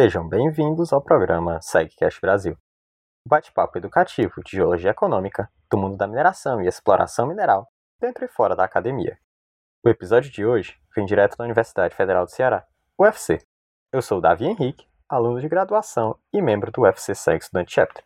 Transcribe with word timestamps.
Sejam 0.00 0.26
bem-vindos 0.26 0.94
ao 0.94 1.02
programa 1.02 1.60
SegCast 1.60 2.22
Brasil, 2.22 2.56
bate-papo 3.28 3.76
educativo 3.76 4.42
de 4.42 4.52
geologia 4.52 4.92
econômica 4.92 5.52
do 5.70 5.76
mundo 5.76 5.98
da 5.98 6.06
mineração 6.06 6.62
e 6.62 6.66
exploração 6.66 7.26
mineral, 7.26 7.68
dentro 8.00 8.24
e 8.24 8.28
fora 8.28 8.56
da 8.56 8.64
academia. 8.64 9.18
O 9.84 9.90
episódio 9.90 10.32
de 10.32 10.42
hoje 10.42 10.80
vem 10.96 11.04
direto 11.04 11.36
da 11.36 11.44
Universidade 11.44 11.94
Federal 11.94 12.24
do 12.24 12.30
Ceará, 12.30 12.66
UFC. 12.98 13.46
Eu 13.92 14.00
sou 14.00 14.22
Davi 14.22 14.46
Henrique, 14.46 14.88
aluno 15.06 15.38
de 15.38 15.50
graduação 15.50 16.18
e 16.32 16.40
membro 16.40 16.72
do 16.72 16.80
UFC 16.80 17.14
SEG 17.14 17.44
Student 17.44 17.68
Chapter. 17.68 18.02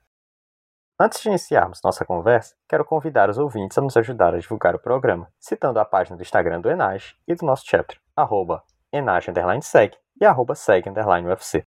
Antes 1.01 1.23
de 1.23 1.29
iniciarmos 1.29 1.79
nossa 1.85 2.05
conversa, 2.05 2.57
quero 2.69 2.85
convidar 2.85 3.31
os 3.31 3.39
ouvintes 3.39 3.79
a 3.79 3.81
nos 3.81 3.97
ajudar 3.97 4.35
a 4.35 4.41
divulgar 4.41 4.75
o 4.75 4.81
programa, 4.81 5.33
citando 5.39 5.79
a 5.79 5.85
página 5.85 6.17
do 6.17 6.25
Instagram 6.25 6.61
do 6.61 6.69
Enage 6.69 7.15
e 7.25 7.37
do 7.37 7.47
nosso 7.47 7.63
chapter, 7.65 8.01
arroba 8.17 8.65
enage_seg 8.93 9.97
e 10.21 10.25
arroba 10.25 10.55
seg_ufc. 10.55 11.65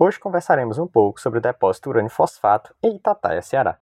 Hoje 0.00 0.16
conversaremos 0.20 0.78
um 0.78 0.86
pouco 0.86 1.20
sobre 1.20 1.40
o 1.40 1.42
depósito 1.42 1.90
urânio 1.90 2.08
fosfato 2.08 2.72
em 2.80 2.94
Itataia, 2.94 3.42
Ceará. 3.42 3.80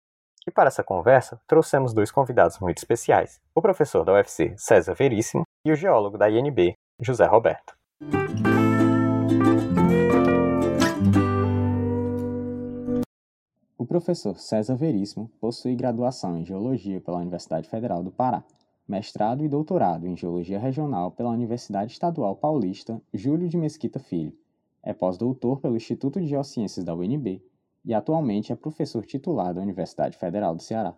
E 0.47 0.51
para 0.51 0.69
essa 0.69 0.81
conversa, 0.81 1.41
trouxemos 1.45 1.93
dois 1.93 2.09
convidados 2.09 2.57
muito 2.57 2.77
especiais, 2.77 3.41
o 3.53 3.61
professor 3.61 4.05
da 4.05 4.13
UFC, 4.13 4.55
César 4.57 4.93
Veríssimo, 4.93 5.43
e 5.65 5.73
o 5.73 5.75
geólogo 5.75 6.17
da 6.17 6.29
INB, 6.29 6.73
José 7.01 7.25
Roberto. 7.25 7.75
O 13.77 13.85
professor 13.85 14.39
César 14.39 14.75
Veríssimo 14.75 15.29
possui 15.41 15.75
graduação 15.75 16.37
em 16.37 16.45
Geologia 16.45 17.01
pela 17.01 17.17
Universidade 17.17 17.67
Federal 17.67 18.01
do 18.01 18.09
Pará, 18.09 18.41
mestrado 18.87 19.43
e 19.43 19.49
doutorado 19.49 20.07
em 20.07 20.15
Geologia 20.15 20.59
Regional 20.59 21.11
pela 21.11 21.31
Universidade 21.31 21.91
Estadual 21.91 22.37
Paulista 22.37 23.01
Júlio 23.13 23.49
de 23.49 23.57
Mesquita 23.57 23.99
Filho. 23.99 24.31
É 24.85 24.93
pós-doutor 24.93 25.59
pelo 25.59 25.75
Instituto 25.75 26.21
de 26.21 26.27
Geociências 26.27 26.85
da 26.85 26.93
UNB 26.93 27.43
e 27.83 27.91
atualmente 27.91 28.53
é 28.53 28.55
professor 28.55 29.03
titular 29.03 29.51
da 29.51 29.59
Universidade 29.59 30.15
Federal 30.15 30.53
do 30.55 30.61
Ceará. 30.61 30.95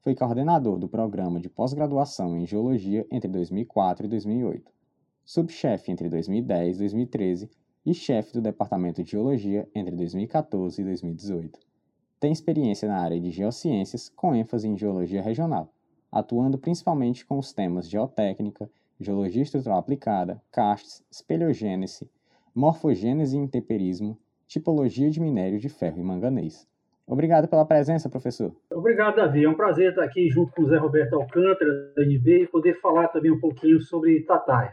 Foi 0.00 0.12
coordenador 0.12 0.76
do 0.76 0.88
programa 0.88 1.38
de 1.38 1.48
pós-graduação 1.48 2.36
em 2.36 2.44
Geologia 2.44 3.06
entre 3.12 3.30
2004 3.30 4.06
e 4.06 4.08
2008, 4.08 4.72
subchefe 5.24 5.92
entre 5.92 6.08
2010 6.08 6.76
e 6.76 6.78
2013 6.80 7.50
e 7.86 7.94
chefe 7.94 8.32
do 8.32 8.42
Departamento 8.42 9.04
de 9.04 9.12
Geologia 9.12 9.68
entre 9.72 9.94
2014 9.94 10.82
e 10.82 10.84
2018. 10.84 11.60
Tem 12.18 12.32
experiência 12.32 12.88
na 12.88 12.98
área 12.98 13.20
de 13.20 13.30
geociências, 13.30 14.08
com 14.08 14.34
ênfase 14.34 14.66
em 14.66 14.76
geologia 14.76 15.22
regional, 15.22 15.72
atuando 16.10 16.58
principalmente 16.58 17.24
com 17.24 17.38
os 17.38 17.52
temas 17.52 17.88
geotécnica, 17.88 18.68
geologia 18.98 19.42
estrutural 19.42 19.78
aplicada, 19.78 20.42
castes, 20.50 21.04
espeleogênese, 21.08 22.10
morfogênese 22.58 23.36
e 23.36 23.40
intemperismo, 23.40 24.18
tipologia 24.48 25.08
de 25.08 25.20
minério 25.20 25.60
de 25.60 25.68
ferro 25.68 26.00
e 26.00 26.02
manganês. 26.02 26.66
Obrigado 27.06 27.46
pela 27.46 27.64
presença, 27.64 28.08
professor. 28.08 28.52
Obrigado, 28.68 29.14
Davi. 29.14 29.44
É 29.44 29.48
um 29.48 29.54
prazer 29.54 29.90
estar 29.90 30.02
aqui 30.02 30.28
junto 30.28 30.52
com 30.52 30.62
o 30.62 30.66
Zé 30.66 30.76
Roberto 30.76 31.14
Alcântara, 31.14 31.92
da 31.94 32.02
NB, 32.02 32.42
e 32.42 32.46
poder 32.48 32.74
falar 32.80 33.08
também 33.08 33.30
um 33.30 33.38
pouquinho 33.38 33.80
sobre 33.80 34.24
Tataia. 34.24 34.72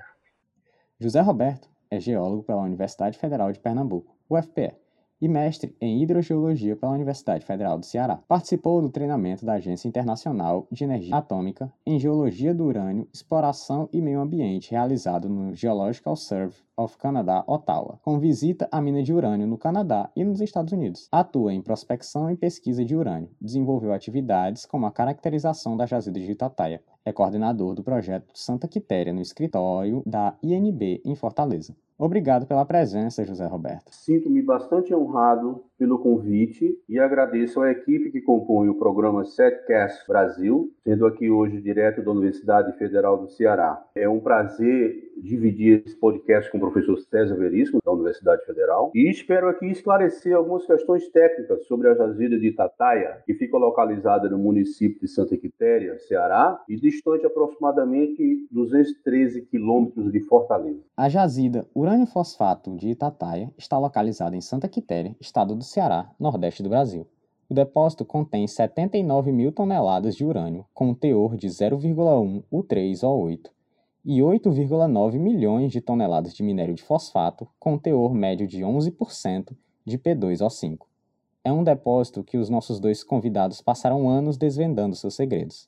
José 1.00 1.22
Roberto 1.22 1.70
é 1.92 2.00
geólogo 2.00 2.42
pela 2.42 2.64
Universidade 2.64 3.20
Federal 3.20 3.52
de 3.52 3.60
Pernambuco, 3.60 4.18
UFPE, 4.28 4.74
e 5.22 5.30
mestre 5.30 5.76
em 5.80 6.02
hidrogeologia 6.02 6.76
pela 6.76 6.92
Universidade 6.92 7.46
Federal 7.46 7.78
do 7.78 7.86
Ceará. 7.86 8.20
Participou 8.28 8.82
do 8.82 8.90
treinamento 8.90 9.46
da 9.46 9.54
Agência 9.54 9.88
Internacional 9.88 10.68
de 10.72 10.84
Energia 10.84 11.16
Atômica 11.16 11.72
em 11.86 12.00
Geologia 12.00 12.54
do 12.54 12.66
Urânio, 12.66 13.08
Exploração 13.14 13.88
e 13.94 14.02
Meio 14.02 14.20
Ambiente 14.20 14.72
realizado 14.72 15.30
no 15.30 15.54
Geological 15.54 16.16
Survey 16.16 16.65
of 16.78 16.98
Canada, 16.98 17.44
Ottawa, 17.48 18.00
com 18.02 18.20
visita 18.20 18.68
à 18.72 18.82
mina 18.82 19.02
de 19.02 19.14
urânio 19.14 19.48
no 19.48 19.58
Canadá 19.58 20.10
e 20.16 20.24
nos 20.24 20.42
Estados 20.42 20.74
Unidos. 20.74 21.08
Atua 21.12 21.54
em 21.54 21.62
prospecção 21.62 22.30
e 22.30 22.36
pesquisa 22.38 22.84
de 22.84 22.96
urânio. 22.96 23.30
Desenvolveu 23.40 23.94
atividades 23.94 24.66
como 24.66 24.86
a 24.86 24.92
caracterização 24.92 25.78
da 25.78 25.86
jazida 25.86 26.20
de 26.20 26.32
Itataia. 26.32 26.82
É 27.04 27.14
coordenador 27.14 27.74
do 27.76 27.84
projeto 27.84 28.32
Santa 28.34 28.68
Quitéria 28.68 29.14
no 29.14 29.22
escritório 29.22 30.02
da 30.06 30.36
INB 30.42 31.02
em 31.06 31.16
Fortaleza. 31.16 31.76
Obrigado 31.98 32.46
pela 32.46 32.66
presença, 32.66 33.24
José 33.24 33.46
Roberto. 33.46 33.90
Sinto-me 33.90 34.42
bastante 34.42 34.94
honrado 34.94 35.64
pelo 35.78 35.98
convite 35.98 36.78
e 36.90 37.00
agradeço 37.00 37.62
à 37.62 37.72
equipe 37.72 38.12
que 38.12 38.20
compõe 38.20 38.68
o 38.68 38.76
programa 38.76 39.24
Setcast 39.24 40.06
Brasil, 40.06 40.74
sendo 40.84 41.06
aqui 41.06 41.30
hoje 41.30 41.62
direto 41.62 42.02
da 42.02 42.12
Universidade 42.12 42.78
Federal 42.78 43.18
do 43.18 43.30
Ceará. 43.30 43.82
É 43.96 44.10
um 44.10 44.20
prazer 44.20 45.14
dividir 45.18 45.84
esse 45.86 45.96
podcast 45.96 46.52
com 46.52 46.60
professor 46.66 46.98
César 46.98 47.36
Veríssimo, 47.36 47.80
da 47.86 47.92
Universidade 47.92 48.46
Federal, 48.46 48.92
e 48.96 49.10
espero 49.10 49.48
aqui 49.48 49.68
esclarecer 49.68 50.36
algumas 50.36 50.66
questões 50.66 51.08
técnicas 51.10 51.66
sobre 51.68 51.90
a 51.90 51.96
jazida 51.96 52.40
de 52.40 52.48
Itataia, 52.48 53.22
que 53.26 53.34
fica 53.36 53.58
localizada 53.58 54.30
no 54.30 54.38
município 54.38 55.00
de 55.00 55.08
Santa 55.08 55.38
Quitéria, 55.38 55.98
Ceará, 56.00 56.64
e 56.68 56.76
distante 56.76 57.26
aproximadamente 57.26 58.48
213 58.52 59.44
quilômetros 59.44 60.12
de 60.12 60.20
Fortaleza. 60.22 60.82
A 60.98 61.08
jazida 61.08 61.68
urânio 61.74 62.08
fosfato 62.08 62.76
de 62.76 62.90
Itataia 62.90 63.52
está 63.58 63.78
localizada 63.78 64.36
em 64.36 64.42
Santa 64.42 64.68
Quitéria, 64.68 65.16
estado 65.22 65.56
do 65.56 65.64
Ceará, 65.64 66.10
nordeste 66.20 66.64
do 66.64 66.70
Brasil. 66.70 67.08
O 67.48 67.54
depósito 67.54 68.04
contém 68.04 68.48
79 68.48 69.32
mil 69.32 69.52
toneladas 69.52 70.16
de 70.16 70.26
urânio, 70.26 70.66
com 70.74 70.90
um 70.90 70.96
teor 70.96 71.38
de 71.38 71.48
0,1 71.48 72.44
U3O8, 72.52 73.55
e 74.06 74.20
8,9 74.20 75.18
milhões 75.18 75.72
de 75.72 75.82
toneladas 75.82 76.36
de 76.36 76.44
minério 76.44 76.76
de 76.76 76.84
fosfato, 76.84 77.48
com 77.60 77.76
teor 77.76 78.14
médio 78.14 78.48
de 78.48 78.62
11% 78.62 79.56
de 79.84 79.98
P2O5. 79.98 80.82
É 81.44 81.52
um 81.52 81.64
depósito 81.64 82.24
que 82.24 82.38
os 82.38 82.50
nossos 82.50 82.80
dois 82.80 83.04
convidados 83.04 83.62
passaram 83.62 84.08
anos 84.08 84.38
desvendando 84.38 84.96
seus 84.96 85.16
segredos. 85.16 85.68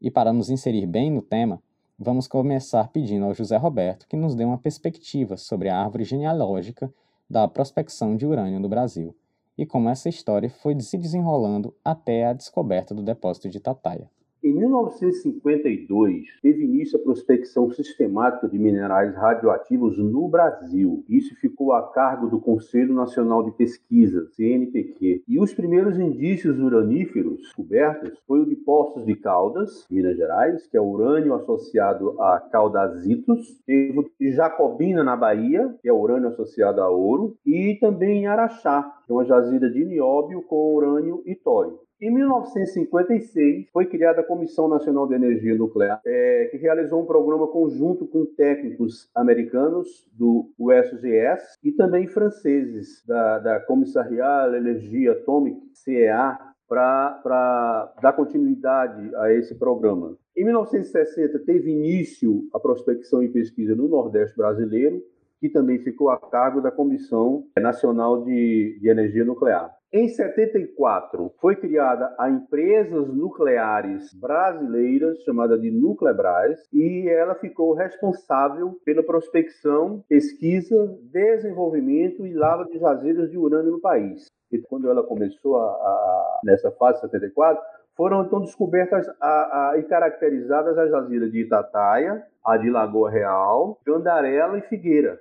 E 0.00 0.10
para 0.10 0.32
nos 0.32 0.48
inserir 0.48 0.86
bem 0.86 1.10
no 1.10 1.20
tema, 1.20 1.62
vamos 1.98 2.26
começar 2.26 2.88
pedindo 2.88 3.26
ao 3.26 3.34
José 3.34 3.58
Roberto 3.58 4.08
que 4.08 4.16
nos 4.16 4.34
dê 4.34 4.44
uma 4.44 4.58
perspectiva 4.58 5.36
sobre 5.36 5.68
a 5.68 5.78
árvore 5.78 6.04
genealógica 6.04 6.92
da 7.28 7.46
prospecção 7.46 8.16
de 8.16 8.26
urânio 8.26 8.58
no 8.58 8.68
Brasil 8.68 9.14
e 9.56 9.64
como 9.64 9.88
essa 9.88 10.08
história 10.08 10.50
foi 10.50 10.78
se 10.80 10.98
desenrolando 10.98 11.74
até 11.84 12.26
a 12.26 12.32
descoberta 12.32 12.94
do 12.94 13.02
depósito 13.02 13.48
de 13.48 13.60
Tataia. 13.60 14.10
Em 14.44 14.52
1952, 14.52 16.26
teve 16.42 16.64
início 16.64 16.98
a 16.98 17.02
prospecção 17.02 17.70
sistemática 17.70 18.46
de 18.46 18.58
minerais 18.58 19.14
radioativos 19.14 19.96
no 19.96 20.28
Brasil. 20.28 21.02
Isso 21.08 21.34
ficou 21.36 21.72
a 21.72 21.90
cargo 21.90 22.26
do 22.26 22.38
Conselho 22.38 22.92
Nacional 22.92 23.42
de 23.42 23.52
Pesquisa, 23.52 24.28
CNPq. 24.32 25.22
E 25.26 25.40
os 25.40 25.54
primeiros 25.54 25.98
indícios 25.98 26.60
uraníferos 26.60 27.40
descobertos 27.40 28.18
foi 28.26 28.40
o 28.40 28.44
de 28.44 28.54
Poços 28.54 29.06
de 29.06 29.16
Caldas, 29.16 29.86
Minas 29.90 30.14
Gerais, 30.14 30.66
que 30.66 30.76
é 30.76 30.80
urânio 30.80 31.32
associado 31.32 32.20
a 32.20 32.38
caldazitos. 32.38 33.58
Teve 33.64 33.98
o 33.98 34.10
de 34.20 34.30
Jacobina, 34.30 35.02
na 35.02 35.16
Bahia, 35.16 35.74
que 35.80 35.88
é 35.88 35.92
urânio 35.92 36.28
associado 36.28 36.82
a 36.82 36.90
ouro. 36.90 37.34
E 37.46 37.78
também 37.80 38.24
em 38.24 38.26
Araxá, 38.26 38.82
que 39.06 39.10
é 39.10 39.14
uma 39.14 39.24
jazida 39.24 39.70
de 39.70 39.86
nióbio 39.86 40.42
com 40.42 40.74
urânio 40.74 41.22
e 41.24 41.34
tório. 41.34 41.78
Em 42.00 42.12
1956, 42.12 43.68
foi 43.72 43.86
criada 43.86 44.20
a 44.20 44.24
Comissão 44.24 44.68
Nacional 44.68 45.06
de 45.06 45.14
Energia 45.14 45.54
Nuclear, 45.54 46.00
é, 46.04 46.48
que 46.50 46.56
realizou 46.56 47.00
um 47.00 47.06
programa 47.06 47.46
conjunto 47.46 48.04
com 48.06 48.26
técnicos 48.26 49.08
americanos 49.14 50.04
do 50.12 50.50
USGS 50.58 51.56
e 51.62 51.70
também 51.70 52.08
franceses 52.08 53.04
da, 53.06 53.38
da 53.38 53.60
Commissariat 53.60 54.54
Energia 54.56 55.12
Atomique, 55.12 55.70
CEA, 55.72 56.36
para 56.68 57.94
dar 58.02 58.12
continuidade 58.12 59.14
a 59.16 59.32
esse 59.32 59.54
programa. 59.54 60.16
Em 60.36 60.44
1960, 60.44 61.38
teve 61.40 61.70
início 61.70 62.48
a 62.52 62.58
prospecção 62.58 63.22
e 63.22 63.28
pesquisa 63.28 63.74
no 63.76 63.86
Nordeste 63.86 64.36
brasileiro, 64.36 65.00
que 65.40 65.48
também 65.48 65.78
ficou 65.78 66.10
a 66.10 66.18
cargo 66.18 66.60
da 66.60 66.72
Comissão 66.72 67.44
Nacional 67.56 68.24
de, 68.24 68.78
de 68.80 68.88
Energia 68.88 69.24
Nuclear. 69.24 69.70
Em 69.96 70.08
74, 70.08 71.32
foi 71.40 71.54
criada 71.54 72.12
a 72.18 72.28
Empresas 72.28 73.06
Nucleares 73.14 74.12
Brasileiras, 74.12 75.22
chamada 75.22 75.56
de 75.56 75.70
Nuclebras, 75.70 76.58
e 76.72 77.08
ela 77.08 77.36
ficou 77.36 77.74
responsável 77.74 78.76
pela 78.84 79.04
prospecção, 79.04 80.02
pesquisa, 80.08 80.98
desenvolvimento 81.12 82.26
e 82.26 82.34
lava 82.34 82.64
de 82.64 82.76
jazidas 82.76 83.30
de 83.30 83.38
urânio 83.38 83.70
no 83.70 83.80
país. 83.80 84.26
E 84.50 84.58
quando 84.58 84.90
ela 84.90 85.04
começou 85.04 85.58
a, 85.58 85.64
a, 85.64 86.40
nessa 86.42 86.72
fase 86.72 87.00
74, 87.00 87.62
foram 87.96 88.24
então 88.24 88.40
descobertas 88.40 89.08
a, 89.20 89.70
a, 89.70 89.78
e 89.78 89.84
caracterizadas 89.84 90.76
as 90.76 90.90
jazidas 90.90 91.30
de 91.30 91.42
Itataia, 91.42 92.20
a 92.44 92.56
de 92.56 92.68
Lagoa 92.68 93.12
Real, 93.12 93.78
Gandarela 93.86 94.58
e 94.58 94.62
Figueira. 94.62 95.20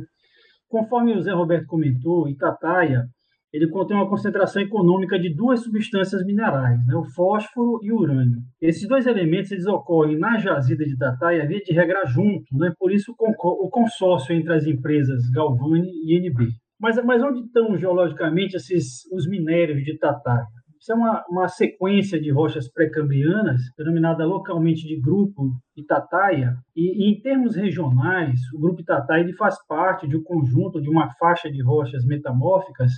Conforme 0.69 1.17
o 1.17 1.23
Zé 1.23 1.33
Roberto 1.33 1.67
comentou, 1.67 2.29
Itataia 2.29 3.09
ele 3.53 3.69
contém 3.69 3.95
uma 3.95 4.09
concentração 4.09 4.63
econômica 4.63 5.19
de 5.19 5.29
duas 5.29 5.63
substâncias 5.63 6.25
minerais, 6.25 6.79
né, 6.87 6.95
o 6.97 7.05
fósforo 7.05 7.81
e 7.83 7.93
o 7.93 7.99
urânio. 7.99 8.39
Esses 8.61 8.89
dois 8.89 9.07
elementos 9.07 9.53
eles 9.53 9.67
ocorrem 9.67 10.19
na 10.19 10.39
jazida 10.39 10.85
de 10.85 10.95
Itataia 10.95 11.47
via 11.47 11.61
de 11.61 11.73
regra 11.73 12.07
junto, 12.07 12.57
né, 12.57 12.73
por 12.79 12.91
isso 12.91 13.15
o 13.19 13.69
consórcio 13.69 14.35
entre 14.35 14.55
as 14.55 14.67
empresas 14.67 15.29
Galvani 15.31 15.91
e 16.07 16.17
NB. 16.17 16.49
Mas, 16.83 17.03
mas 17.05 17.23
onde 17.23 17.43
estão 17.47 17.79
geologicamente 17.79 18.57
esses, 18.57 19.07
os 19.13 19.29
minérios 19.29 19.85
de 19.85 19.97
Tataia? 19.97 20.45
Isso 20.81 20.91
é 20.91 20.97
uma, 20.97 21.25
uma 21.31 21.47
sequência 21.47 22.21
de 22.21 22.29
rochas 22.33 22.69
pré-cambrianas, 22.69 23.61
denominada 23.79 24.27
localmente 24.27 24.85
de 24.85 25.01
Grupo 25.01 25.53
Itataia, 25.77 26.57
e, 26.75 27.07
e, 27.07 27.13
em 27.13 27.21
termos 27.21 27.55
regionais, 27.55 28.41
o 28.53 28.59
Grupo 28.59 28.81
Itataia 28.81 29.25
faz 29.39 29.65
parte 29.69 30.09
de 30.09 30.17
um 30.17 30.25
conjunto, 30.25 30.83
de 30.83 30.91
uma 30.91 31.09
faixa 31.21 31.49
de 31.49 31.63
rochas 31.63 32.05
metamórficas 32.05 32.91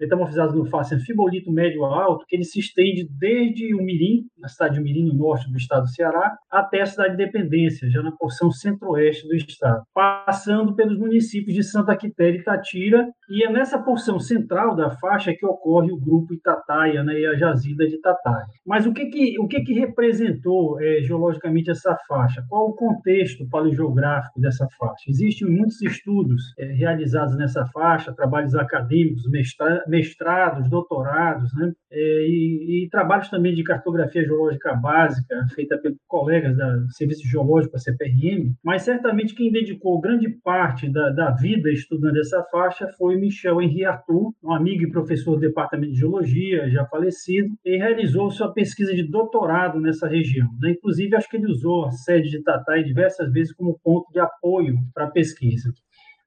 metamorfizados 0.00 0.54
no 0.54 0.66
fácil 0.66 0.98
fibolito 1.00 1.52
médio 1.52 1.84
a 1.84 2.04
alto, 2.04 2.24
que 2.26 2.36
ele 2.36 2.44
se 2.44 2.58
estende 2.58 3.06
desde 3.18 3.74
o 3.74 3.78
Mirim, 3.78 4.24
na 4.38 4.48
cidade 4.48 4.74
de 4.74 4.80
Mirim, 4.80 5.06
no 5.06 5.14
norte 5.14 5.50
do 5.50 5.56
estado 5.56 5.82
do 5.82 5.88
Ceará, 5.88 6.36
até 6.50 6.82
a 6.82 6.86
cidade 6.86 7.16
de 7.16 7.22
Independência, 7.22 7.90
já 7.90 8.02
na 8.02 8.12
porção 8.12 8.50
centro-oeste 8.50 9.26
do 9.26 9.34
estado, 9.34 9.82
passando 9.94 10.74
pelos 10.74 10.98
municípios 10.98 11.54
de 11.54 11.62
Santa 11.62 11.96
Quitéria 11.96 12.38
e 12.38 12.42
Tatira, 12.42 13.08
e 13.28 13.44
é 13.44 13.50
nessa 13.50 13.78
porção 13.78 14.18
central 14.18 14.76
da 14.76 14.90
faixa 14.90 15.32
que 15.34 15.46
ocorre 15.46 15.90
o 15.92 15.98
grupo 15.98 16.34
Itataia 16.34 17.02
né, 17.02 17.18
e 17.18 17.26
a 17.26 17.34
jazida 17.34 17.86
de 17.86 17.96
Itataia. 17.96 18.46
Mas 18.66 18.86
o 18.86 18.92
que 18.92 19.06
que, 19.06 19.38
o 19.38 19.46
que, 19.46 19.62
que 19.62 19.72
representou 19.74 20.80
é, 20.80 21.00
geologicamente 21.02 21.70
essa 21.70 21.96
faixa? 22.06 22.44
Qual 22.48 22.68
o 22.68 22.74
contexto 22.74 23.48
paleogeográfico 23.48 24.40
dessa 24.40 24.66
faixa? 24.78 25.04
Existem 25.08 25.48
muitos 25.48 25.80
estudos 25.82 26.42
é, 26.58 26.66
realizados 26.66 27.36
nessa 27.36 27.64
faixa, 27.66 28.14
trabalhos 28.14 28.54
acadêmicos, 28.54 29.28
mestrados, 29.30 29.83
mestrados, 29.86 30.68
doutorados, 30.68 31.52
né? 31.54 31.72
É, 31.90 32.26
e, 32.26 32.84
e, 32.84 32.88
trabalhos 32.90 33.28
também 33.28 33.54
de 33.54 33.62
cartografia 33.62 34.24
geológica 34.24 34.74
básica, 34.74 35.46
feita 35.54 35.78
pelos 35.78 35.98
colegas 36.08 36.56
do 36.56 36.92
Serviço 36.92 37.26
Geológico, 37.28 37.76
a 37.76 37.78
CPRM, 37.78 38.52
mas 38.64 38.82
certamente 38.82 39.34
quem 39.34 39.52
dedicou 39.52 40.00
grande 40.00 40.28
parte 40.42 40.90
da, 40.90 41.10
da 41.10 41.30
vida 41.30 41.70
estudando 41.70 42.18
essa 42.18 42.42
faixa 42.50 42.88
foi 42.98 43.16
Michel 43.16 43.62
Henri 43.62 43.84
Arthur, 43.84 44.32
um 44.42 44.52
amigo 44.52 44.82
e 44.82 44.90
professor 44.90 45.34
do 45.34 45.40
Departamento 45.40 45.92
de 45.92 45.98
Geologia, 45.98 46.68
já 46.68 46.84
falecido, 46.86 47.54
e 47.64 47.76
realizou 47.76 48.30
sua 48.30 48.52
pesquisa 48.52 48.94
de 48.94 49.08
doutorado 49.08 49.80
nessa 49.80 50.08
região. 50.08 50.48
Né? 50.60 50.72
Inclusive, 50.72 51.14
acho 51.14 51.28
que 51.28 51.36
ele 51.36 51.50
usou 51.50 51.86
a 51.86 51.92
sede 51.92 52.30
de 52.30 52.42
Tatai 52.42 52.82
diversas 52.82 53.32
vezes 53.32 53.52
como 53.52 53.78
ponto 53.82 54.10
de 54.12 54.18
apoio 54.18 54.76
para 54.92 55.04
a 55.04 55.10
pesquisa 55.10 55.72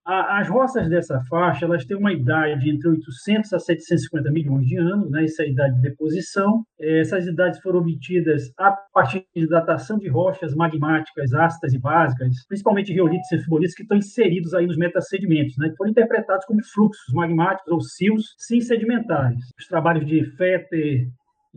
as 0.07 0.47
roças 0.47 0.89
dessa 0.89 1.19
faixa 1.29 1.65
elas 1.65 1.85
têm 1.85 1.97
uma 1.97 2.13
idade 2.13 2.69
entre 2.69 2.87
800 2.87 3.53
a 3.53 3.59
750 3.59 4.31
milhões 4.31 4.65
de 4.65 4.77
anos, 4.77 5.11
né? 5.11 5.25
essa 5.25 5.43
é 5.43 5.47
a 5.47 5.49
idade 5.49 5.75
de 5.75 5.81
deposição. 5.81 6.63
É, 6.79 7.01
essas 7.01 7.27
idades 7.27 7.59
foram 7.59 7.79
obtidas 7.79 8.51
a 8.57 8.71
partir 8.93 9.25
de 9.35 9.47
datação 9.47 9.97
de 9.97 10.07
rochas 10.07 10.55
magmáticas 10.55 11.33
ácidas 11.33 11.73
e 11.73 11.79
básicas, 11.79 12.45
principalmente 12.47 12.93
riolites 12.93 13.29
e 13.33 13.39
fibolites, 13.39 13.75
que 13.75 13.83
estão 13.83 13.97
inseridos 13.97 14.53
aí 14.53 14.65
nos 14.65 14.77
metasedimentos, 14.77 15.57
né? 15.57 15.73
foram 15.77 15.91
interpretados 15.91 16.45
como 16.45 16.63
fluxos 16.63 17.13
magmáticos 17.13 17.71
ou 17.71 17.81
cios 17.81 18.33
sim 18.37 18.61
sedimentares. 18.61 19.43
Os 19.59 19.67
trabalhos 19.67 20.05
de 20.05 20.23
Fetter, 20.37 21.07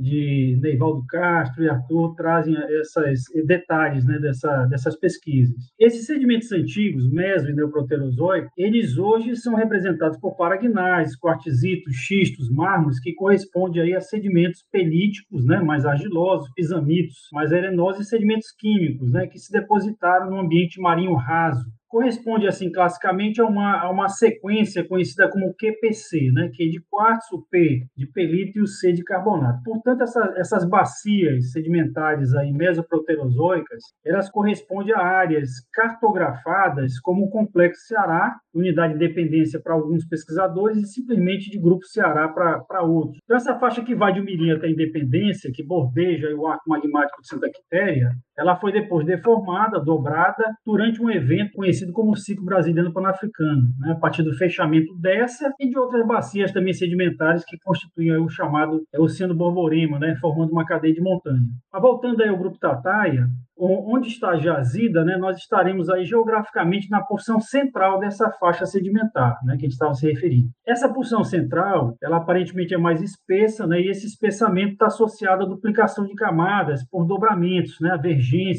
de 0.00 0.58
Neivaldo 0.60 1.04
Castro 1.08 1.62
e 1.62 1.68
Arthur 1.68 2.14
trazem 2.14 2.54
esses 2.80 3.24
detalhes 3.46 4.06
né, 4.06 4.18
dessa, 4.18 4.66
dessas 4.66 4.98
pesquisas. 4.98 5.54
Esses 5.78 6.06
sedimentos 6.06 6.50
antigos, 6.52 7.10
meso 7.10 7.48
e 7.48 7.54
neoproterozoico, 7.54 8.50
eles 8.56 8.96
hoje 8.96 9.36
são 9.36 9.54
representados 9.54 10.18
por 10.18 10.36
paragnais, 10.36 11.16
quartzitos, 11.16 11.94
xistos, 11.94 12.50
mármores, 12.50 13.00
que 13.00 13.14
correspondem 13.14 13.82
aí 13.82 13.94
a 13.94 14.00
sedimentos 14.00 14.64
pelíticos, 14.72 15.44
né, 15.46 15.60
mais 15.60 15.84
argilosos, 15.84 16.50
pisamitos, 16.54 17.28
mais 17.32 17.52
arenosos 17.52 18.06
e 18.06 18.08
sedimentos 18.08 18.50
químicos, 18.58 19.12
né, 19.12 19.26
que 19.26 19.38
se 19.38 19.52
depositaram 19.52 20.30
no 20.30 20.40
ambiente 20.40 20.80
marinho 20.80 21.14
raso, 21.14 21.64
corresponde 21.90 22.46
assim 22.46 22.70
classicamente 22.70 23.40
a 23.40 23.44
uma, 23.44 23.80
a 23.80 23.90
uma 23.90 24.08
sequência 24.08 24.86
conhecida 24.86 25.28
como 25.28 25.52
QPC, 25.54 26.30
né, 26.32 26.48
que 26.54 26.62
é 26.62 26.68
de 26.68 26.80
quartzo, 26.88 27.44
P 27.50 27.84
de 27.96 28.06
pelito 28.06 28.60
e 28.60 28.62
o 28.62 28.66
C 28.66 28.92
de 28.92 29.02
carbonato. 29.02 29.60
Portanto, 29.64 30.02
essa, 30.02 30.34
essas 30.36 30.68
bacias 30.68 31.50
sedimentares 31.50 32.32
aí 32.34 32.52
mesoproterozoicas, 32.52 33.82
elas 34.06 34.30
correspondem 34.30 34.94
a 34.94 35.00
áreas 35.00 35.50
cartografadas 35.72 36.98
como 37.00 37.24
o 37.24 37.30
Complexo 37.30 37.86
Ceará, 37.88 38.36
unidade 38.54 38.94
de 38.94 38.98
dependência 39.00 39.60
para 39.60 39.74
alguns 39.74 40.06
pesquisadores 40.06 40.78
e 40.78 40.86
simplesmente 40.86 41.50
de 41.50 41.58
Grupo 41.58 41.84
Ceará 41.84 42.28
para 42.28 42.82
outros. 42.82 43.18
Então, 43.24 43.36
essa 43.36 43.58
faixa 43.58 43.82
que 43.82 43.94
vai 43.94 44.12
de 44.12 44.20
Mirim 44.20 44.52
até 44.52 44.66
a 44.66 44.70
Independência, 44.70 45.50
que 45.52 45.64
bordeja 45.64 46.28
o 46.36 46.46
arco 46.46 46.68
magmático 46.68 47.20
de 47.20 47.28
Santa 47.28 47.50
Quitéria, 47.50 48.10
ela 48.38 48.56
foi 48.56 48.72
depois 48.72 49.04
deformada, 49.04 49.78
dobrada, 49.78 50.44
durante 50.64 51.02
um 51.02 51.10
evento 51.10 51.52
conhecido 51.52 51.79
como 51.92 52.12
o 52.12 52.16
Ciclo 52.16 52.44
Brasileiro 52.44 52.92
Pan-Africano, 52.92 53.68
né, 53.78 53.92
a 53.92 53.94
partir 53.96 54.22
do 54.22 54.34
fechamento 54.34 54.94
dessa 54.98 55.52
e 55.58 55.68
de 55.68 55.78
outras 55.78 56.06
bacias 56.06 56.52
também 56.52 56.72
sedimentares 56.72 57.44
que 57.44 57.58
constituem 57.58 58.16
o 58.18 58.28
chamado 58.28 58.82
Oceano 58.98 59.34
Borborema, 59.34 59.98
né, 59.98 60.16
formando 60.20 60.52
uma 60.52 60.64
cadeia 60.64 60.94
de 60.94 61.00
montanha. 61.00 61.46
Mas 61.72 61.82
voltando 61.82 62.22
aí 62.22 62.28
ao 62.28 62.38
grupo 62.38 62.58
Tataia, 62.58 63.26
onde 63.60 64.08
está 64.08 64.36
jazida, 64.36 65.04
né, 65.04 65.16
nós 65.16 65.36
estaremos 65.36 65.90
aí 65.90 66.04
geograficamente 66.04 66.88
na 66.90 67.00
porção 67.02 67.40
central 67.40 67.98
dessa 67.98 68.30
faixa 68.32 68.64
sedimentar, 68.66 69.38
né, 69.44 69.56
que 69.56 69.66
a 69.66 69.68
gente 69.68 69.72
estava 69.72 69.94
se 69.94 70.10
referindo. 70.10 70.48
Essa 70.66 70.92
porção 70.92 71.22
central, 71.22 71.94
ela 72.02 72.16
aparentemente 72.16 72.74
é 72.74 72.78
mais 72.78 73.02
espessa, 73.02 73.66
né, 73.66 73.80
e 73.80 73.90
esse 73.90 74.06
espessamento 74.06 74.72
está 74.72 74.86
associado 74.86 75.44
à 75.44 75.46
duplicação 75.46 76.06
de 76.06 76.14
camadas 76.14 76.84
por 76.90 77.06
dobramentos, 77.06 77.76
né, 77.80 77.98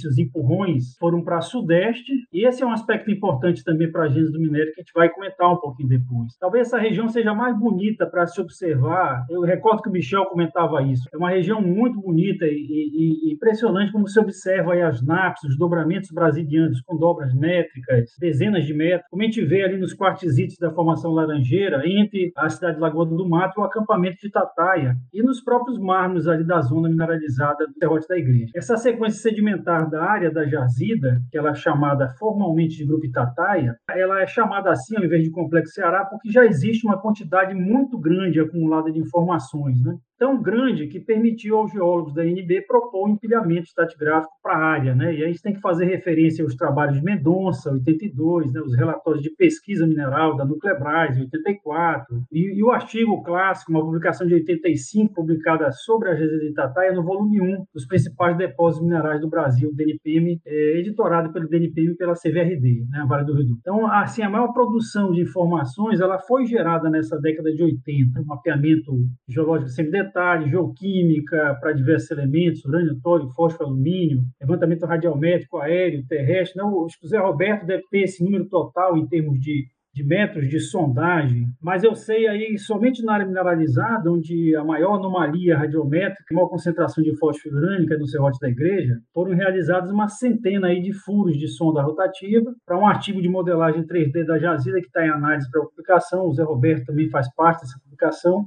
os 0.07 0.17
empurrões 0.17 0.95
foram 0.99 1.23
para 1.23 1.41
sudeste, 1.41 2.11
e 2.31 2.47
esse 2.47 2.63
é 2.63 2.65
um 2.65 2.71
aspecto 2.71 3.09
importante 3.11 3.63
também 3.63 3.91
para 3.91 4.03
a 4.03 4.07
gênese 4.07 4.31
do 4.31 4.39
minério 4.39 4.71
que 4.73 4.81
a 4.81 4.83
gente 4.83 4.93
vai 4.93 5.09
comentar 5.09 5.51
um 5.51 5.57
pouquinho 5.57 5.89
depois. 5.89 6.35
Talvez 6.39 6.67
essa 6.67 6.77
região 6.77 7.07
seja 7.09 7.33
mais 7.33 7.57
bonita 7.57 8.05
para 8.05 8.27
se 8.27 8.39
observar, 8.39 9.25
eu 9.29 9.41
recordo 9.41 9.81
que 9.81 9.89
o 9.89 9.91
Michel 9.91 10.25
comentava 10.25 10.81
isso, 10.83 11.07
é 11.13 11.17
uma 11.17 11.29
região 11.29 11.61
muito 11.61 11.99
bonita 11.99 12.45
e, 12.45 12.49
e, 12.49 13.29
e 13.29 13.33
impressionante 13.33 13.91
como 13.91 14.07
se 14.07 14.19
observa 14.19 14.73
aí 14.73 14.81
a 14.81 14.90
das 14.91 15.01
naps, 15.01 15.43
os 15.43 15.57
dobramentos 15.57 16.11
brasilianos 16.11 16.81
com 16.81 16.97
dobras 16.97 17.33
métricas, 17.33 18.11
dezenas 18.19 18.65
de 18.65 18.73
metros, 18.73 19.07
como 19.09 19.21
a 19.21 19.25
gente 19.25 19.43
vê 19.45 19.63
ali 19.63 19.77
nos 19.77 19.93
quartzitos 19.93 20.57
da 20.57 20.69
formação 20.71 21.11
laranjeira, 21.11 21.81
entre 21.85 22.31
a 22.35 22.49
cidade 22.49 22.75
de 22.75 22.81
Lagoa 22.81 23.05
do 23.05 23.27
Mato 23.27 23.59
e 23.59 23.61
o 23.61 23.63
acampamento 23.63 24.17
de 24.21 24.29
Tataia, 24.29 24.95
e 25.13 25.23
nos 25.23 25.41
próprios 25.41 25.79
mármores 25.79 26.27
ali 26.27 26.45
da 26.45 26.59
zona 26.61 26.89
mineralizada 26.89 27.65
do 27.67 27.73
serrote 27.73 28.07
da 28.07 28.17
igreja. 28.17 28.51
Essa 28.55 28.75
sequência 28.75 29.21
sedimentar 29.21 29.89
da 29.89 30.03
área 30.03 30.31
da 30.31 30.45
jazida, 30.45 31.21
que 31.31 31.37
ela 31.37 31.51
é 31.51 31.55
chamada 31.55 32.09
formalmente 32.19 32.77
de 32.77 32.85
Grupo 32.85 33.05
Itataia, 33.05 33.75
ela 33.89 34.21
é 34.21 34.27
chamada 34.27 34.71
assim 34.71 34.97
ao 34.97 35.03
invés 35.03 35.23
de 35.23 35.31
Complexo 35.31 35.73
Ceará 35.73 36.05
porque 36.05 36.31
já 36.31 36.45
existe 36.45 36.85
uma 36.85 36.99
quantidade 36.99 37.53
muito 37.53 37.97
grande 37.97 38.39
acumulada 38.39 38.91
de 38.91 38.99
informações, 38.99 39.81
né? 39.81 39.95
Tão 40.21 40.39
grande 40.39 40.85
que 40.85 40.99
permitiu 40.99 41.57
aos 41.57 41.71
geólogos 41.71 42.13
da 42.13 42.23
INB 42.23 42.61
propor 42.67 43.09
um 43.09 43.13
empilhamento 43.13 43.63
estratigráfico 43.63 44.31
para 44.43 44.53
a 44.53 44.63
área. 44.63 44.93
Né? 44.93 45.15
E 45.15 45.23
aí 45.23 45.35
você 45.35 45.41
tem 45.41 45.53
que 45.55 45.59
fazer 45.59 45.85
referência 45.85 46.43
aos 46.43 46.55
trabalhos 46.55 46.97
de 46.97 47.03
Mendonça, 47.03 47.71
82, 47.71 48.53
né? 48.53 48.61
os 48.61 48.77
relatórios 48.77 49.23
de 49.23 49.31
pesquisa 49.31 49.87
mineral 49.87 50.37
da 50.37 50.45
Nuclebras, 50.45 51.17
84, 51.17 52.21
e, 52.31 52.59
e, 52.59 52.63
o 52.63 52.69
artigo 52.69 53.23
clássico, 53.23 53.71
uma 53.71 53.81
publicação 53.81 54.27
de 54.27 54.35
85, 54.35 55.11
publicada 55.11 55.71
sobre 55.71 56.09
a 56.09 56.15
Jazida 56.15 56.37
de 56.37 56.51
Itataia, 56.51 56.93
no 56.93 57.03
volume 57.03 57.41
1 57.41 57.65
dos 57.73 57.87
principais 57.87 58.37
depósitos 58.37 58.87
minerais 58.87 59.21
do 59.21 59.27
Brasil, 59.27 59.73
DNPM, 59.73 60.39
é, 60.45 60.77
editorado 60.77 61.33
pelo 61.33 61.49
DNPM 61.49 61.93
e 61.93 61.97
pela 61.97 62.13
CVRD, 62.13 62.85
né? 62.91 63.05
Vale 63.07 63.25
do 63.25 63.33
Rio 63.33 63.47
do 63.47 63.57
Então, 63.59 63.87
assim, 63.91 64.21
a 64.21 64.29
maior 64.29 64.53
produção 64.53 65.11
de 65.11 65.21
informações 65.21 65.99
ela 65.99 66.19
foi 66.19 66.45
gerada 66.45 66.91
nessa 66.91 67.19
década 67.19 67.51
de 67.51 67.63
80, 67.63 68.21
um 68.21 68.25
mapeamento 68.25 68.91
geológico 69.27 69.71
sem 69.71 69.89
detalhe, 70.11 70.49
geoquímica 70.49 71.57
para 71.59 71.71
diversos 71.71 72.11
elementos, 72.11 72.65
urânio, 72.65 72.99
tório, 73.01 73.29
fósforo, 73.29 73.69
alumínio, 73.69 74.23
levantamento 74.39 74.85
radiométrico, 74.85 75.57
aéreo, 75.57 76.05
terrestre. 76.07 76.61
Não, 76.61 76.73
o 76.73 76.87
José 77.01 77.17
Roberto 77.17 77.65
deve 77.65 77.83
ter 77.89 78.01
esse 78.01 78.23
número 78.23 78.47
total 78.47 78.97
em 78.97 79.07
termos 79.07 79.39
de 79.39 79.65
de 79.93 80.05
metros 80.05 80.47
de 80.47 80.57
sondagem, 80.59 81.47
mas 81.61 81.83
eu 81.83 81.93
sei 81.93 82.25
aí 82.25 82.57
somente 82.57 83.03
na 83.03 83.13
área 83.13 83.25
mineralizada, 83.25 84.09
onde 84.09 84.55
a 84.55 84.63
maior 84.63 84.95
anomalia 84.95 85.57
radiométrica, 85.57 86.23
a 86.31 86.33
maior 86.33 86.47
concentração 86.47 87.03
de 87.03 87.13
fósforo 87.17 87.57
urânica 87.57 87.97
no 87.97 88.07
serrote 88.07 88.39
da 88.39 88.47
igreja, 88.47 88.97
foram 89.13 89.35
realizados 89.35 89.91
uma 89.91 90.07
centena 90.07 90.67
aí 90.67 90.81
de 90.81 90.93
furos 90.93 91.37
de 91.37 91.49
sonda 91.49 91.81
rotativa 91.81 92.53
para 92.65 92.79
um 92.79 92.87
artigo 92.87 93.21
de 93.21 93.27
modelagem 93.27 93.85
3D 93.85 94.25
da 94.25 94.39
jazida 94.39 94.79
que 94.79 94.87
está 94.87 95.05
em 95.05 95.09
análise 95.09 95.51
para 95.51 95.61
publicação, 95.61 96.25
o 96.25 96.33
Zé 96.33 96.43
Roberto 96.43 96.85
também 96.85 97.09
faz 97.09 97.27
parte 97.35 97.61
dessa 97.61 97.77
publicação, 97.83 98.45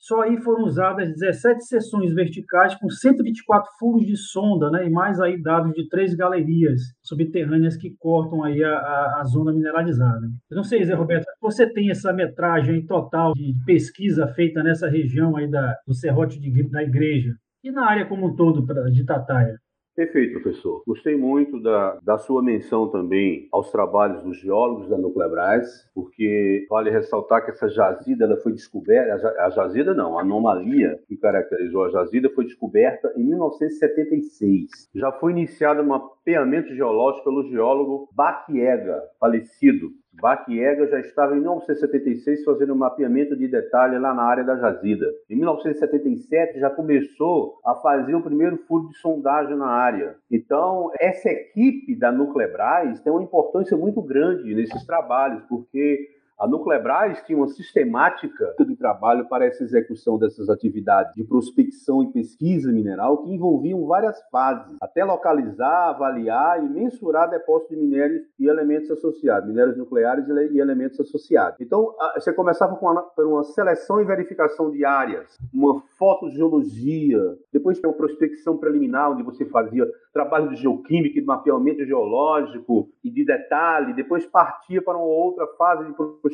só 0.00 0.22
aí 0.22 0.40
foram 0.40 0.64
usadas 0.64 1.12
17 1.12 1.66
seções 1.66 2.14
verticais 2.14 2.74
com 2.74 2.88
124 2.88 3.70
furos 3.78 4.06
de 4.06 4.16
sonda, 4.16 4.70
né, 4.70 4.86
e 4.86 4.90
mais 4.90 5.20
aí 5.20 5.40
dados 5.40 5.72
de 5.74 5.86
três 5.88 6.14
galerias 6.14 6.80
subterrâneas 7.02 7.76
que 7.76 7.94
cortam 7.98 8.42
aí 8.42 8.64
a, 8.64 8.72
a, 8.72 9.20
a 9.20 9.24
zona 9.24 9.52
mineralizada. 9.52 10.26
Eu 10.50 10.56
não 10.56 10.64
sei, 10.64 10.82
Zé 10.84 10.94
Roberto, 10.94 11.26
você 11.40 11.70
tem 11.70 11.90
essa 11.90 12.12
metragem 12.14 12.86
total 12.86 13.34
de 13.34 13.54
pesquisa 13.66 14.26
feita 14.28 14.62
nessa 14.62 14.88
região 14.88 15.36
aí 15.36 15.48
da, 15.48 15.76
do 15.86 15.94
serrote 15.94 16.40
de, 16.40 16.62
da 16.70 16.82
igreja 16.82 17.34
e 17.62 17.70
na 17.70 17.86
área 17.86 18.06
como 18.06 18.26
um 18.26 18.34
todo 18.34 18.64
de 18.90 19.04
Tataia? 19.04 19.58
Perfeito, 20.00 20.40
professor. 20.40 20.82
Gostei 20.86 21.14
muito 21.14 21.60
da, 21.60 21.98
da 22.02 22.16
sua 22.16 22.42
menção 22.42 22.88
também 22.88 23.46
aos 23.52 23.70
trabalhos 23.70 24.22
dos 24.22 24.38
geólogos 24.38 24.88
da 24.88 24.96
Nuclebras, 24.96 25.90
porque 25.94 26.66
vale 26.70 26.88
ressaltar 26.88 27.44
que 27.44 27.50
essa 27.50 27.68
jazida 27.68 28.24
ela 28.24 28.38
foi 28.38 28.52
descoberta, 28.52 29.30
a 29.40 29.50
jazida 29.50 29.92
não, 29.92 30.18
a 30.18 30.22
anomalia 30.22 30.98
que 31.06 31.18
caracterizou 31.18 31.84
a 31.84 31.90
jazida 31.90 32.30
foi 32.30 32.46
descoberta 32.46 33.12
em 33.14 33.24
1976. 33.24 34.88
Já 34.94 35.12
foi 35.12 35.32
iniciado 35.32 35.82
um 35.82 35.88
mapeamento 35.88 36.74
geológico 36.74 37.24
pelo 37.24 37.50
geólogo 37.50 38.08
Baquiega, 38.14 39.02
falecido, 39.20 39.90
Baquiega 40.20 40.86
já 40.86 41.00
estava 41.00 41.36
em 41.36 41.40
1976 41.40 42.44
fazendo 42.44 42.72
um 42.72 42.76
mapeamento 42.76 43.36
de 43.36 43.48
detalhe 43.48 43.98
lá 43.98 44.14
na 44.14 44.22
área 44.22 44.44
da 44.44 44.56
jazida. 44.56 45.06
Em 45.28 45.36
1977 45.36 46.60
já 46.60 46.70
começou 46.70 47.58
a 47.64 47.74
fazer 47.76 48.14
o 48.14 48.22
primeiro 48.22 48.56
furo 48.68 48.88
de 48.88 48.98
sondagem 48.98 49.56
na 49.56 49.68
área. 49.68 50.16
Então, 50.30 50.90
essa 50.98 51.28
equipe 51.28 51.94
da 51.94 52.12
Nuclebras 52.12 53.00
tem 53.00 53.12
uma 53.12 53.22
importância 53.22 53.76
muito 53.76 54.02
grande 54.02 54.54
nesses 54.54 54.84
trabalhos, 54.84 55.42
porque 55.48 56.19
a 56.40 56.48
Nuclebras 56.48 57.22
tinha 57.24 57.36
uma 57.36 57.48
sistemática 57.48 58.54
de 58.58 58.74
trabalho 58.74 59.28
para 59.28 59.44
essa 59.44 59.62
execução 59.62 60.18
dessas 60.18 60.48
atividades 60.48 61.14
de 61.14 61.22
prospecção 61.22 62.02
e 62.02 62.10
pesquisa 62.10 62.72
mineral 62.72 63.18
que 63.18 63.30
envolviam 63.30 63.86
várias 63.86 64.18
fases, 64.30 64.74
até 64.80 65.04
localizar, 65.04 65.90
avaliar 65.90 66.64
e 66.64 66.68
mensurar 66.68 67.28
depósitos 67.28 67.76
de 67.76 67.82
minérios 67.82 68.22
e 68.38 68.46
elementos 68.46 68.90
associados, 68.90 69.46
minérios 69.46 69.76
nucleares 69.76 70.26
e 70.26 70.58
elementos 70.58 70.98
associados. 70.98 71.60
Então, 71.60 71.94
você 72.14 72.32
começava 72.32 72.74
com 72.76 72.86
uma, 72.86 73.02
por 73.02 73.26
uma 73.26 73.44
seleção 73.44 74.00
e 74.00 74.04
verificação 74.06 74.70
de 74.70 74.82
áreas, 74.82 75.36
uma 75.52 75.82
fotogeologia, 75.98 77.20
depois 77.52 77.78
tem 77.78 77.90
uma 77.90 77.96
prospecção 77.96 78.56
preliminar, 78.56 79.12
onde 79.12 79.22
você 79.22 79.44
fazia 79.44 79.86
trabalho 80.12 80.48
de 80.48 80.56
geoquímica, 80.56 81.20
de 81.20 81.26
mapeamento 81.26 81.84
geológico 81.84 82.88
e 83.04 83.10
de 83.10 83.24
detalhe, 83.24 83.92
depois 83.92 84.24
partia 84.26 84.82
para 84.82 84.96
uma 84.96 85.06
outra 85.06 85.46
fase 85.58 85.84
de 85.84 85.92
prospecção, 85.92 86.29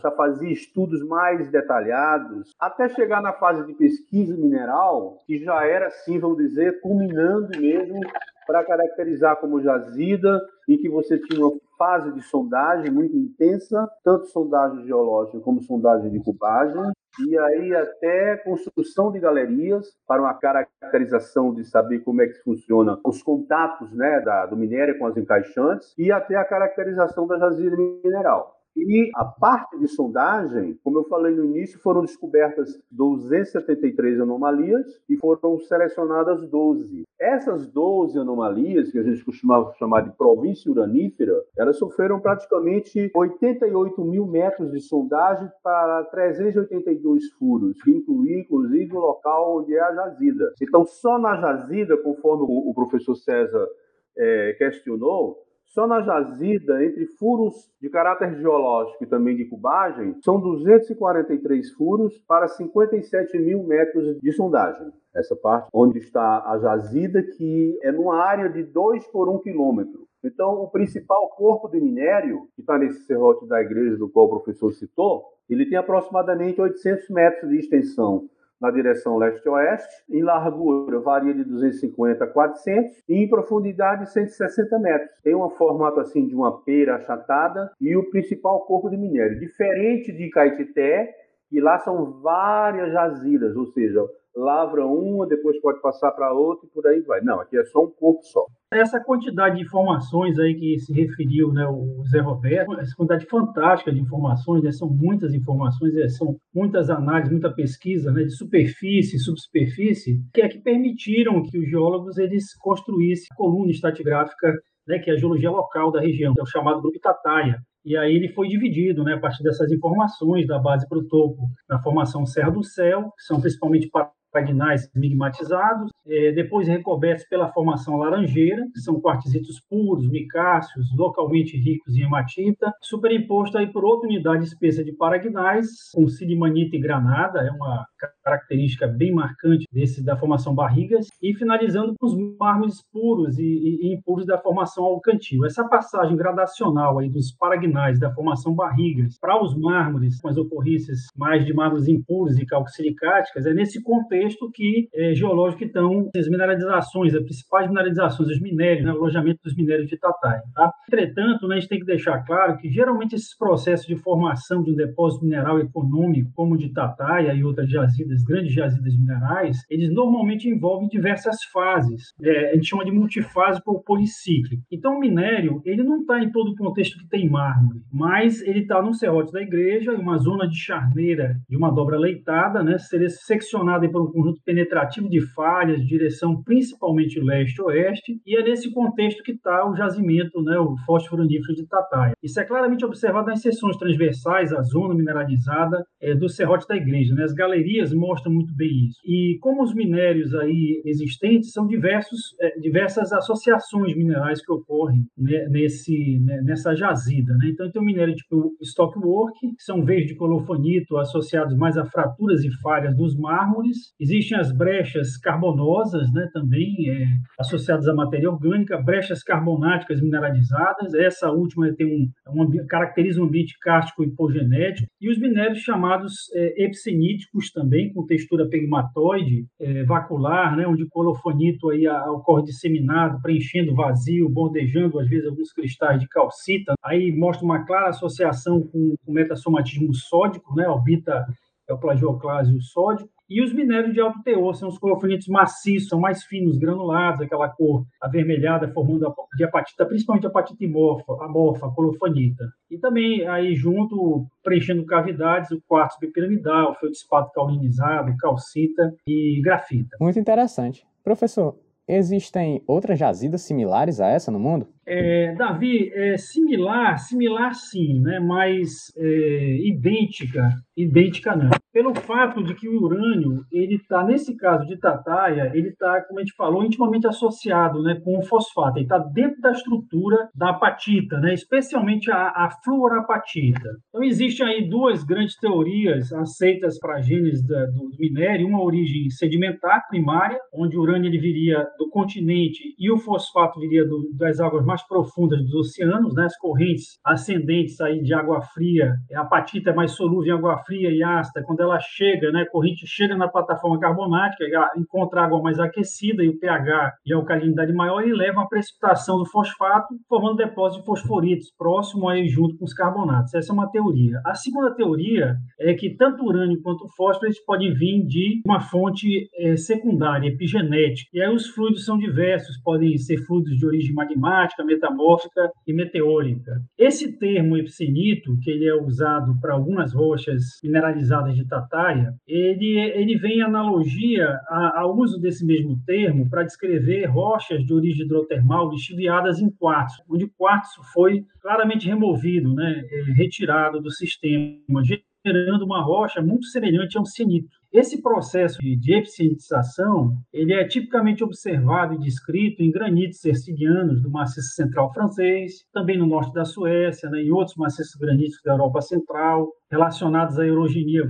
já 0.00 0.10
fazia 0.10 0.52
estudos 0.52 1.06
mais 1.06 1.50
detalhados, 1.50 2.54
até 2.58 2.88
chegar 2.88 3.20
na 3.20 3.32
fase 3.32 3.66
de 3.66 3.74
pesquisa 3.74 4.36
mineral, 4.36 5.18
que 5.26 5.38
já 5.38 5.64
era, 5.64 5.88
assim, 5.88 6.18
vamos 6.18 6.38
dizer, 6.38 6.80
culminando 6.80 7.58
mesmo 7.58 8.00
para 8.46 8.64
caracterizar 8.64 9.36
como 9.36 9.60
jazida, 9.60 10.40
em 10.68 10.76
que 10.76 10.88
você 10.88 11.18
tinha 11.18 11.46
uma 11.46 11.56
fase 11.78 12.12
de 12.12 12.22
sondagem 12.22 12.90
muito 12.90 13.16
intensa, 13.16 13.88
tanto 14.04 14.26
sondagem 14.26 14.84
geológica 14.84 15.40
como 15.40 15.62
sondagem 15.62 16.10
de 16.10 16.20
cubagem, 16.20 16.92
e 17.26 17.38
aí 17.38 17.74
até 17.74 18.36
construção 18.38 19.12
de 19.12 19.18
galerias 19.18 19.86
para 20.06 20.22
uma 20.22 20.34
caracterização 20.34 21.52
de 21.52 21.64
saber 21.64 22.00
como 22.00 22.22
é 22.22 22.26
que 22.26 22.42
funciona 22.42 22.98
os 23.04 23.22
contatos 23.22 23.92
né, 23.92 24.20
da, 24.20 24.46
do 24.46 24.56
minério 24.56 24.98
com 24.98 25.06
as 25.06 25.16
encaixantes 25.16 25.92
e 25.98 26.10
até 26.10 26.36
a 26.36 26.44
caracterização 26.44 27.26
da 27.26 27.38
jazida 27.38 27.76
mineral. 27.76 28.61
E 28.74 29.10
a 29.14 29.24
parte 29.24 29.78
de 29.78 29.86
sondagem, 29.86 30.78
como 30.82 30.98
eu 30.98 31.04
falei 31.04 31.34
no 31.34 31.44
início, 31.44 31.78
foram 31.80 32.00
descobertas 32.00 32.80
273 32.90 34.20
anomalias 34.20 35.00
e 35.08 35.16
foram 35.16 35.58
selecionadas 35.58 36.48
12. 36.48 37.02
Essas 37.20 37.66
12 37.68 38.18
anomalias, 38.18 38.90
que 38.90 38.98
a 38.98 39.02
gente 39.02 39.24
costumava 39.24 39.72
chamar 39.74 40.02
de 40.02 40.16
província 40.16 40.70
uranífera, 40.70 41.34
elas 41.56 41.78
sofreram 41.78 42.18
praticamente 42.18 43.10
88 43.14 44.04
mil 44.04 44.26
metros 44.26 44.72
de 44.72 44.80
sondagem 44.80 45.48
para 45.62 46.04
382 46.04 47.30
furos, 47.38 47.80
que 47.82 47.90
inclui 47.90 48.40
inclusive 48.40 48.96
o 48.96 49.00
local 49.00 49.58
onde 49.58 49.74
é 49.74 49.80
a 49.80 49.94
jazida. 49.94 50.52
Então, 50.60 50.84
só 50.86 51.18
na 51.18 51.36
jazida, 51.36 51.96
conforme 51.96 52.44
o 52.48 52.72
professor 52.74 53.14
César 53.14 53.68
é, 54.16 54.54
questionou, 54.58 55.51
só 55.72 55.86
na 55.86 56.02
jazida, 56.02 56.84
entre 56.84 57.06
furos 57.18 57.70
de 57.80 57.88
caráter 57.88 58.38
geológico 58.38 59.02
e 59.02 59.06
também 59.06 59.34
de 59.34 59.46
cubagem, 59.46 60.16
são 60.22 60.38
243 60.38 61.72
furos 61.72 62.18
para 62.28 62.46
57 62.46 63.38
mil 63.38 63.62
metros 63.62 64.18
de 64.20 64.32
sondagem. 64.32 64.92
Essa 65.14 65.34
parte 65.34 65.68
onde 65.72 65.98
está 65.98 66.44
a 66.46 66.58
jazida, 66.58 67.22
que 67.22 67.78
é 67.82 67.90
numa 67.90 68.22
área 68.22 68.50
de 68.50 68.62
2 68.62 69.06
por 69.06 69.30
1 69.30 69.38
quilômetro. 69.38 70.06
Então, 70.22 70.62
o 70.62 70.68
principal 70.68 71.30
corpo 71.30 71.68
de 71.68 71.80
minério, 71.80 72.48
que 72.54 72.60
está 72.60 72.78
nesse 72.78 73.04
serrote 73.06 73.46
da 73.48 73.60
igreja 73.60 73.96
do 73.96 74.10
qual 74.10 74.26
o 74.26 74.40
professor 74.40 74.72
citou, 74.72 75.24
ele 75.48 75.66
tem 75.66 75.78
aproximadamente 75.78 76.60
800 76.60 77.08
metros 77.08 77.50
de 77.50 77.58
extensão 77.58 78.28
na 78.62 78.70
direção 78.70 79.18
leste-oeste, 79.18 80.04
em 80.08 80.22
largura 80.22 81.00
varia 81.00 81.34
de 81.34 81.42
250 81.42 82.22
a 82.22 82.26
400 82.28 83.02
e 83.08 83.16
em 83.16 83.28
profundidade 83.28 84.08
160 84.12 84.78
metros. 84.78 85.20
Tem 85.20 85.34
um 85.34 85.50
formato 85.50 85.98
assim 85.98 86.28
de 86.28 86.34
uma 86.36 86.62
pera 86.62 86.94
achatada 86.94 87.72
e 87.80 87.96
o 87.96 88.08
principal 88.08 88.60
corpo 88.60 88.88
de 88.88 88.96
minério, 88.96 89.40
diferente 89.40 90.12
de 90.12 90.30
Caetité, 90.30 91.12
que 91.50 91.60
lá 91.60 91.80
são 91.80 92.20
várias 92.22 92.92
jazidas, 92.92 93.56
ou 93.56 93.66
seja, 93.66 94.00
lavra 94.34 94.86
uma, 94.86 95.26
depois 95.26 95.60
pode 95.60 95.80
passar 95.80 96.10
para 96.12 96.32
outra 96.32 96.66
e 96.66 96.70
por 96.70 96.86
aí 96.86 97.00
vai. 97.00 97.20
Não, 97.20 97.40
aqui 97.40 97.56
é 97.56 97.64
só 97.64 97.84
um 97.84 97.90
corpo 97.90 98.22
só. 98.24 98.46
Essa 98.72 98.98
quantidade 98.98 99.56
de 99.56 99.62
informações 99.62 100.38
aí 100.38 100.54
que 100.54 100.78
se 100.78 100.92
referiu 100.92 101.52
né, 101.52 101.66
o 101.66 102.02
Zé 102.10 102.20
Roberto, 102.20 102.78
essa 102.78 102.96
quantidade 102.96 103.26
fantástica 103.26 103.92
de 103.92 104.00
informações, 104.00 104.62
né, 104.62 104.72
são 104.72 104.88
muitas 104.88 105.34
informações, 105.34 105.94
é, 105.96 106.08
são 106.08 106.36
muitas 106.54 106.88
análises, 106.88 107.30
muita 107.30 107.52
pesquisa 107.52 108.10
né, 108.10 108.22
de 108.22 108.30
superfície, 108.30 109.18
subsuperfície, 109.18 110.18
que 110.32 110.40
é 110.40 110.48
que 110.48 110.60
permitiram 110.60 111.42
que 111.42 111.58
os 111.58 111.68
geólogos 111.68 112.16
eles 112.16 112.54
construíssem 112.56 113.26
a 113.30 113.36
coluna 113.36 113.70
estratigráfica, 113.70 114.54
né, 114.86 114.98
que 114.98 115.10
é 115.10 115.14
a 115.14 115.18
geologia 115.18 115.50
local 115.50 115.92
da 115.92 116.00
região, 116.00 116.32
que 116.32 116.40
é 116.40 116.42
o 116.42 116.46
chamado 116.46 116.80
Grupo 116.80 116.98
Tataia, 116.98 117.58
e 117.84 117.96
aí 117.96 118.14
ele 118.14 118.28
foi 118.28 118.48
dividido, 118.48 119.02
né, 119.02 119.14
a 119.14 119.20
partir 119.20 119.42
dessas 119.42 119.70
informações 119.72 120.46
da 120.46 120.58
base 120.58 120.88
para 120.88 120.98
o 120.98 121.06
topo, 121.06 121.48
na 121.68 121.82
formação 121.82 122.24
Serra 122.24 122.50
do 122.50 122.62
Céu, 122.62 123.10
que 123.16 123.24
são 123.24 123.40
principalmente 123.40 123.90
paragnais 124.32 124.88
migmatizados, 124.94 125.90
é, 126.06 126.32
depois 126.32 126.66
recobertos 126.66 127.24
pela 127.26 127.52
formação 127.52 127.96
laranjeira, 127.96 128.64
que 128.72 128.80
são 128.80 129.00
quartzitos 129.00 129.60
puros, 129.68 130.08
micáceos, 130.10 130.86
localmente 130.96 131.56
ricos 131.56 131.94
em 131.96 132.02
hematita, 132.02 132.72
superimposto 132.80 133.58
aí 133.58 133.70
por 133.70 133.84
outra 133.84 134.08
unidade 134.08 134.44
espessa 134.44 134.82
de 134.82 134.92
paragnais, 134.92 135.68
com 135.94 136.08
silimanita 136.08 136.76
e 136.76 136.80
granada, 136.80 137.40
é 137.40 137.50
uma 137.50 137.84
característica 138.24 138.86
bem 138.86 139.12
marcante 139.12 139.66
desse 139.72 140.02
da 140.04 140.16
formação 140.16 140.54
barrigas, 140.54 141.08
e 141.22 141.34
finalizando 141.34 141.94
com 141.98 142.06
os 142.06 142.16
mármores 142.38 142.82
puros 142.92 143.38
e, 143.38 143.42
e, 143.42 143.78
e 143.82 143.94
impuros 143.94 144.26
da 144.26 144.38
formação 144.38 144.84
alcantil. 144.84 145.44
Essa 145.44 145.68
passagem 145.68 146.16
gradacional 146.16 146.98
aí 146.98 147.08
dos 147.08 147.32
paragnais 147.32 148.00
da 148.00 148.12
formação 148.12 148.54
barrigas 148.54 149.18
para 149.20 149.40
os 149.42 149.56
mármores, 149.56 150.20
com 150.20 150.28
as 150.28 150.36
ocorrências 150.36 151.00
mais 151.16 151.44
de 151.44 151.52
mármores 151.52 151.86
impuros 151.88 152.38
e 152.38 152.46
calcosilicáticas, 152.46 153.46
é 153.46 153.52
nesse 153.52 153.82
contexto 153.82 154.21
que 154.52 154.88
é, 154.94 155.14
geológico 155.14 155.64
estão 155.64 156.10
as 156.16 156.28
mineralizações, 156.28 157.14
as 157.14 157.22
principais 157.22 157.68
mineralizações, 157.68 158.28
os 158.28 158.40
minérios, 158.40 158.84
né, 158.84 158.92
o 158.92 158.96
alojamento 158.96 159.40
dos 159.44 159.54
minérios 159.54 159.88
de 159.88 159.96
Tatai. 159.96 160.40
Tá? 160.54 160.72
Entretanto, 160.88 161.46
né, 161.46 161.56
a 161.56 161.60
gente 161.60 161.68
tem 161.68 161.78
que 161.78 161.86
deixar 161.86 162.22
claro 162.24 162.56
que 162.58 162.70
geralmente 162.70 163.14
esses 163.14 163.36
processos 163.36 163.86
de 163.86 163.96
formação 163.96 164.62
de 164.62 164.72
um 164.72 164.74
depósito 164.74 165.24
mineral 165.24 165.58
econômico, 165.58 166.30
como 166.34 166.54
o 166.54 166.58
de 166.58 166.72
Tataia 166.72 167.32
e 167.32 167.44
outras 167.44 167.70
jazidas, 167.70 168.22
grandes 168.22 168.52
jazidas 168.52 168.96
minerais, 168.96 169.58
eles 169.70 169.92
normalmente 169.92 170.48
envolvem 170.48 170.88
diversas 170.88 171.42
fases. 171.52 172.12
É, 172.22 172.50
a 172.50 172.54
gente 172.54 172.68
chama 172.68 172.84
de 172.84 172.92
multifásico 172.92 173.72
ou 173.72 173.82
policíclico. 173.82 174.62
Então, 174.70 174.96
o 174.96 175.00
minério, 175.00 175.60
ele 175.64 175.82
não 175.82 176.00
está 176.00 176.22
em 176.22 176.30
todo 176.30 176.50
o 176.50 176.56
contexto 176.56 176.98
que 176.98 177.08
tem 177.08 177.28
mármore, 177.28 177.80
mas 177.92 178.42
ele 178.42 178.60
está 178.60 178.82
no 178.82 178.94
serrote 178.94 179.32
da 179.32 179.40
igreja, 179.40 179.92
em 179.92 180.00
uma 180.00 180.18
zona 180.18 180.48
de 180.48 180.56
charneira 180.56 181.36
de 181.48 181.56
uma 181.56 181.70
dobra 181.70 181.98
leitada, 181.98 182.62
né, 182.62 182.78
seria 182.78 183.08
seccionada 183.08 183.88
por 183.90 184.11
um 184.12 184.22
conjunto 184.22 184.40
penetrativo 184.44 185.08
de 185.08 185.20
falhas, 185.20 185.84
direção 185.84 186.42
principalmente 186.42 187.20
leste-oeste, 187.20 188.20
e 188.26 188.36
é 188.36 188.42
nesse 188.42 188.72
contexto 188.72 189.22
que 189.22 189.32
está 189.32 189.68
o 189.68 189.74
jazimento, 189.74 190.42
né, 190.42 190.58
o 190.58 190.76
fosforonífero 190.84 191.54
de 191.54 191.66
Tataia. 191.66 192.12
Isso 192.22 192.38
é 192.40 192.44
claramente 192.44 192.84
observado 192.84 193.28
nas 193.28 193.40
seções 193.40 193.76
transversais, 193.76 194.52
a 194.52 194.62
zona 194.62 194.94
mineralizada 194.94 195.84
é, 196.00 196.14
do 196.14 196.28
serrote 196.28 196.66
da 196.68 196.76
igreja. 196.76 197.14
Né? 197.14 197.24
As 197.24 197.32
galerias 197.32 197.92
mostram 197.92 198.32
muito 198.32 198.54
bem 198.54 198.86
isso. 198.86 199.00
E 199.04 199.38
como 199.40 199.62
os 199.62 199.74
minérios 199.74 200.34
aí 200.34 200.82
existentes 200.84 201.52
são 201.52 201.66
diversos, 201.66 202.34
é, 202.40 202.58
diversas 202.58 203.12
associações 203.12 203.96
minerais 203.96 204.44
que 204.44 204.52
ocorrem 204.52 205.04
né, 205.16 205.46
nesse, 205.48 206.18
né, 206.20 206.40
nessa 206.42 206.74
jazida. 206.74 207.34
Né? 207.34 207.50
Então, 207.50 207.70
tem 207.70 207.80
o 207.80 207.84
minério 207.84 208.14
tipo 208.14 208.52
stockwork, 208.60 209.38
que 209.40 209.62
são 209.62 209.84
veios 209.84 210.06
de 210.06 210.14
colofonito 210.14 210.96
associados 210.96 211.56
mais 211.56 211.76
a 211.76 211.84
fraturas 211.84 212.44
e 212.44 212.50
falhas 212.60 212.96
dos 212.96 213.16
mármores. 213.16 213.92
Existem 214.02 214.36
as 214.36 214.50
brechas 214.50 215.16
carbonosas, 215.16 216.12
né, 216.12 216.28
também 216.32 216.90
é, 216.90 217.06
associadas 217.38 217.86
à 217.86 217.94
matéria 217.94 218.28
orgânica, 218.28 218.76
brechas 218.76 219.22
carbonáticas 219.22 220.00
mineralizadas. 220.00 220.92
Essa 220.92 221.30
última 221.30 221.72
tem 221.72 221.86
um, 221.86 222.10
um 222.34 222.66
caracteriza 222.66 223.20
um 223.20 223.26
ambiente 223.26 223.56
kárstico 223.60 224.02
hipogenético. 224.02 224.88
E 225.00 225.08
os 225.08 225.20
minérios 225.20 225.58
chamados 225.58 226.14
é, 226.34 226.64
epseníticos 226.64 227.52
também, 227.52 227.92
com 227.92 228.04
textura 228.04 228.48
pegmatoide, 228.48 229.46
é, 229.60 229.84
vacular, 229.84 230.56
né, 230.56 230.66
onde 230.66 230.82
o 230.82 230.88
colofonito 230.88 231.70
aí 231.70 231.86
ocorre 231.86 232.42
disseminado, 232.42 233.22
preenchendo 233.22 233.72
vazio, 233.72 234.28
bordejando 234.28 234.98
às 234.98 235.08
vezes 235.08 235.28
alguns 235.28 235.52
cristais 235.52 236.00
de 236.00 236.08
calcita. 236.08 236.74
Aí 236.84 237.16
mostra 237.16 237.44
uma 237.44 237.64
clara 237.64 237.90
associação 237.90 238.62
com 238.62 238.96
o 239.06 239.12
metasomatismo 239.12 239.94
sódico, 239.94 240.56
né, 240.56 240.66
orbita 240.66 241.24
é 241.68 241.72
o 241.72 241.78
plagioclásio 241.78 242.60
sódico, 242.60 243.08
e 243.32 243.42
os 243.42 243.52
minérios 243.52 243.94
de 243.94 244.00
alto 244.00 244.22
teor 244.22 244.54
são 244.54 244.68
os 244.68 244.78
colofonitos 244.78 245.26
maciços, 245.28 245.88
são 245.88 245.98
mais 245.98 246.22
finos, 246.24 246.58
granulados, 246.58 247.22
aquela 247.22 247.48
cor 247.48 247.84
avermelhada, 248.00 248.68
formando 248.72 249.06
a 249.06 249.14
de 249.34 249.44
apatita, 249.44 249.86
principalmente 249.86 250.26
apatita 250.26 250.64
amorfa, 250.64 251.12
amorfa, 251.24 251.70
colofonita. 251.70 252.44
E 252.70 252.78
também 252.78 253.26
aí 253.26 253.54
junto, 253.54 254.26
preenchendo 254.42 254.84
cavidades, 254.84 255.50
o 255.50 255.62
quartzo 255.66 255.98
bipiramidal, 256.00 256.72
o 256.72 256.74
feldspato 256.74 257.32
caulinizado, 257.32 258.14
calcita 258.18 258.94
e 259.06 259.40
grafita. 259.42 259.96
Muito 259.98 260.18
interessante. 260.18 260.86
Professor, 261.02 261.56
existem 261.88 262.62
outras 262.66 262.98
jazidas 262.98 263.42
similares 263.42 264.00
a 264.00 264.08
essa 264.08 264.30
no 264.30 264.38
mundo? 264.38 264.68
É, 264.86 265.34
Davi, 265.34 265.90
é 265.94 266.16
similar, 266.16 266.98
similar 266.98 267.54
sim, 267.54 268.00
né? 268.00 268.18
mas 268.18 268.92
é, 268.96 269.56
idêntica, 269.66 270.50
idêntica 270.76 271.36
não. 271.36 271.50
Pelo 271.72 271.94
fato 271.94 272.42
de 272.42 272.54
que 272.54 272.68
o 272.68 272.82
urânio, 272.82 273.44
ele 273.50 273.76
está, 273.76 274.04
nesse 274.04 274.36
caso 274.36 274.66
de 274.66 274.76
Tataia, 274.78 275.50
ele 275.54 275.68
está, 275.68 276.02
como 276.02 276.18
a 276.18 276.22
gente 276.22 276.34
falou, 276.34 276.64
intimamente 276.64 277.06
associado 277.06 277.82
né, 277.82 277.98
com 278.04 278.18
o 278.18 278.22
fosfato. 278.22 278.76
Ele 278.76 278.84
está 278.84 278.98
dentro 278.98 279.40
da 279.40 279.52
estrutura 279.52 280.28
da 280.34 280.50
apatita, 280.50 281.18
né, 281.18 281.32
especialmente 281.32 282.10
a, 282.10 282.28
a 282.28 282.50
fluorapatita. 282.62 283.70
Então, 283.88 284.02
existem 284.02 284.46
aí 284.46 284.68
duas 284.68 285.02
grandes 285.02 285.36
teorias 285.36 286.12
aceitas 286.12 286.78
para 286.78 286.96
a 286.96 287.00
gênese 287.00 287.46
da, 287.46 287.64
do 287.66 287.88
minério. 287.98 288.46
Uma 288.46 288.62
origem 288.62 289.08
sedimentar, 289.08 289.86
primária, 289.88 290.38
onde 290.52 290.76
o 290.76 290.80
urânio 290.82 291.08
ele 291.08 291.18
viria 291.18 291.66
do 291.78 291.88
continente 291.88 292.74
e 292.78 292.90
o 292.90 292.98
fosfato 292.98 293.58
viria 293.60 293.86
do, 293.86 294.10
das 294.14 294.40
águas 294.40 294.66
mais 294.72 294.86
profundas 294.86 295.40
dos 295.42 295.54
oceanos, 295.54 296.14
né? 296.14 296.24
as 296.24 296.36
correntes 296.38 296.98
ascendentes 297.04 297.80
aí 297.80 298.02
de 298.02 298.14
água 298.14 298.40
fria, 298.40 298.94
a 299.14 299.20
apatita 299.20 299.70
é 299.70 299.74
mais 299.74 299.92
solúvel 299.92 300.34
em 300.34 300.38
água 300.38 300.58
fria 300.64 300.90
e 300.90 301.02
ácida, 301.02 301.42
quando 301.44 301.60
ela 301.60 301.78
chega, 301.80 302.30
né, 302.32 302.42
a 302.42 302.50
corrente 302.50 302.86
chega 302.86 303.16
na 303.16 303.28
plataforma 303.28 303.78
carbonática, 303.78 304.44
encontra 304.76 305.24
água 305.24 305.42
mais 305.42 305.58
aquecida 305.58 306.22
e 306.22 306.28
o 306.28 306.38
pH 306.38 306.92
e 307.06 307.12
a 307.12 307.16
alcalinidade 307.16 307.72
maior 307.72 308.06
e 308.06 308.12
leva 308.12 308.42
a 308.42 308.46
precipitação 308.46 309.18
do 309.18 309.26
fosfato, 309.26 309.94
formando 310.08 310.36
depósito 310.36 310.80
de 310.80 310.86
fosforitos 310.86 311.52
próximo 311.56 312.08
aí 312.08 312.28
junto 312.28 312.56
com 312.56 312.64
os 312.64 312.72
carbonatos. 312.72 313.34
Essa 313.34 313.52
é 313.52 313.54
uma 313.54 313.70
teoria. 313.70 314.20
A 314.24 314.34
segunda 314.34 314.74
teoria 314.74 315.36
é 315.60 315.74
que 315.74 315.94
tanto 315.96 316.22
o 316.22 316.26
urânio 316.26 316.60
quanto 316.62 316.84
o 316.84 316.88
fósforo 316.96 317.26
eles 317.26 317.44
podem 317.44 317.74
vir 317.74 318.04
de 318.06 318.40
uma 318.46 318.60
fonte 318.60 319.28
é, 319.36 319.56
secundária, 319.56 320.28
epigenética. 320.28 321.10
E 321.12 321.20
aí 321.20 321.34
os 321.34 321.48
fluidos 321.48 321.84
são 321.84 321.98
diversos, 321.98 322.60
podem 322.62 322.96
ser 322.96 323.18
fluidos 323.26 323.56
de 323.56 323.66
origem 323.66 323.94
magmática, 323.94 324.61
metamórfica 324.64 325.50
e 325.66 325.72
meteórica. 325.72 326.60
Esse 326.78 327.18
termo 327.18 327.56
epsinito, 327.56 328.36
que 328.42 328.50
ele 328.50 328.66
é 328.66 328.74
usado 328.74 329.38
para 329.40 329.54
algumas 329.54 329.92
rochas 329.92 330.42
mineralizadas 330.62 331.34
de 331.34 331.46
Tataia, 331.46 332.14
ele, 332.26 332.78
ele 332.78 333.16
vem 333.16 333.38
em 333.38 333.42
analogia 333.42 334.38
ao 334.48 334.96
uso 334.96 335.20
desse 335.20 335.44
mesmo 335.44 335.78
termo 335.84 336.28
para 336.28 336.44
descrever 336.44 337.06
rochas 337.06 337.64
de 337.64 337.72
origem 337.72 338.04
hidrotermal 338.04 338.70
lixiviadas 338.70 339.40
em 339.40 339.50
quartzo, 339.50 340.02
onde 340.08 340.24
o 340.24 340.30
quartzo 340.36 340.82
foi 340.92 341.24
claramente 341.40 341.86
removido, 341.86 342.54
né, 342.54 342.82
é, 342.84 343.12
retirado 343.12 343.80
do 343.80 343.90
sistema, 343.90 344.82
gerando 345.24 345.64
uma 345.64 345.82
rocha 345.82 346.20
muito 346.20 346.46
semelhante 346.46 346.98
a 346.98 347.00
um 347.00 347.04
cianito. 347.04 347.61
Esse 347.72 348.02
processo 348.02 348.58
de 348.60 348.94
eficientização 348.94 350.18
ele 350.30 350.52
é 350.52 350.62
tipicamente 350.66 351.24
observado 351.24 351.94
e 351.94 351.98
descrito 351.98 352.62
em 352.62 352.70
granitos 352.70 353.24
hercinianos 353.24 354.02
do 354.02 354.10
maciço 354.10 354.54
central 354.54 354.92
francês, 354.92 355.64
também 355.72 355.96
no 355.96 356.06
norte 356.06 356.34
da 356.34 356.44
Suécia, 356.44 357.08
né, 357.08 357.22
em 357.22 357.30
outros 357.30 357.56
maciços 357.56 357.94
graníticos 357.94 358.42
da 358.44 358.52
Europa 358.52 358.82
Central, 358.82 359.48
relacionados 359.72 360.38
à 360.38 360.46
erogenia 360.46 361.02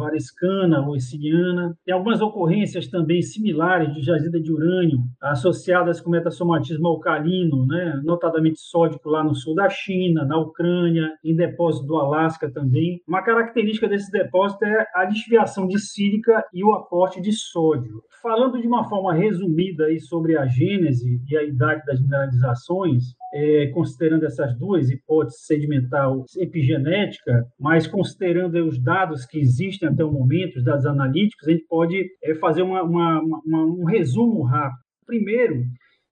ou 0.86 0.94
herciniana. 0.94 1.76
Tem 1.84 1.92
algumas 1.92 2.20
ocorrências 2.20 2.86
também 2.86 3.20
similares 3.20 3.92
de 3.92 4.02
jazida 4.02 4.40
de 4.40 4.52
urânio, 4.52 5.00
associadas 5.20 6.00
com 6.00 6.10
metasomatismo 6.10 6.86
alcalino, 6.86 7.66
né, 7.66 8.00
notadamente 8.04 8.60
sódico 8.60 9.10
lá 9.10 9.24
no 9.24 9.34
sul 9.34 9.56
da 9.56 9.68
China, 9.68 10.24
na 10.24 10.38
Ucrânia, 10.38 11.10
em 11.24 11.34
depósito 11.34 11.86
do 11.86 11.96
Alasca 11.96 12.48
também. 12.50 13.00
Uma 13.08 13.22
característica 13.22 13.88
desse 13.88 14.10
depósito 14.12 14.64
é 14.64 14.86
a 14.94 15.04
desviação 15.06 15.66
de 15.66 15.80
sílica 15.80 16.44
e 16.54 16.64
o 16.64 16.72
aporte 16.72 17.20
de 17.20 17.32
sódio. 17.32 18.00
Falando 18.22 18.60
de 18.60 18.68
uma 18.68 18.88
forma 18.88 19.12
resumida 19.12 19.86
aí 19.86 19.98
sobre 19.98 20.38
a 20.38 20.46
gênese 20.46 21.20
e 21.28 21.36
a 21.36 21.42
idade 21.42 21.84
das 21.84 22.00
mineralizações, 22.00 23.02
é, 23.34 23.66
considerando 23.68 24.24
essas 24.24 24.56
duas 24.56 24.90
hipóteses 24.90 25.44
sedimental 25.44 26.24
epigenética, 26.38 27.44
mas 27.58 27.86
considerando 27.86 28.51
os 28.60 28.82
dados 28.82 29.24
que 29.24 29.38
existem 29.38 29.88
até 29.88 30.04
o 30.04 30.12
momento, 30.12 30.56
os 30.56 30.64
dados 30.64 30.86
analíticos, 30.86 31.46
a 31.48 31.52
gente 31.52 31.64
pode 31.68 32.04
é, 32.22 32.34
fazer 32.34 32.62
uma, 32.62 32.82
uma, 32.82 33.20
uma, 33.20 33.64
um 33.64 33.84
resumo 33.84 34.42
rápido. 34.42 34.80
Primeiro, 35.06 35.64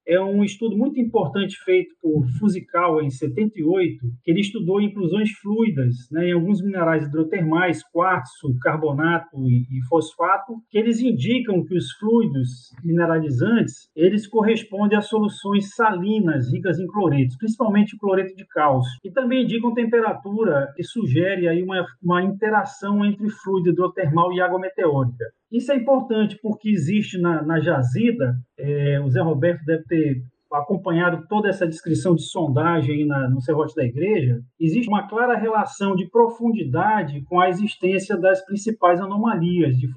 é 0.06 0.20
um 0.20 0.42
estudo 0.42 0.76
muito 0.76 1.00
importante 1.00 1.56
feito 1.64 1.94
por 2.00 2.26
Fusikawa 2.38 3.04
em 3.04 3.10
78, 3.10 3.98
que 4.22 4.30
ele 4.30 4.40
estudou 4.40 4.80
inclusões 4.80 5.30
fluidas 5.32 5.94
né, 6.10 6.28
em 6.28 6.32
alguns 6.32 6.62
minerais 6.62 7.04
hidrotermais, 7.06 7.82
quartzo, 7.92 8.56
carbonato 8.60 9.36
e, 9.48 9.66
e, 9.70 9.82
fosfato, 9.88 10.54
que 10.68 10.78
eles 10.78 11.00
indicam 11.00 11.64
que 11.64 11.76
os 11.76 11.92
fluidos 11.92 12.70
mineralizantes 12.82 13.88
eles 13.94 14.26
correspondem 14.26 14.98
a 14.98 15.02
soluções 15.02 15.74
salinas 15.74 16.52
ricas 16.52 16.78
em 16.78 16.86
cloretos, 16.86 17.36
principalmente 17.36 17.96
cloreto 17.98 18.34
de 18.34 18.46
cálcio, 18.46 18.90
e 19.04 19.10
também 19.10 19.44
indicam 19.44 19.74
temperatura 19.74 20.72
que 20.74 20.82
sugere 20.82 21.48
aí 21.48 21.62
uma, 21.62 21.86
uma 22.02 22.22
interação 22.22 23.04
entre 23.04 23.28
fluido 23.30 23.70
hidrotermal 23.70 24.32
e 24.32 24.40
água 24.40 24.58
meteórica. 24.58 25.24
Isso 25.50 25.72
é 25.72 25.76
importante 25.76 26.38
porque 26.40 26.70
existe 26.70 27.20
na, 27.20 27.42
na 27.42 27.60
jazida, 27.60 28.36
é, 28.56 29.00
o 29.00 29.08
Zé 29.08 29.20
Roberto 29.20 29.64
deve 29.64 29.84
ter 29.84 30.22
acompanhado 30.52 31.26
toda 31.28 31.48
essa 31.48 31.66
descrição 31.66 32.14
de 32.14 32.22
sondagem 32.22 33.06
na, 33.06 33.28
no 33.28 33.40
serrote 33.40 33.74
da 33.74 33.84
igreja, 33.84 34.40
existe 34.58 34.88
uma 34.88 35.08
clara 35.08 35.38
relação 35.38 35.94
de 35.94 36.08
profundidade 36.08 37.22
com 37.24 37.40
a 37.40 37.48
existência 37.48 38.16
das 38.16 38.44
principais 38.44 39.00
anomalias 39.00 39.76
de. 39.76 39.90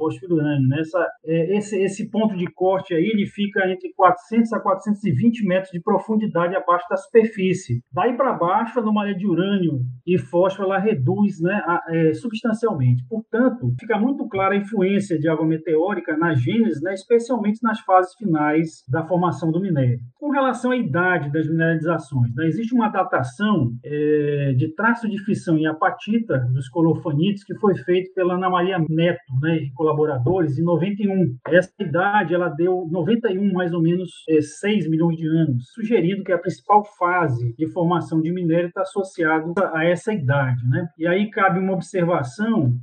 Nessa, 0.68 1.00
né? 1.00 1.06
é, 1.26 1.58
esse, 1.58 1.82
esse 1.82 2.10
ponto 2.10 2.36
de 2.36 2.46
corte 2.52 2.94
aí 2.94 3.06
ele 3.06 3.26
fica 3.26 3.70
entre 3.70 3.94
400 3.96 4.52
a 4.54 4.60
420 4.60 5.46
metros 5.46 5.72
de 5.72 5.82
profundidade 5.82 6.56
abaixo 6.56 6.86
da 6.89 6.98
superfície. 6.98 7.82
Daí 7.92 8.16
para 8.18 8.34
baixo, 8.34 8.80
a 8.80 8.82
anomalia 8.82 9.16
de 9.16 9.28
urânio 9.28 9.80
e 10.06 10.18
fósforo 10.18 10.70
ela 10.70 10.80
reduz 10.80 11.39
né, 11.42 11.54
a, 11.66 11.82
é, 11.89 12.13
substancialmente. 12.13 13.04
Portanto, 13.08 13.74
fica 13.80 13.98
muito 13.98 14.28
clara 14.28 14.56
a 14.56 14.58
influência 14.58 15.18
de 15.18 15.30
água 15.30 15.46
meteórica 15.46 16.18
na 16.18 16.34
gênese, 16.34 16.82
né, 16.84 16.94
especialmente 16.94 17.60
nas 17.62 17.80
fases 17.82 18.13
finais 18.16 18.84
da 18.89 19.06
formação 19.06 19.52
do 19.52 19.62
minério. 19.62 20.00
Com 20.16 20.32
relação 20.43 20.71
à 20.71 20.75
idade 20.75 21.32
das 21.32 21.47
mineralizações, 21.47 22.34
né, 22.36 22.45
existe 22.47 22.73
uma 22.75 22.89
datação 22.89 23.71
é, 23.84 24.53
de 24.56 24.73
traço 24.75 25.10
de 25.10 25.17
fissão 25.23 25.58
em 25.58 25.65
apatita 25.65 26.39
dos 26.53 26.67
colofanites 26.69 27.43
que 27.43 27.56
foi 27.56 27.75
feito 27.75 28.13
pela 28.13 28.36
Ana 28.36 28.49
Maria 28.49 28.79
Neto 28.89 29.21
né, 29.41 29.58
e 29.58 29.71
colaboradores 29.73 30.58
em 30.58 30.63
91. 30.63 31.36
Essa 31.47 31.71
idade 31.79 32.34
ela 32.34 32.49
deu 32.49 32.88
91 32.91 33.53
mais 33.53 33.73
ou 33.73 33.82
menos 33.82 34.10
é, 34.29 34.41
6 34.41 34.89
milhões 34.89 35.17
de 35.17 35.27
anos, 35.27 35.65
sugerindo 35.73 36.23
que 36.23 36.32
a 36.32 36.38
principal 36.38 36.84
fase 36.97 37.53
de 37.58 37.67
formação 37.71 38.21
de 38.21 38.32
minério 38.32 38.67
está 38.67 38.82
associada 38.82 39.71
a 39.73 39.86
essa 39.86 40.13
idade. 40.13 40.62
Né? 40.67 40.88
E 40.97 41.08
aí 41.08 41.29
cabe 41.29 41.60
uma 41.60 41.73
observação 41.73 42.73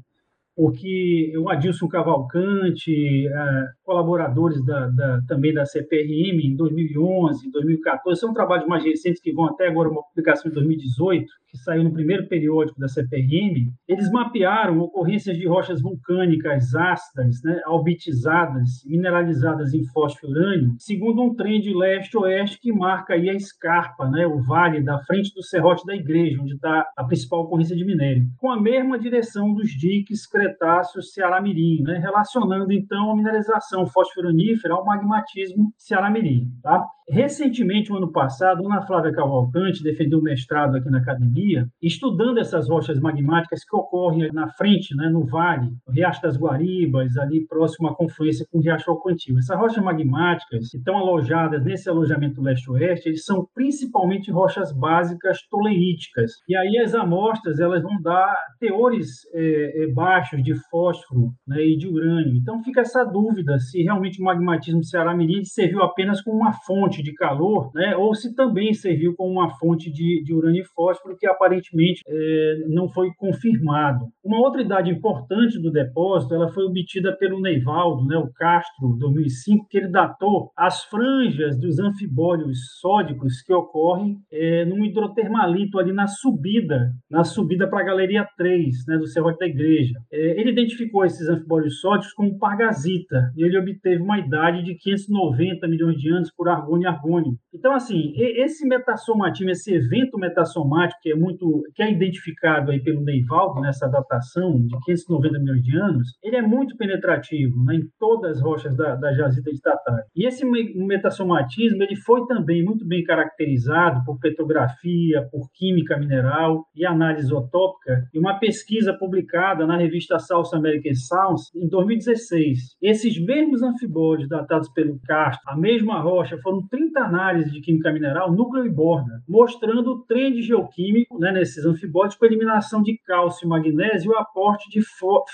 porque 0.60 1.32
o 1.38 1.48
Adilson 1.48 1.88
Cavalcante, 1.88 3.26
é, 3.26 3.66
colaboradores 3.82 4.62
da, 4.66 4.88
da, 4.88 5.22
também 5.26 5.54
da 5.54 5.64
CPRM 5.64 6.38
em 6.38 6.54
2011, 6.54 7.50
2014, 7.50 8.20
são 8.20 8.34
trabalhos 8.34 8.66
mais 8.66 8.84
recentes 8.84 9.22
que 9.22 9.32
vão 9.32 9.46
até 9.46 9.68
agora 9.68 9.88
uma 9.88 10.02
publicação 10.02 10.50
em 10.50 10.54
2018, 10.54 11.24
que 11.48 11.56
saiu 11.56 11.82
no 11.82 11.92
primeiro 11.94 12.28
periódico 12.28 12.78
da 12.78 12.88
CPRM, 12.88 13.72
eles 13.88 14.10
mapearam 14.10 14.78
ocorrências 14.80 15.38
de 15.38 15.48
rochas 15.48 15.80
vulcânicas 15.80 16.74
ácidas, 16.74 17.40
né, 17.42 17.58
albitizadas, 17.64 18.84
mineralizadas 18.84 19.72
em 19.72 19.84
fósforo 19.86 20.30
urânio, 20.30 20.74
segundo 20.78 21.22
um 21.22 21.34
trem 21.34 21.58
de 21.58 21.74
leste-oeste 21.74 22.60
que 22.60 22.70
marca 22.70 23.14
aí 23.14 23.30
a 23.30 23.34
escarpa, 23.34 24.10
né, 24.10 24.26
o 24.26 24.42
vale 24.42 24.82
da 24.82 24.98
frente 25.04 25.32
do 25.34 25.42
serrote 25.42 25.86
da 25.86 25.96
igreja, 25.96 26.40
onde 26.42 26.52
está 26.52 26.86
a 26.94 27.04
principal 27.04 27.44
ocorrência 27.44 27.74
de 27.74 27.84
minério, 27.84 28.26
com 28.38 28.50
a 28.50 28.60
mesma 28.60 28.98
direção 28.98 29.54
dos 29.54 29.70
diques 29.70 30.26
Cretáceos 30.50 31.12
Ceará-Mirim, 31.12 31.82
né, 31.82 31.98
relacionando 31.98 32.72
então 32.72 33.10
a 33.10 33.16
mineralização 33.16 33.86
fosforonífera 33.86 34.74
ao 34.74 34.84
magmatismo 34.84 35.72
Ceará-Mirim. 35.78 36.48
Tá? 36.62 36.84
Recentemente, 37.08 37.90
no 37.90 37.96
ano 37.96 38.12
passado, 38.12 38.64
Ana 38.64 38.82
Flávia 38.82 39.12
Cavalcante 39.12 39.82
defendeu 39.82 40.20
o 40.20 40.22
mestrado 40.22 40.76
aqui 40.76 40.88
na 40.88 40.98
academia, 40.98 41.66
estudando 41.82 42.38
essas 42.38 42.68
rochas 42.68 43.00
magmáticas 43.00 43.64
que 43.64 43.76
ocorrem 43.76 44.30
na 44.32 44.48
frente, 44.50 44.94
né, 44.94 45.08
no 45.08 45.26
vale, 45.26 45.70
no 45.86 45.92
Riacho 45.92 46.22
das 46.22 46.36
Guaribas, 46.36 47.16
ali 47.16 47.44
próximo 47.48 47.88
à 47.88 47.96
confluência 47.96 48.46
com 48.50 48.58
o 48.58 48.60
Riacho 48.62 48.92
Alcantil. 48.92 49.38
Essas 49.38 49.58
rochas 49.58 49.82
magmáticas 49.82 50.70
que 50.70 50.76
estão 50.76 50.96
alojadas 50.96 51.64
nesse 51.64 51.90
alojamento 51.90 52.40
leste-oeste, 52.40 53.08
eles 53.08 53.24
são 53.24 53.44
principalmente 53.52 54.30
rochas 54.30 54.72
básicas 54.72 55.42
toleíticas. 55.50 56.30
E 56.48 56.56
aí 56.56 56.78
as 56.78 56.94
amostras 56.94 57.58
elas 57.58 57.82
vão 57.82 58.00
dar 58.00 58.36
teores 58.60 59.26
é, 59.34 59.82
é, 59.82 59.92
baixos 59.92 60.39
de 60.40 60.54
fósforo 60.70 61.32
né, 61.46 61.62
e 61.62 61.76
de 61.76 61.88
urânio. 61.88 62.36
Então 62.36 62.62
fica 62.62 62.80
essa 62.80 63.04
dúvida 63.04 63.58
se 63.58 63.82
realmente 63.82 64.20
o 64.20 64.24
magmatismo 64.24 64.84
Ceará-Mirim 64.84 65.44
serviu 65.44 65.82
apenas 65.82 66.22
como 66.22 66.36
uma 66.36 66.52
fonte 66.52 67.02
de 67.02 67.12
calor, 67.14 67.70
né, 67.74 67.96
ou 67.96 68.14
se 68.14 68.34
também 68.34 68.72
serviu 68.72 69.14
como 69.16 69.32
uma 69.32 69.50
fonte 69.58 69.90
de, 69.90 70.22
de 70.24 70.34
urânio 70.34 70.62
e 70.62 70.66
fósforo, 70.66 71.16
que 71.18 71.26
aparentemente 71.26 72.02
é, 72.06 72.54
não 72.68 72.88
foi 72.88 73.10
confirmado. 73.16 74.06
Uma 74.24 74.38
outra 74.38 74.62
idade 74.62 74.90
importante 74.90 75.60
do 75.60 75.70
depósito 75.70 76.34
ela 76.34 76.48
foi 76.48 76.64
obtida 76.64 77.16
pelo 77.16 77.40
Neivaldo, 77.40 78.04
né, 78.06 78.16
o 78.16 78.32
Castro, 78.32 78.96
2005, 78.98 79.66
que 79.68 79.78
ele 79.78 79.88
datou 79.88 80.50
as 80.56 80.84
franjas 80.84 81.58
dos 81.58 81.78
anfibólios 81.78 82.58
sódicos 82.80 83.42
que 83.42 83.52
ocorrem 83.52 84.18
é, 84.32 84.64
num 84.64 84.84
hidrotermalito 84.84 85.78
ali 85.78 85.92
na 85.92 86.06
subida, 86.06 86.92
na 87.10 87.24
subida 87.24 87.68
para 87.68 87.80
a 87.80 87.84
Galeria 87.84 88.26
3, 88.36 88.86
né, 88.86 88.98
do 88.98 89.06
Serrote 89.06 89.38
da 89.38 89.46
Igreja. 89.46 89.94
É, 90.12 90.19
ele 90.20 90.50
identificou 90.50 91.04
esses 91.04 91.28
anfibólios 91.28 91.80
sódicos 91.80 92.12
como 92.12 92.38
pargasita, 92.38 93.32
e 93.36 93.42
ele 93.42 93.58
obteve 93.58 94.02
uma 94.02 94.18
idade 94.18 94.62
de 94.62 94.74
590 94.74 95.66
milhões 95.68 95.96
de 95.96 96.10
anos 96.10 96.30
por 96.34 96.48
argônio 96.48 96.88
argônio. 96.88 97.34
Então, 97.52 97.72
assim, 97.72 98.12
esse 98.16 98.66
metassomatismo, 98.66 99.50
esse 99.50 99.74
evento 99.74 100.18
metassomático 100.18 101.00
que 101.02 101.12
é 101.12 101.14
muito, 101.14 101.62
que 101.74 101.82
é 101.82 101.90
identificado 101.90 102.70
aí 102.70 102.82
pelo 102.82 103.02
Neivaldo 103.02 103.60
nessa 103.60 103.88
datação 103.88 104.60
de 104.66 104.76
590 104.84 105.38
milhões 105.38 105.62
de 105.62 105.76
anos, 105.76 106.08
ele 106.22 106.36
é 106.36 106.42
muito 106.42 106.76
penetrativo 106.76 107.64
né, 107.64 107.76
em 107.76 107.88
todas 107.98 108.36
as 108.36 108.42
rochas 108.42 108.76
da, 108.76 108.94
da 108.96 109.12
jazida 109.12 109.50
de 109.50 109.60
Tatar. 109.60 110.02
E 110.14 110.26
esse 110.26 110.44
metassomatismo 110.44 111.82
ele 111.82 111.96
foi 111.96 112.26
também 112.26 112.64
muito 112.64 112.86
bem 112.86 113.02
caracterizado 113.02 114.04
por 114.04 114.18
petrografia, 114.18 115.28
por 115.30 115.48
química 115.54 115.98
mineral 115.98 116.64
e 116.74 116.84
análise 116.84 117.26
isotópica, 117.26 118.04
e 118.12 118.18
uma 118.18 118.38
pesquisa 118.38 118.92
publicada 118.92 119.66
na 119.66 119.76
revista 119.76 120.09
South 120.18 120.50
American 120.54 120.94
Sounds 120.94 121.50
em 121.54 121.68
2016. 121.68 122.76
Esses 122.82 123.22
mesmos 123.24 123.62
anfibólios 123.62 124.28
datados 124.28 124.68
pelo 124.70 124.98
Castro, 125.00 125.42
a 125.46 125.56
mesma 125.56 126.00
rocha, 126.00 126.38
foram 126.42 126.66
30 126.68 127.00
análises 127.00 127.52
de 127.52 127.60
química 127.60 127.92
mineral, 127.92 128.32
núcleo 128.32 128.66
e 128.66 128.70
borda, 128.70 129.22
mostrando 129.28 129.92
o 129.92 130.04
trend 130.04 130.40
geoquímico 130.42 131.18
né, 131.18 131.32
nesses 131.32 131.64
anfibóticos 131.64 132.18
com 132.18 132.26
eliminação 132.26 132.82
de 132.82 132.98
cálcio 133.04 133.46
e 133.46 133.48
magnésio 133.48 134.10
e 134.10 134.14
o 134.14 134.18
aporte 134.18 134.68
de 134.70 134.80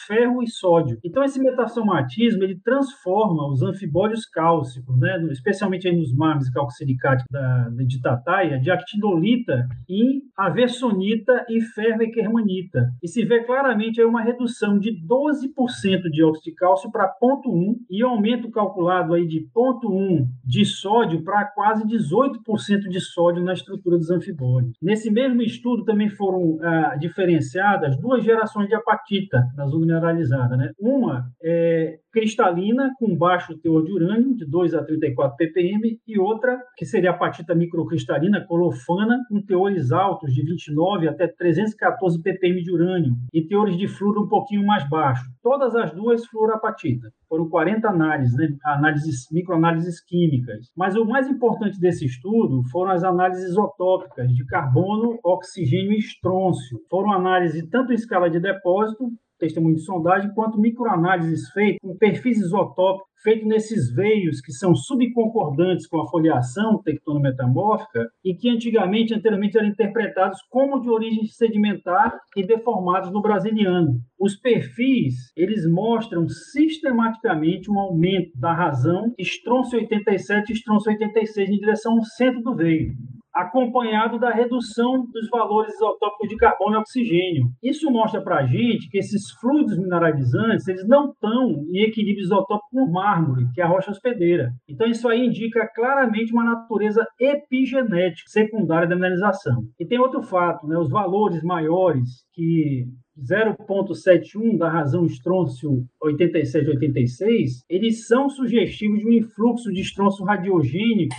ferro 0.07 0.43
e 0.43 0.49
sódio. 0.49 0.99
Então, 1.05 1.23
esse 1.25 1.41
metasomatismo 1.41 2.43
ele 2.43 2.61
transforma 2.61 3.51
os 3.51 3.63
anfibólios 3.63 4.27
cálcicos, 4.27 4.99
né, 4.99 5.19
especialmente 5.31 5.91
nos 5.91 6.15
mames 6.15 6.51
calcosilicatos 6.51 7.25
da, 7.31 7.69
de 7.87 8.01
Tataia, 8.01 8.59
de 8.59 8.71
actinolita 8.71 9.67
em 9.89 10.23
aversonita 10.37 11.45
e 11.49 11.61
ferro 11.61 12.03
e 12.03 12.11
kermanita. 12.11 12.91
E 13.03 13.09
se 13.09 13.25
vê 13.25 13.45
claramente 13.45 14.01
aí 14.01 14.07
uma 14.07 14.23
redução 14.23 14.66
de 14.79 14.93
12% 14.93 16.11
de 16.11 16.23
óxido 16.23 16.45
de 16.45 16.53
cálcio 16.53 16.91
para 16.91 17.13
0,1 17.21 17.77
e 17.91 18.03
aumento 18.03 18.51
calculado 18.51 19.15
aí 19.15 19.27
de 19.27 19.49
0,1 19.57 20.27
de 20.45 20.65
sódio 20.65 21.25
para 21.25 21.45
quase 21.47 21.85
18% 21.85 22.89
de 22.89 23.01
sódio 23.01 23.43
na 23.43 23.53
estrutura 23.53 23.97
dos 23.97 24.11
anfibólios. 24.11 24.77
Nesse 24.83 25.11
mesmo 25.11 25.43
estudo 25.43 25.85
também 25.85 26.09
foram 26.09 26.59
ah, 26.63 26.97
diferenciadas 26.97 27.99
duas 27.99 28.23
gerações 28.23 28.69
de 28.69 28.75
apatita 28.75 29.45
na 29.57 29.67
zona 29.67 29.87
mineralizada. 29.87 30.57
Né? 30.57 30.73
Uma 30.79 31.31
é 31.43 31.99
cristalina 32.17 32.95
com 32.99 33.15
baixo 33.15 33.59
teor 33.59 33.85
de 33.85 33.93
urânio, 33.93 34.35
de 34.35 34.47
2 34.47 34.73
a 34.73 34.83
34 34.83 35.37
ppm, 35.37 36.01
e 36.09 36.19
outra 36.19 36.59
que 36.75 36.87
seria 36.87 37.11
a 37.11 37.15
apatita 37.15 37.55
microcristalina 37.55 38.43
colofana, 38.47 39.23
com 39.29 39.43
teores 39.43 39.93
altos 39.93 40.33
de 40.33 40.43
29 40.43 41.09
até 41.09 41.29
314 41.29 42.23
ppm 42.23 42.63
de 42.63 42.73
urânio 42.73 43.13
e 43.35 43.47
teores 43.47 43.77
de 43.77 43.87
flúor 43.87 44.25
um 44.25 44.29
pouquinho 44.29 44.65
mais 44.65 44.89
baixos. 44.89 45.29
Todas 45.43 45.77
as 45.77 45.93
duas 45.93 46.25
fluorapatita. 46.29 47.13
Foram 47.29 47.51
40 47.51 47.87
análises, 47.87 48.35
né? 48.35 48.49
análises, 48.65 49.27
microanálises 49.31 50.03
químicas. 50.03 50.71
Mas 50.75 50.97
o 50.97 51.05
mais 51.05 51.29
importante 51.29 51.79
desse 51.79 52.07
estudo 52.07 52.63
foram 52.71 52.93
as 52.93 53.05
análises 53.05 53.51
isotópicas 53.51 54.33
de 54.33 54.47
carbono, 54.47 55.19
oxigênio 55.23 55.93
e 55.93 55.99
estrôncio. 55.99 56.81
Foram 56.89 57.13
análises 57.13 57.69
tanto 57.69 57.93
em 57.93 57.97
escala 57.97 58.31
de 58.31 58.41
depósito 58.41 59.11
testemunho 59.39 59.77
de 59.77 59.85
sondagem, 59.85 60.33
quanto 60.35 60.61
microanálises 60.61 61.49
feitas 61.51 61.79
com 61.81 61.97
perfis 61.97 62.39
isotópicos 62.39 63.17
feitos 63.27 63.49
nesses 63.49 63.93
veios 63.93 64.41
que 64.41 64.53
são 64.53 64.73
subconcordantes 64.73 65.89
com 65.89 66.01
a 66.01 66.07
foliação 66.09 66.81
tectonometamórfica 66.81 68.07
e 68.25 68.35
que 68.35 68.49
antigamente, 68.49 69.13
anteriormente, 69.13 69.59
eram 69.59 69.67
interpretados 69.67 70.39
como 70.49 70.81
de 70.81 70.89
origem 70.89 71.27
sedimentar 71.27 72.17
e 72.37 72.47
deformados 72.47 73.11
no 73.13 73.21
brasiliano. 73.21 73.99
Os 74.17 74.37
perfis, 74.37 75.33
eles 75.37 75.69
mostram 75.69 76.29
sistematicamente 76.29 77.69
um 77.69 77.81
aumento 77.81 78.31
da 78.39 78.53
razão 78.53 79.13
estronço 79.19 79.75
87 79.75 80.51
e 80.51 80.55
estronço 80.55 80.89
86 80.89 81.49
em 81.49 81.59
direção 81.59 81.95
ao 81.95 82.05
centro 82.05 82.41
do 82.43 82.55
veio 82.55 82.93
acompanhado 83.37 84.19
da 84.19 84.31
redução 84.31 85.05
dos 85.13 85.29
valores 85.31 85.75
isotópicos 85.75 86.29
de 86.29 86.37
carbono 86.37 86.77
e 86.77 86.79
oxigênio. 86.79 87.49
Isso 87.63 87.91
mostra 87.91 88.23
para 88.23 88.39
a 88.39 88.47
gente 88.47 88.89
que 88.89 88.99
esses 88.99 89.31
fluidos 89.41 89.79
mineralizantes 89.79 90.67
eles 90.67 90.87
não 90.89 91.11
estão 91.11 91.51
em 91.71 91.83
equilíbrio 91.83 92.25
isotópico 92.25 92.69
com 92.73 92.85
o 92.85 92.93
mármore, 92.93 93.47
que 93.55 93.61
é 93.61 93.65
a 93.65 93.69
rocha 93.69 93.91
hospedeira. 93.91 94.51
Então 94.69 94.87
isso 94.87 95.07
aí 95.09 95.27
indica 95.27 95.69
claramente 95.75 96.33
uma 96.33 96.45
natureza 96.45 97.07
epigenética 97.21 98.29
secundária 98.29 98.89
da 98.89 98.95
mineralização. 98.95 99.63
E 99.79 99.87
tem 99.87 99.99
outro 99.99 100.23
fato, 100.23 100.67
né? 100.67 100.79
os 100.79 100.91
valores 100.91 101.43
maiores 101.43 102.09
que 102.33 102.87
0,71 103.19 104.59
da 104.59 104.69
razão 104.69 105.07
estrôncio 105.07 105.85
8786, 106.01 107.65
eles 107.69 108.07
são 108.07 108.29
sugestivos 108.29 108.99
de 108.99 109.07
um 109.07 109.13
influxo 109.13 109.73
de 109.73 109.81
estrôncio 109.81 110.25
radiogênico 110.25 111.15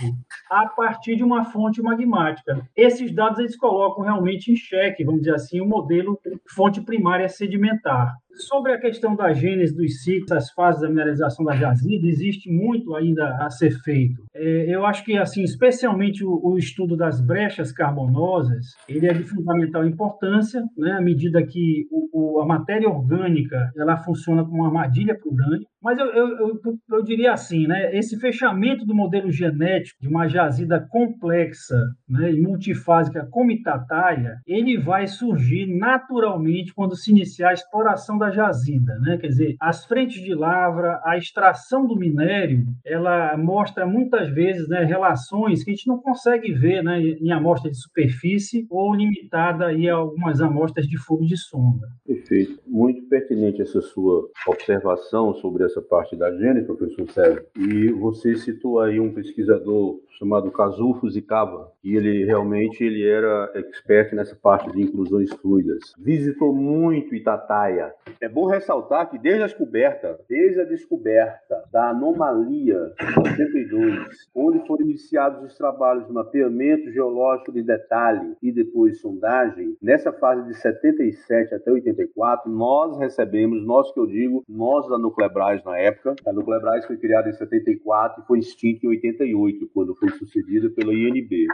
a 0.50 0.66
partir 0.66 1.16
de 1.16 1.24
uma 1.24 1.44
fonte 1.44 1.82
magmática. 1.82 2.66
Esses 2.76 3.12
dados 3.12 3.38
eles 3.38 3.56
colocam 3.56 4.04
realmente 4.04 4.52
em 4.52 4.56
xeque, 4.56 5.04
vamos 5.04 5.22
dizer 5.22 5.34
assim, 5.34 5.60
o 5.60 5.66
modelo 5.66 6.18
fonte 6.54 6.80
primária 6.80 7.28
sedimentar. 7.28 8.14
Sobre 8.38 8.72
a 8.72 8.78
questão 8.78 9.16
da 9.16 9.32
gênese 9.32 9.74
dos 9.74 10.02
ciclos, 10.02 10.32
as 10.32 10.50
fases 10.50 10.80
da 10.80 10.88
mineralização 10.88 11.44
da 11.44 11.56
jazida, 11.56 12.06
existe 12.06 12.50
muito 12.50 12.94
ainda 12.94 13.36
a 13.40 13.50
ser 13.50 13.70
feito. 13.82 14.22
É, 14.34 14.66
eu 14.68 14.86
acho 14.86 15.04
que, 15.04 15.16
assim, 15.16 15.42
especialmente 15.42 16.24
o, 16.24 16.40
o, 16.42 16.56
estudo 16.56 16.96
das 16.96 17.20
brechas 17.20 17.72
carbonosas, 17.72 18.76
ele 18.88 19.06
é 19.06 19.12
de 19.12 19.24
fundamental 19.24 19.84
importância, 19.84 20.62
né, 20.76 20.92
à 20.92 21.00
medida 21.00 21.44
que 21.44 21.86
o, 21.90 22.36
o, 22.36 22.40
a 22.40 22.46
matéria 22.46 22.88
orgânica 22.88 23.70
ela 23.76 23.96
funciona 23.96 24.44
como 24.44 24.58
uma 24.58 24.68
armadilha 24.68 25.18
para 25.18 25.28
o 25.28 25.34
urânio. 25.34 25.66
Mas 25.82 25.98
eu, 25.98 26.06
eu, 26.06 26.28
eu, 26.38 26.60
eu, 26.90 27.02
diria 27.02 27.32
assim, 27.32 27.66
né, 27.66 27.96
esse 27.96 28.18
fechamento 28.18 28.84
do 28.84 28.94
modelo 28.94 29.30
genético 29.30 30.00
de 30.00 30.08
uma 30.08 30.28
jazida 30.28 30.86
complexa 30.88 31.76
né, 32.08 32.32
e 32.32 32.40
multifásica 32.40 33.26
como 33.30 33.50
Itataia, 33.50 34.36
ele 34.46 34.78
vai 34.78 35.06
surgir 35.06 35.66
naturalmente 35.66 36.72
quando 36.72 36.96
se 36.96 37.10
iniciar 37.10 37.50
a 37.50 37.54
exploração 37.54 38.16
da 38.16 38.28
da 38.28 38.30
jazida, 38.30 38.98
né? 39.00 39.18
Quer 39.18 39.28
dizer, 39.28 39.56
as 39.60 39.84
frentes 39.84 40.22
de 40.22 40.34
lavra, 40.34 41.00
a 41.04 41.16
extração 41.16 41.86
do 41.86 41.96
minério, 41.96 42.64
ela 42.84 43.36
mostra 43.36 43.86
muitas 43.86 44.28
vezes 44.28 44.68
né, 44.68 44.84
relações 44.84 45.64
que 45.64 45.70
a 45.70 45.74
gente 45.74 45.88
não 45.88 45.98
consegue 45.98 46.52
ver 46.52 46.82
né, 46.82 47.00
em 47.00 47.32
amostra 47.32 47.70
de 47.70 47.76
superfície 47.76 48.66
ou 48.70 48.94
limitada 48.94 49.66
aí 49.66 49.88
a 49.88 49.94
algumas 49.94 50.40
amostras 50.40 50.86
de 50.86 50.98
fogo 50.98 51.24
de 51.24 51.36
sonda. 51.36 51.88
Perfeito. 52.06 52.60
Muito 52.66 53.08
pertinente 53.08 53.62
essa 53.62 53.80
sua 53.80 54.28
observação 54.46 55.34
sobre 55.34 55.64
essa 55.68 55.82
parte 55.82 56.16
da 56.16 56.30
gênese, 56.36 56.66
professor 56.66 57.10
Sérgio. 57.10 57.44
E 57.56 57.90
você 57.92 58.36
citou 58.36 58.80
aí 58.80 58.98
um 58.98 59.12
pesquisador 59.12 60.00
chamado 60.18 60.50
Kazuo 60.50 60.94
Fuzikawa, 60.94 61.72
e 61.82 61.96
ele 61.96 62.24
realmente 62.24 62.82
ele 62.82 63.06
era 63.06 63.50
expert 63.54 64.14
nessa 64.14 64.34
parte 64.34 64.70
de 64.72 64.82
inclusões 64.82 65.32
fluidas. 65.34 65.92
Visitou 65.98 66.52
muito 66.52 67.14
Itataia. 67.14 67.92
É 68.20 68.28
bom 68.28 68.46
ressaltar 68.46 69.08
que 69.08 69.18
desde 69.18 69.42
a 69.42 69.46
descoberta, 69.46 70.18
desde 70.28 70.60
a 70.60 70.64
descoberta 70.64 71.62
da 71.72 71.90
anomalia 71.90 72.92
de 72.98 73.36
72, 73.36 74.28
onde 74.34 74.66
foram 74.66 74.84
iniciados 74.84 75.42
os 75.44 75.56
trabalhos 75.56 76.06
de 76.06 76.12
mapeamento 76.12 76.90
geológico 76.90 77.52
de 77.52 77.62
detalhe 77.62 78.36
e 78.42 78.50
depois 78.50 79.00
sondagem, 79.00 79.76
nessa 79.80 80.12
fase 80.12 80.46
de 80.48 80.54
77 80.54 81.54
até 81.54 81.70
84, 81.70 82.50
nós 82.50 82.98
recebemos, 82.98 83.64
nós 83.64 83.92
que 83.92 84.00
eu 84.00 84.06
digo, 84.06 84.44
nós 84.48 84.88
da 84.88 84.98
Nuclebras 84.98 85.62
na 85.64 85.78
época, 85.78 86.16
a 86.26 86.32
Nuclebras 86.32 86.84
foi 86.86 86.96
criada 86.96 87.28
em 87.28 87.32
74 87.32 88.22
e 88.22 88.26
foi 88.26 88.38
extinta 88.38 88.86
em 88.86 88.90
88, 88.90 89.70
quando 89.72 89.94
foi 89.94 90.07
foi 90.08 90.18
sucedida 90.18 90.70
pela 90.70 90.92
INB. 90.92 91.46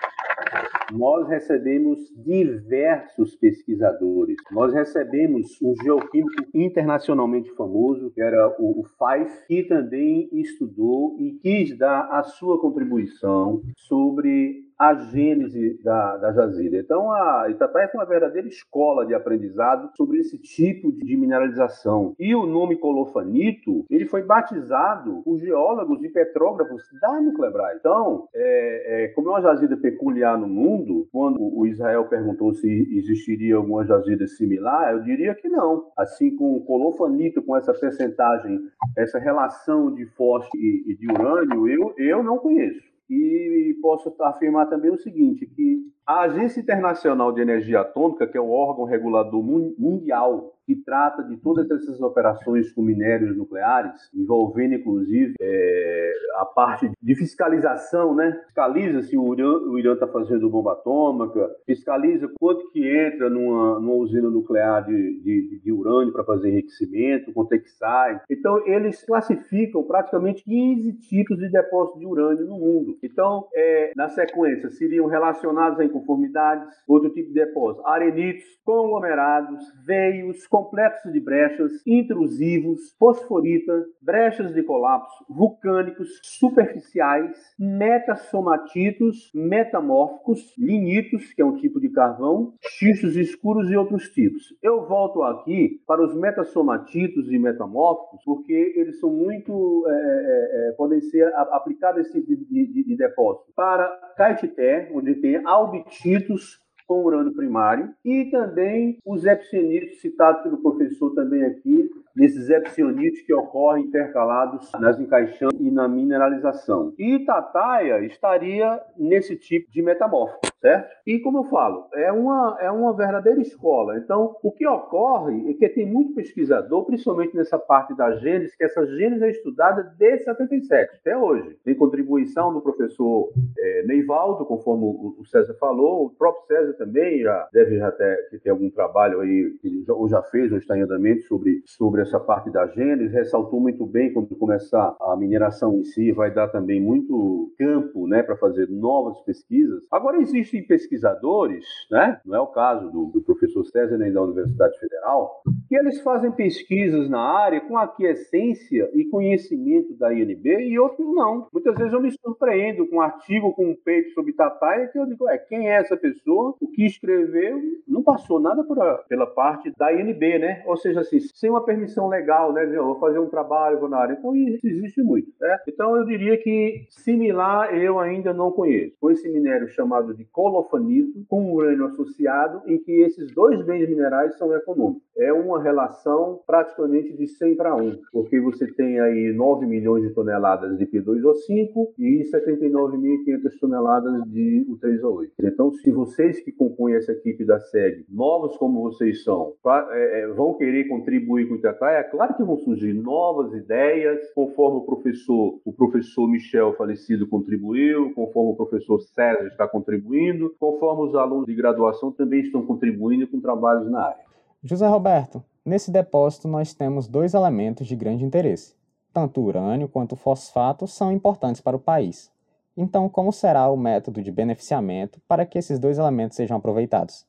Nós 0.93 1.29
recebemos 1.29 1.99
diversos 2.17 3.35
pesquisadores. 3.37 4.37
Nós 4.51 4.73
recebemos 4.73 5.59
um 5.63 5.75
geoquímico 5.83 6.45
internacionalmente 6.55 7.51
famoso, 7.55 8.11
que 8.11 8.21
era 8.21 8.55
o, 8.59 8.81
o 8.81 8.85
Fife, 8.85 9.47
que 9.49 9.63
também 9.65 10.29
estudou 10.33 11.17
e 11.19 11.33
quis 11.33 11.77
dar 11.77 12.09
a 12.13 12.23
sua 12.23 12.61
contribuição 12.61 13.63
sobre 13.77 14.65
a 14.85 14.95
gênese 14.95 15.81
da, 15.83 16.17
da 16.19 16.33
jazida. 16.33 16.77
Então, 16.77 17.11
a 17.11 17.47
Itataia 17.49 17.89
foi 17.89 18.01
uma 18.01 18.07
verdadeira 18.07 18.47
escola 18.47 19.07
de 19.07 19.15
aprendizado 19.15 19.91
sobre 19.97 20.19
esse 20.19 20.39
tipo 20.39 20.93
de 20.93 21.17
mineralização. 21.17 22.15
E 22.19 22.35
o 22.35 22.45
nome 22.45 22.77
colofanito, 22.77 23.87
ele 23.89 24.07
foi 24.07 24.23
batizado 24.23 25.23
por 25.23 25.39
geólogos 25.39 26.03
e 26.03 26.09
petrógrafos 26.11 26.83
da 27.01 27.21
Nuclebras. 27.21 27.79
Então, 27.79 28.29
é, 28.35 29.05
é, 29.05 29.09
como 29.09 29.29
é 29.29 29.33
uma 29.33 29.43
jazida 29.43 29.77
peculiar 29.77 30.37
no 30.39 30.47
mundo, 30.47 31.09
quando 31.11 31.41
o 31.41 31.67
Israel 31.67 32.05
perguntou 32.05 32.53
se 32.53 32.69
existiria 32.93 33.57
alguma 33.57 33.87
jazida 33.87 34.27
similar, 34.27 34.93
eu 34.93 35.03
diria 35.03 35.35
que 35.35 35.49
não. 35.49 35.91
Assim 35.97 36.37
como 36.37 36.59
o 36.59 36.65
colofanito, 36.65 37.43
com 37.43 37.57
essa 37.57 37.73
percentagem, 37.73 38.61
essa 38.97 39.19
relação 39.19 39.95
de 39.95 40.05
fósforo 40.07 40.51
e, 40.57 40.85
e 40.89 40.97
de 40.97 41.11
urânio, 41.11 41.69
eu, 41.69 41.95
eu 41.97 42.23
não 42.23 42.39
conheço. 42.39 42.94
E 43.09 43.77
posso 43.83 44.15
afirmar 44.23 44.69
também 44.69 44.91
o 44.91 44.99
seguinte, 44.99 45.47
que 45.47 45.94
a 46.07 46.23
Agência 46.23 46.61
Internacional 46.61 47.33
de 47.33 47.41
Energia 47.41 47.81
Atômica, 47.81 48.27
que 48.27 48.37
é 48.37 48.41
o 48.41 48.51
órgão 48.51 48.85
regulador 48.85 49.43
mundial 49.43 50.55
que 50.67 50.75
trata 50.77 51.23
de 51.23 51.37
todas 51.37 51.71
essas 51.71 52.01
operações 52.01 52.73
com 52.73 52.83
minérios 52.83 53.37
nucleares, 53.37 54.11
envolvendo 54.15 54.75
inclusive 54.75 55.35
é, 55.41 56.13
a 56.37 56.45
parte 56.45 56.91
de 57.01 57.15
fiscalização, 57.15 58.15
né? 58.15 58.33
Fiscaliza 58.47 59.03
se 59.03 59.17
o 59.17 59.79
Irã 59.79 59.93
está 59.95 60.07
fazendo 60.07 60.49
bomba 60.49 60.73
atômica, 60.73 61.51
fiscaliza 61.67 62.31
quanto 62.39 62.71
que 62.71 62.87
entra 62.89 63.29
numa, 63.29 63.79
numa 63.79 63.95
usina 63.95 64.31
nuclear 64.31 64.85
de, 64.85 65.21
de, 65.21 65.61
de 65.63 65.73
urânio 65.73 66.13
para 66.13 66.25
fazer 66.25 66.51
enriquecimento, 66.51 67.33
quanto 67.33 67.53
é 67.53 67.59
que 67.59 67.71
sai. 67.71 68.21
Então, 68.31 68.67
eles 68.67 69.05
classificam 69.05 69.83
praticamente 69.83 70.45
15 70.45 70.93
tipos 70.95 71.39
de 71.39 71.51
depósitos 71.51 72.01
de 72.01 72.07
urânio 72.07 72.47
no 72.47 72.59
mundo. 72.59 72.99
Então, 73.03 73.49
é, 73.55 73.93
na 73.95 74.09
sequência, 74.09 74.71
seriam 74.71 75.07
relacionados 75.07 75.79
a 75.79 75.85
inconformidades, 75.95 76.75
outro 76.89 77.11
tipo 77.11 77.29
de 77.29 77.35
depósito, 77.35 77.87
arenitos, 77.87 78.45
conglomerados, 78.65 79.63
veios, 79.87 80.47
complexos 80.47 81.13
de 81.13 81.21
brechas, 81.21 81.73
intrusivos, 81.87 82.95
fosforita, 82.99 83.85
brechas 84.03 84.53
de 84.53 84.63
colapso, 84.63 85.25
vulcânicos, 85.29 86.21
superficiais, 86.23 87.37
metassomatitos, 87.59 89.31
metamórficos, 89.35 90.55
linitos, 90.59 91.33
que 91.33 91.43
é 91.43 91.45
um 91.45 91.57
tipo 91.57 91.81
de 91.81 91.91
carvão, 91.91 92.55
xistos 92.61 93.17
escuros 93.17 93.71
e 93.71 93.77
outros 93.77 94.09
tipos. 94.11 94.55
Eu 94.63 94.87
volto 94.87 95.23
aqui 95.23 95.81
para 95.87 96.03
os 96.03 96.15
metassomatitos 96.15 97.31
e 97.31 97.39
metamórficos, 97.39 98.23
porque 98.25 98.75
eles 98.77 98.99
são 98.99 99.11
muito, 99.11 99.85
é, 99.89 99.93
é, 99.93 100.69
é 100.69 100.73
podem 100.73 101.01
ser 101.01 101.33
aplicados 101.35 102.07
esse 102.07 102.21
tipo 102.23 102.45
de, 102.45 102.67
de, 102.67 102.85
de 102.85 102.97
depósito 102.97 103.53
para 103.55 103.87
caetité, 104.17 104.91
onde 104.95 105.15
tem 105.17 105.37
albititos, 105.85 106.63
com 106.87 107.03
urânio 107.03 107.35
primário, 107.35 107.91
e 108.05 108.27
também 108.31 108.99
os 109.07 109.25
epsenitos 109.25 110.01
citados 110.01 110.43
pelo 110.43 110.59
professor 110.59 111.15
também 111.15 111.43
aqui, 111.45 111.91
desses 112.15 112.51
epsionitos 112.51 113.23
que 113.23 113.35
ocorrem 113.35 113.87
intercalados 113.87 114.71
nas 114.79 115.01
encaixantes 115.01 115.59
e 115.59 115.71
na 115.71 115.89
mineralização. 115.89 116.93
E 116.99 117.17
Itataia 117.17 118.05
estaria 118.05 118.81
nesse 118.97 119.35
tipo 119.35 119.71
de 119.71 119.83
metamórfico, 119.83 120.47
certo? 120.65 120.91
E 121.07 121.19
como 121.19 121.41
eu 121.41 121.45
falo, 121.45 121.89
é 121.93 122.11
uma, 122.11 122.57
é 122.59 122.71
uma 122.71 122.97
verdadeira 122.97 123.39
escola. 123.39 123.99
Então, 123.99 124.35
o 124.43 124.51
que 124.51 124.67
ocorre 124.67 125.51
é 125.51 125.53
que 125.53 125.69
tem 125.69 125.85
muito 125.85 126.15
pesquisador, 126.15 126.87
principalmente 126.87 127.37
nessa 127.37 127.59
parte 127.59 127.95
da 127.95 128.17
gênese, 128.17 128.57
que 128.57 128.65
essa 128.65 128.87
gênese 128.87 129.25
é 129.25 129.31
estudada 129.31 129.95
desde 129.99 130.25
77 130.25 130.97
até 131.01 131.19
hoje. 131.19 131.59
Tem 131.63 131.75
contribuição 131.75 132.51
do 132.51 132.63
professor 132.63 133.31
é, 133.59 133.83
Neivaldo, 133.87 134.47
conforme 134.47 134.85
o 134.85 135.25
César 135.27 135.53
falou, 135.61 136.07
o 136.07 136.11
próprio 136.11 136.47
César 136.47 136.73
também 136.79 137.21
já 137.21 137.47
deve 137.53 137.77
já 137.77 137.93
ter, 137.93 138.41
ter 138.43 138.49
algum 138.49 138.71
trabalho 138.71 139.21
aí, 139.21 139.53
ou 139.91 140.09
já 140.09 140.23
fez, 140.23 140.51
ou 140.51 140.57
está 140.57 140.79
em 140.79 140.83
andamento, 140.83 141.25
sobre, 141.25 141.63
sobre 141.67 142.01
essa 142.01 142.19
parte 142.19 142.51
da 142.51 142.67
gênese, 142.69 143.13
ressaltou 143.13 143.61
muito 143.61 143.85
bem 143.85 144.15
quando 144.15 144.35
começar 144.37 144.97
a 144.99 145.15
mineração 145.15 145.75
em 145.75 145.85
si, 145.85 146.11
vai 146.11 146.33
dar 146.33 146.49
também 146.49 146.81
muito 146.81 147.53
campo 147.59 148.07
né, 148.07 148.23
para 148.23 148.37
fazer 148.37 148.67
novas 148.71 149.21
pesquisas. 149.21 149.83
Agora, 149.91 150.17
existem 150.55 150.63
pesquisadores, 150.63 151.65
né, 151.91 152.21
não 152.25 152.37
é 152.37 152.41
o 152.41 152.47
caso 152.47 152.91
do, 152.91 153.07
do 153.07 153.23
professor 153.23 153.65
César 153.65 153.99
nem 153.99 154.13
da 154.13 154.23
Universidade 154.23 154.79
Federal, 154.79 155.43
que 155.69 155.77
eles 155.77 156.01
fazem 156.01 156.31
pesquisas 156.31 157.11
na 157.11 157.21
área 157.21 157.61
com 157.61 157.77
aquiescência 157.77 158.91
e 158.95 159.05
conhecimento 159.05 159.95
da 159.95 160.13
INB 160.15 160.47
e 160.69 160.79
outros 160.79 161.07
não. 161.15 161.49
Muitas 161.53 161.77
vezes 161.77 161.93
eu 161.93 162.01
me 162.01 162.13
surpreendo 162.13 162.87
com 162.87 162.97
um 162.97 163.01
artigo, 163.01 163.53
com 163.53 163.71
um 163.71 163.77
peito 163.77 164.11
sobre 164.13 164.33
Tataia, 164.33 164.89
que 164.89 164.99
eu 164.99 165.07
digo, 165.07 165.29
é, 165.29 165.39
quem 165.39 165.69
é 165.69 165.77
essa 165.77 165.97
pessoa? 165.97 166.55
O 166.61 166.69
que 166.69 166.85
escreveu? 166.85 167.61
Não 167.89 168.03
passou 168.03 168.41
nada 168.41 168.63
a, 168.63 168.95
pela 169.09 169.27
parte 169.27 169.73
da 169.77 169.93
INB, 169.93 170.39
né? 170.39 170.63
Ou 170.67 170.77
seja, 170.77 171.01
assim, 171.01 171.19
sem 171.35 171.51
uma 171.51 171.65
permissão 171.65 172.09
legal, 172.09 172.53
né? 172.53 172.65
Eu 172.65 172.85
vou 172.85 172.99
fazer 172.99 173.19
um 173.19 173.29
trabalho, 173.29 173.81
vou 173.81 173.89
na 173.89 173.99
área. 173.99 174.15
Então, 174.15 174.35
isso 174.37 174.67
existe 174.67 175.03
muito, 175.03 175.31
né? 175.41 175.59
Então, 175.67 175.97
eu 175.97 176.05
diria 176.05 176.37
que 176.37 176.87
similar 176.91 177.77
eu 177.77 177.99
ainda 177.99 178.33
não 178.33 178.51
conheço. 178.51 178.97
Com 179.01 179.11
esse 179.11 179.29
minério 179.29 179.69
chamado 179.69 180.15
de 180.15 180.25
colofanito 180.45 181.25
com 181.27 181.55
urânio 181.55 181.87
associado, 181.87 182.61
em 182.67 182.77
que 182.77 182.93
esses 183.01 183.33
dois 183.33 183.65
bens 183.65 183.89
minerais 183.89 184.37
são 184.37 184.55
econômicos. 184.55 185.03
É 185.17 185.33
uma 185.33 185.63
relação 185.63 186.41
praticamente 186.47 187.17
de 187.17 187.27
100 187.27 187.57
para 187.57 187.75
1, 187.75 188.01
porque 188.13 188.39
você 188.41 188.67
tem 188.67 189.01
aí 189.01 189.33
9 189.33 189.65
milhões 189.65 190.03
de 190.03 190.11
toneladas 190.11 190.77
de 190.77 190.85
P2O5 190.87 191.95
e 191.99 192.25
79.500 192.31 193.59
toneladas 193.59 194.23
de 194.25 194.67
U3O8. 194.69 195.31
Então, 195.45 195.73
se 195.73 195.91
vocês 195.91 196.41
que 196.41 196.53
compõem 196.53 196.97
essa 196.97 197.13
equipe 197.13 197.43
da 197.45 197.59
SEG, 197.59 198.05
novos 198.11 198.55
como 198.59 198.83
vocês 198.83 199.25
são, 199.25 199.55
pra, 199.63 199.89
é, 199.93 200.21
é 200.21 200.27
vão 200.29 200.53
querer 200.59 200.89
contribuir 200.89 201.49
com 201.49 201.55
o 201.55 201.57
Itataia, 201.57 202.01
é 202.01 202.03
claro 202.03 202.35
que 202.35 202.43
vão 202.43 202.59
surgir 202.59 202.93
novas 202.93 203.55
ideias, 203.55 204.31
conforme 204.35 204.81
o 204.81 204.85
professor, 204.85 205.59
o 205.65 205.73
professor 205.73 206.29
Michel 206.29 206.75
falecido 206.75 207.27
contribuiu, 207.27 208.13
conforme 208.13 208.53
o 208.53 208.57
professor 208.57 209.01
César 209.01 209.47
está 209.47 209.67
contribuindo, 209.69 210.34
conforme 210.59 211.09
os 211.09 211.15
alunos 211.15 211.47
de 211.47 211.55
graduação 211.55 212.13
também 212.13 212.41
estão 212.41 212.65
contribuindo 212.65 213.27
com 213.27 213.41
trabalhos 213.41 213.91
na 213.91 214.07
área. 214.07 214.25
José 214.63 214.87
Roberto, 214.87 215.43
nesse 215.65 215.91
depósito 215.91 216.49
nós 216.49 216.73
temos 216.73 217.07
dois 217.07 217.35
elementos 217.35 217.87
de 217.87 217.95
grande 217.95 218.25
interesse. 218.25 218.75
Tanto 219.13 219.41
o 219.41 219.45
urânio 219.45 219.89
quanto 219.89 220.13
o 220.13 220.17
fosfato 220.17 220.87
são 220.87 221.13
importantes 221.13 221.61
para 221.61 221.77
o 221.77 221.81
país. 221.81 222.33
Então, 222.77 223.09
como 223.09 223.33
será 223.33 223.71
o 223.71 223.77
método 223.77 224.21
de 224.21 224.33
beneficiamento 224.33 225.21
para 225.29 225.47
que 225.47 225.59
esses 225.59 225.79
dois 225.79 225.99
elementos 225.99 226.37
sejam 226.37 226.57
aproveitados? 226.57 227.25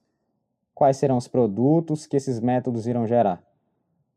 Quais 0.74 0.98
serão 0.98 1.18
os 1.18 1.28
produtos 1.28 2.08
que 2.08 2.18
esses 2.18 2.40
métodos 2.40 2.88
irão 2.88 3.06
gerar? 3.06 3.44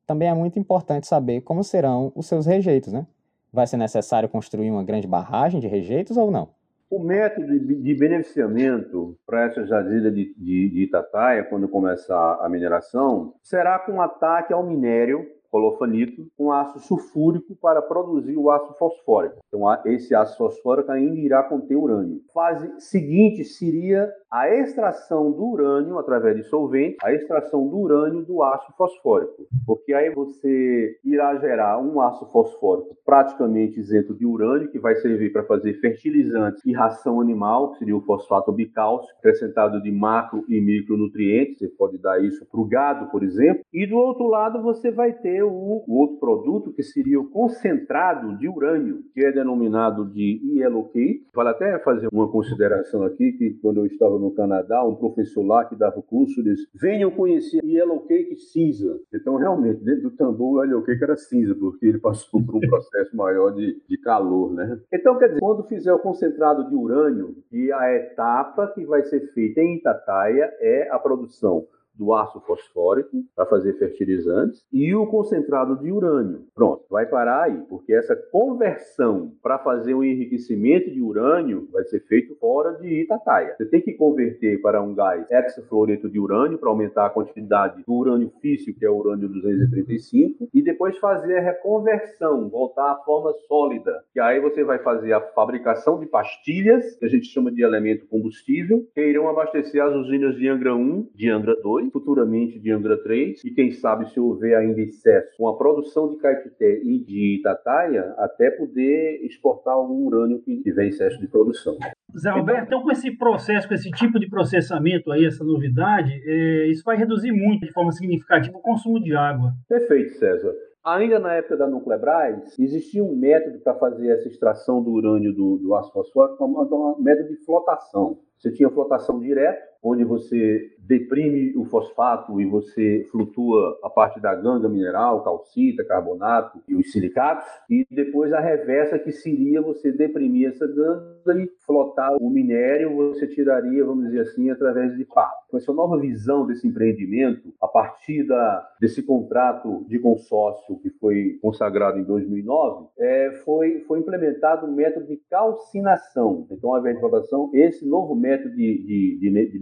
Também 0.07 0.29
é 0.29 0.35
muito 0.35 0.59
importante 0.59 1.07
saber 1.07 1.43
como 1.43 1.63
serão 1.63 2.11
os 2.15 2.27
seus 2.27 2.47
rejeitos, 2.47 2.93
né? 2.93 3.07
Vai 3.53 3.67
ser 3.67 3.77
necessário 3.77 4.29
construir 4.29 4.71
uma 4.71 4.83
grande 4.83 5.07
barragem 5.07 5.61
de 5.61 5.69
rejeitos 5.69 6.17
ou 6.17 6.31
não? 6.31 6.49
O 6.91 6.99
método 6.99 7.59
de 7.59 7.95
beneficiamento 7.95 9.19
para 9.27 9.45
essa 9.45 9.67
jazida 9.67 10.11
de, 10.11 10.35
de, 10.37 10.71
de 10.71 10.83
Itataia, 10.85 11.45
quando 11.45 11.69
começar 11.69 12.39
a 12.41 12.49
mineração, 12.49 13.35
será 13.43 13.79
com 13.79 14.01
ataque 14.01 14.53
ao 14.53 14.67
minério 14.67 15.27
colofanito 15.51 16.27
com 16.37 16.53
ácido 16.53 16.81
sulfúrico 16.81 17.57
para 17.57 17.83
produzir 17.83 18.37
o 18.37 18.51
ácido 18.51 18.75
fosfórico. 18.75 19.37
Então, 19.49 19.63
esse 19.87 20.15
ácido 20.15 20.39
fosfórico 20.39 20.91
ainda 20.91 21.17
irá 21.17 21.43
conter 21.43 21.77
urânio. 21.77 22.21
Fase 22.33 22.71
seguinte 22.79 23.45
seria 23.45 24.13
a 24.31 24.49
extração 24.51 25.33
do 25.33 25.45
urânio 25.45 25.99
através 25.99 26.37
de 26.37 26.43
solvente, 26.45 26.97
a 27.03 27.13
extração 27.13 27.67
do 27.67 27.79
urânio 27.79 28.25
do 28.25 28.43
ácido 28.43 28.75
fosfórico, 28.77 29.47
porque 29.67 29.95
aí 29.95 30.11
você 30.11 30.99
irá 31.03 31.35
gerar 31.37 31.79
um 31.79 32.01
ácido 32.01 32.31
fosfórico 32.31 32.97
praticamente 33.05 33.81
isento 33.81 34.15
de 34.15 34.27
urânio, 34.27 34.71
que 34.71 34.79
vai 34.79 34.95
servir 34.97 35.33
para 35.33 35.45
fazer 35.45 35.75
fertilizantes 35.81 36.65
e 36.67 36.73
ração 36.73 37.21
animal, 37.21 37.73
que 37.73 37.79
seria 37.79 37.97
o 37.97 38.03
fosfato 38.03 38.53
bicálcico, 38.53 39.17
acrescentado 39.19 39.81
de 39.83 39.91
macro 39.91 40.45
e 40.49 40.61
micronutrientes, 40.61 41.59
você 41.59 41.69
pode 41.69 41.99
dar 41.99 42.23
isso 42.23 42.45
para 42.51 42.61
o 42.61 42.67
gado, 42.67 43.11
por 43.11 43.23
exemplo, 43.23 43.63
e 43.73 43.87
do 43.87 43.97
outro 43.97 44.27
lado 44.27 44.63
você 44.63 44.91
vai 44.91 45.13
ter 45.13 45.38
o, 45.43 45.85
o 45.87 45.95
outro 45.99 46.19
produto, 46.19 46.73
que 46.73 46.83
seria 46.83 47.21
o 47.21 47.29
concentrado 47.31 48.37
de 48.39 48.49
urânio, 48.49 49.03
que 49.13 49.25
é 49.25 49.33
denominado 49.33 50.05
de 50.07 50.41
yellowcake. 50.45 51.27
Vale 51.35 51.51
até 51.51 51.79
fazer 51.81 52.09
uma 52.13 52.31
consideração 52.31 53.03
aqui, 53.05 53.33
que 53.33 53.55
quando 53.63 53.79
eu 53.79 53.87
estava 53.87 54.19
no 54.19 54.31
Canadá, 54.33 54.85
um 54.85 54.95
professor 54.95 55.45
lá 55.45 55.65
que 55.65 55.77
dava 55.77 55.99
o 55.99 56.03
curso 56.03 56.43
disse: 56.43 56.67
venham 56.75 57.11
conhecer 57.11 57.61
Yellow 57.65 58.01
Cake 58.07 58.37
cinza. 58.37 58.99
Então, 59.13 59.37
realmente, 59.37 59.83
dentro 59.85 60.11
do 60.11 60.17
tambor, 60.17 60.61
o 60.61 60.65
Yellow 60.65 60.83
Cake 60.83 61.03
era 61.03 61.17
cinza, 61.17 61.55
porque 61.55 61.87
ele 61.87 61.99
passou 61.99 62.45
por 62.45 62.57
um 62.57 62.61
processo 62.69 63.17
maior 63.17 63.51
de, 63.51 63.81
de 63.89 63.99
calor, 63.99 64.53
né? 64.53 64.79
Então, 64.93 65.19
quer 65.19 65.29
dizer, 65.29 65.41
quando 65.41 65.65
fizer 65.65 65.93
o 65.93 65.99
concentrado 65.99 66.69
de 66.69 66.75
urânio, 66.75 67.37
e 67.53 67.73
a 67.73 67.95
etapa 67.95 68.69
que 68.75 68.85
vai 68.85 69.03
ser 69.03 69.33
feita 69.33 69.61
em 69.61 69.77
Itataia 69.77 70.51
é 70.61 70.89
a 70.91 70.99
produção 70.99 71.67
do 71.99 72.15
ácido 72.15 72.41
fosfórico 72.41 73.25
para 73.35 73.47
fazer 73.47 73.75
fertilizantes 73.75 74.65
e 74.73 74.95
o 74.95 75.07
concentrado 75.07 75.77
de 75.77 75.91
urânio. 75.91 76.47
Pronto, 76.55 76.85
vai 76.89 77.07
parar 77.07 77.45
aí, 77.45 77.61
porque 77.69 77.93
essa 77.93 78.15
conversão 78.15 79.33
para 79.43 79.59
fazer 79.59 79.95
o 79.95 80.05
enriquecimento 80.05 80.91
de 80.91 81.03
urânio 81.03 81.69
vai 81.73 81.85
ser 81.85 82.01
feito 82.01 82.37
fora 82.37 82.73
de 82.75 83.03
Itataia. 83.03 83.55
Você 83.57 83.67
tem 83.67 83.81
que 83.81 83.95
converter 83.95 84.61
para 84.61 84.81
um 84.81 84.95
gás 84.95 85.29
hexafluoreto 85.31 86.09
de 86.09 86.21
urânio 86.21 86.59
para 86.59 86.69
aumentar 86.69 87.07
a 87.07 87.11
quantidade 87.11 87.83
do 87.85 87.93
urânio 87.93 88.31
físico, 88.41 88.79
que 88.79 88.87
é 88.87 88.91
o 88.91 88.97
urânio 88.97 89.29
235, 89.29 90.49
e 90.55 90.63
depois 90.63 90.97
fazer 90.99 91.39
a 91.39 91.43
reconversão, 91.43 92.49
voltar 92.49 92.93
à 92.93 92.97
forma 93.05 93.33
sólida, 93.49 94.03
que 94.13 94.21
aí 94.21 94.41
você 94.41 94.63
vai 94.63 94.79
fazer 94.79 95.13
a 95.13 95.21
fabricação 95.21 95.99
de 95.99 96.07
pastilhas, 96.07 96.97
que 96.97 97.05
a 97.05 97.09
gente 97.09 97.27
chama 97.27 97.51
de 97.51 97.63
elemento 97.63 98.07
combustível, 98.07 98.87
que 98.95 99.01
irão 99.01 99.29
abastecer 99.29 99.83
as 99.83 99.95
usinas 99.95 100.37
de 100.37 100.49
Angra 100.49 100.75
1, 100.75 101.09
de 101.15 101.29
Angra 101.29 101.57
2 101.61 101.88
futuramente 101.91 102.59
de 102.59 102.71
Angra 102.71 102.97
3, 103.03 103.45
e 103.45 103.51
quem 103.51 103.71
sabe 103.71 104.09
se 104.11 104.19
houver 104.19 104.57
ainda 104.57 104.81
excesso 104.81 105.37
com 105.37 105.49
a 105.49 105.57
produção 105.57 106.09
de 106.09 106.17
Caetité 106.17 106.81
e 106.83 106.99
de 106.99 107.39
Itataia, 107.39 108.15
até 108.19 108.51
poder 108.51 109.21
exportar 109.25 109.75
algum 109.75 110.07
urânio 110.07 110.41
que 110.41 110.61
tiver 110.63 110.87
excesso 110.87 111.19
de 111.21 111.29
produção. 111.29 111.77
Zé 112.17 112.31
Alberto, 112.31 112.67
então 112.67 112.83
com 112.83 112.91
esse 112.91 113.11
processo, 113.17 113.69
com 113.69 113.75
esse 113.75 113.91
tipo 113.91 114.19
de 114.19 114.29
processamento 114.29 115.11
aí, 115.13 115.27
essa 115.27 115.45
novidade, 115.45 116.13
é, 116.25 116.67
isso 116.67 116.83
vai 116.85 116.97
reduzir 116.97 117.33
muito 117.33 117.67
de 117.67 117.73
forma 117.73 117.93
significativa 117.93 118.57
o 118.57 118.63
consumo 118.63 119.01
de 119.01 119.15
água. 119.15 119.53
Perfeito, 119.69 120.13
César. 120.15 120.55
Ainda 120.85 121.19
na 121.19 121.35
época 121.35 121.57
da 121.57 121.67
Nuclebras, 121.67 122.59
existia 122.59 123.05
um 123.05 123.15
método 123.15 123.59
para 123.59 123.75
fazer 123.75 124.09
essa 124.09 124.27
extração 124.27 124.83
do 124.83 124.91
urânio 124.91 125.35
do, 125.35 125.59
do 125.59 125.75
ácido 125.75 125.93
fosfórico, 125.93 126.43
um 126.43 127.03
método 127.03 127.29
de 127.29 127.45
flotação. 127.45 128.19
Você 128.39 128.53
tinha 128.53 128.71
flotação 128.71 129.19
direta, 129.19 129.61
onde 129.83 130.05
você 130.05 130.71
deprime 130.79 131.55
o 131.57 131.65
fosfato 131.67 132.41
e 132.41 132.47
você 132.47 133.07
flutua 133.11 133.79
a 133.83 133.91
parte 133.91 134.19
da 134.21 134.35
ganga 134.35 134.69
mineral, 134.69 135.23
calcita, 135.23 135.85
carbonato 135.85 136.61
e 136.67 136.75
os 136.75 136.91
silicatos, 136.91 137.47
e 137.69 137.87
depois 137.91 138.33
a 138.33 138.41
reversa 138.41 138.99
que 138.99 139.13
seria 139.13 139.61
você 139.61 139.93
deprimir 139.93 140.49
essa 140.49 140.67
ganga 140.67 141.43
e 141.43 141.49
flotar 141.67 142.17
o 142.17 142.31
minério, 142.31 142.97
você 142.97 143.27
tiraria, 143.27 143.85
vamos 143.85 144.07
dizer 144.07 144.21
assim, 144.21 144.51
através 144.51 144.97
de 144.97 145.05
pá. 145.05 145.31
Com 145.51 145.59
essa 145.59 145.73
nova 145.73 145.99
visão 145.99 146.47
desse 146.47 146.67
empreendimento, 146.67 147.53
a 147.61 147.69
partir 147.69 148.27
da, 148.27 148.67
desse 148.81 149.03
contrato 149.03 149.85
de 149.89 149.99
consórcio 149.99 150.79
que 150.79 150.91
foi 150.91 151.39
consagrado 151.43 151.99
em 151.99 152.05
2009, 152.05 152.87
é, 152.99 153.33
foi, 153.45 153.81
foi 153.81 153.99
implementado 153.99 154.67
o 154.67 154.71
um 154.71 154.75
método 154.75 155.07
de 155.07 155.17
calcinação. 155.29 156.47
Então, 156.51 156.75
a 156.75 156.81
ventilação, 156.81 157.51
esse 157.53 157.87
novo 157.87 158.15
método 158.15 158.55
de, 158.55 158.79
de, 158.85 159.19
de, 159.19 159.51
de 159.53 159.59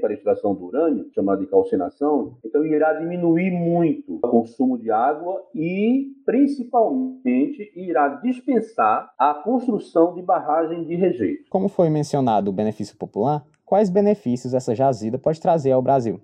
para 0.00 0.10
a 0.10 0.14
extração 0.14 0.54
do 0.54 0.66
urânio, 0.66 1.10
chamado 1.14 1.40
de 1.40 1.46
calcinação, 1.46 2.36
então 2.44 2.64
irá 2.64 2.92
diminuir 2.94 3.50
muito 3.50 4.16
o 4.16 4.20
consumo 4.20 4.78
de 4.78 4.90
água 4.90 5.42
e, 5.54 6.12
principalmente, 6.24 7.72
irá 7.74 8.08
dispensar 8.22 9.12
a 9.18 9.34
construção 9.34 10.14
de 10.14 10.22
barragem 10.22 10.84
de 10.84 10.94
rejeito. 10.94 11.44
Como 11.50 11.68
foi 11.68 11.88
mencionado 11.88 12.50
o 12.50 12.54
benefício 12.54 12.96
popular, 12.96 13.44
quais 13.64 13.90
benefícios 13.90 14.54
essa 14.54 14.74
jazida 14.74 15.18
pode 15.18 15.40
trazer 15.40 15.72
ao 15.72 15.82
Brasil? 15.82 16.20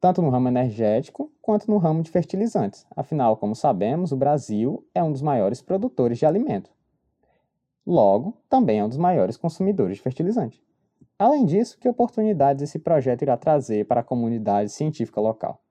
Tanto 0.00 0.20
no 0.20 0.28
ramo 0.28 0.48
energético 0.48 1.32
quanto 1.40 1.70
no 1.70 1.78
ramo 1.78 2.02
de 2.02 2.10
fertilizantes. 2.10 2.86
Afinal, 2.94 3.36
como 3.36 3.54
sabemos, 3.54 4.12
o 4.12 4.16
Brasil 4.16 4.84
é 4.94 5.02
um 5.02 5.10
dos 5.10 5.22
maiores 5.22 5.62
produtores 5.62 6.18
de 6.18 6.26
alimento. 6.26 6.70
Logo, 7.86 8.36
também 8.48 8.80
é 8.80 8.84
um 8.84 8.88
dos 8.88 8.98
maiores 8.98 9.36
consumidores 9.36 9.96
de 9.96 10.02
fertilizante. 10.02 10.60
Além 11.18 11.46
disso, 11.46 11.78
que 11.80 11.88
oportunidades 11.88 12.62
esse 12.62 12.78
projeto 12.78 13.22
irá 13.22 13.36
trazer 13.38 13.86
para 13.86 14.00
a 14.00 14.04
comunidade 14.04 14.70
científica 14.70 15.18
local? 15.18 15.62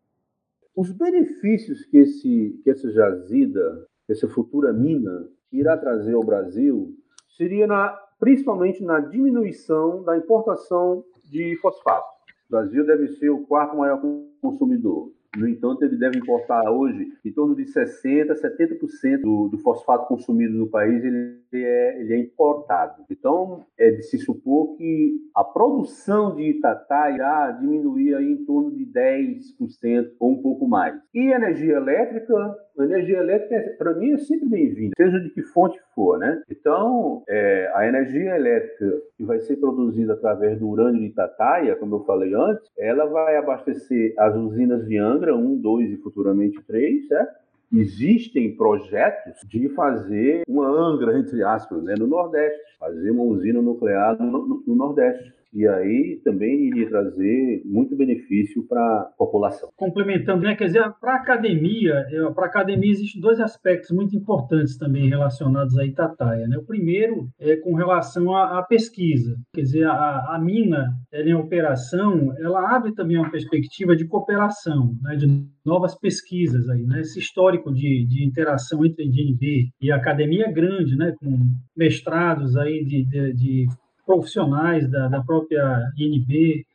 Os 0.75 0.91
benefícios 0.91 1.85
que, 1.85 1.97
esse, 1.97 2.59
que 2.63 2.69
essa 2.69 2.91
jazida, 2.91 3.87
essa 4.09 4.27
futura 4.27 4.73
mina, 4.73 5.29
irá 5.51 5.77
trazer 5.77 6.13
ao 6.13 6.23
Brasil 6.23 6.95
seria 7.37 7.67
na, 7.67 7.89
principalmente 8.19 8.83
na 8.83 8.99
diminuição 8.99 10.03
da 10.03 10.17
importação 10.17 11.03
de 11.29 11.55
fosfato. 11.61 12.07
O 12.49 12.51
Brasil 12.51 12.85
deve 12.85 13.07
ser 13.09 13.29
o 13.29 13.45
quarto 13.45 13.77
maior 13.77 14.01
consumidor. 14.41 15.11
No 15.37 15.47
entanto, 15.47 15.83
ele 15.83 15.97
deve 15.97 16.17
importar 16.17 16.71
hoje 16.71 17.11
em 17.23 17.31
torno 17.31 17.55
de 17.55 17.65
60%, 17.65 18.31
70% 18.33 19.21
do, 19.21 19.49
do 19.49 19.57
fosfato 19.59 20.07
consumido 20.07 20.53
no 20.53 20.67
país 20.67 21.03
ele 21.03 21.39
é, 21.63 21.99
ele 21.99 22.13
é 22.13 22.17
importado. 22.17 23.03
Então, 23.09 23.65
é 23.77 23.91
de 23.91 24.03
se 24.03 24.17
supor 24.17 24.75
que 24.77 25.13
a 25.35 25.43
produção 25.43 26.35
de 26.35 26.43
Itatá 26.43 27.11
irá 27.11 27.51
diminuir 27.51 28.15
aí 28.15 28.31
em 28.31 28.45
torno 28.45 28.71
de 28.71 28.85
10% 28.85 30.11
ou 30.19 30.31
um 30.31 30.41
pouco 30.41 30.67
mais. 30.67 30.95
E 31.13 31.31
energia 31.31 31.75
elétrica, 31.75 32.55
energia 32.79 33.17
elétrica, 33.17 33.75
para 33.77 33.93
mim, 33.95 34.13
é 34.13 34.17
sempre 34.17 34.49
bem-vinda, 34.49 34.93
seja 34.97 35.19
de 35.19 35.29
que 35.29 35.43
fonte 35.43 35.79
for, 35.93 36.17
né? 36.17 36.41
Então, 36.49 37.23
é, 37.27 37.71
a 37.73 37.87
energia 37.87 38.35
elétrica 38.35 39.01
que 39.17 39.23
vai 39.23 39.39
ser 39.39 39.57
produzida 39.57 40.13
através 40.13 40.59
do 40.59 40.67
urânio 40.67 40.99
de 40.99 41.07
Itataia, 41.07 41.75
como 41.75 41.95
eu 41.95 42.03
falei 42.05 42.33
antes, 42.33 42.69
ela 42.77 43.05
vai 43.05 43.37
abastecer 43.37 44.13
as 44.17 44.35
usinas 44.35 44.85
de 44.87 44.97
Angra 44.97 45.35
1, 45.35 45.57
2 45.57 45.91
e 45.91 45.97
futuramente 45.97 46.61
3, 46.65 47.07
certo? 47.07 47.44
Existem 47.71 48.55
projetos 48.55 49.33
de 49.47 49.69
fazer 49.69 50.43
uma 50.47 50.67
Angra, 50.67 51.17
entre 51.17 51.43
aspas, 51.43 51.83
né, 51.83 51.95
no 51.97 52.07
Nordeste, 52.07 52.59
fazer 52.79 53.11
uma 53.11 53.23
usina 53.23 53.61
nuclear 53.61 54.17
no, 54.19 54.47
no, 54.47 54.63
no 54.65 54.75
Nordeste. 54.75 55.33
E 55.53 55.67
aí 55.67 56.19
também 56.23 56.67
iria 56.67 56.89
trazer 56.89 57.61
muito 57.65 57.95
benefício 57.95 58.65
para 58.67 58.81
a 58.81 59.13
população. 59.17 59.69
Complementando, 59.75 60.43
né? 60.43 60.55
quer 60.55 60.65
dizer, 60.65 60.83
para 60.99 61.13
a 61.13 61.17
academia, 61.17 62.05
para 62.33 62.45
a 62.45 62.49
academia 62.49 62.91
existem 62.91 63.21
dois 63.21 63.39
aspectos 63.39 63.91
muito 63.91 64.15
importantes 64.15 64.77
também 64.77 65.09
relacionados 65.09 65.77
à 65.77 65.85
Itataia. 65.85 66.47
Né? 66.47 66.57
O 66.57 66.65
primeiro 66.65 67.29
é 67.39 67.55
com 67.57 67.73
relação 67.73 68.35
à, 68.35 68.59
à 68.59 68.63
pesquisa, 68.63 69.35
quer 69.53 69.61
dizer, 69.61 69.87
a, 69.87 70.35
a 70.35 70.39
mina 70.39 70.93
ela 71.11 71.29
em 71.29 71.33
operação, 71.33 72.33
ela 72.37 72.75
abre 72.75 72.93
também 72.93 73.17
uma 73.17 73.31
perspectiva 73.31 73.95
de 73.95 74.05
cooperação, 74.05 74.95
né? 75.01 75.15
de 75.15 75.45
novas 75.65 75.97
pesquisas 75.97 76.69
aí, 76.69 76.83
né? 76.83 77.01
Esse 77.01 77.17
histórico 77.19 77.73
de, 77.73 78.05
de 78.05 78.23
interação 78.23 78.85
entre 78.85 79.03
a 79.03 79.09
DNB 79.09 79.69
e 79.81 79.91
a 79.91 79.95
academia 79.95 80.45
é 80.45 80.51
grande, 80.51 80.95
né? 80.95 81.13
Com 81.19 81.39
mestrados 81.75 82.55
aí 82.55 82.85
de, 82.85 83.03
de, 83.05 83.33
de 83.33 83.67
profissionais 84.05 84.89
da, 84.89 85.07
da 85.07 85.23
própria 85.23 85.91
INB 85.97 86.65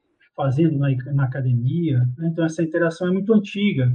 fazendo 0.41 0.79
na, 0.79 0.89
na 1.13 1.25
academia. 1.25 1.99
Né? 2.17 2.29
Então, 2.33 2.45
essa 2.45 2.63
interação 2.63 3.09
é 3.09 3.11
muito 3.11 3.33
antiga. 3.35 3.95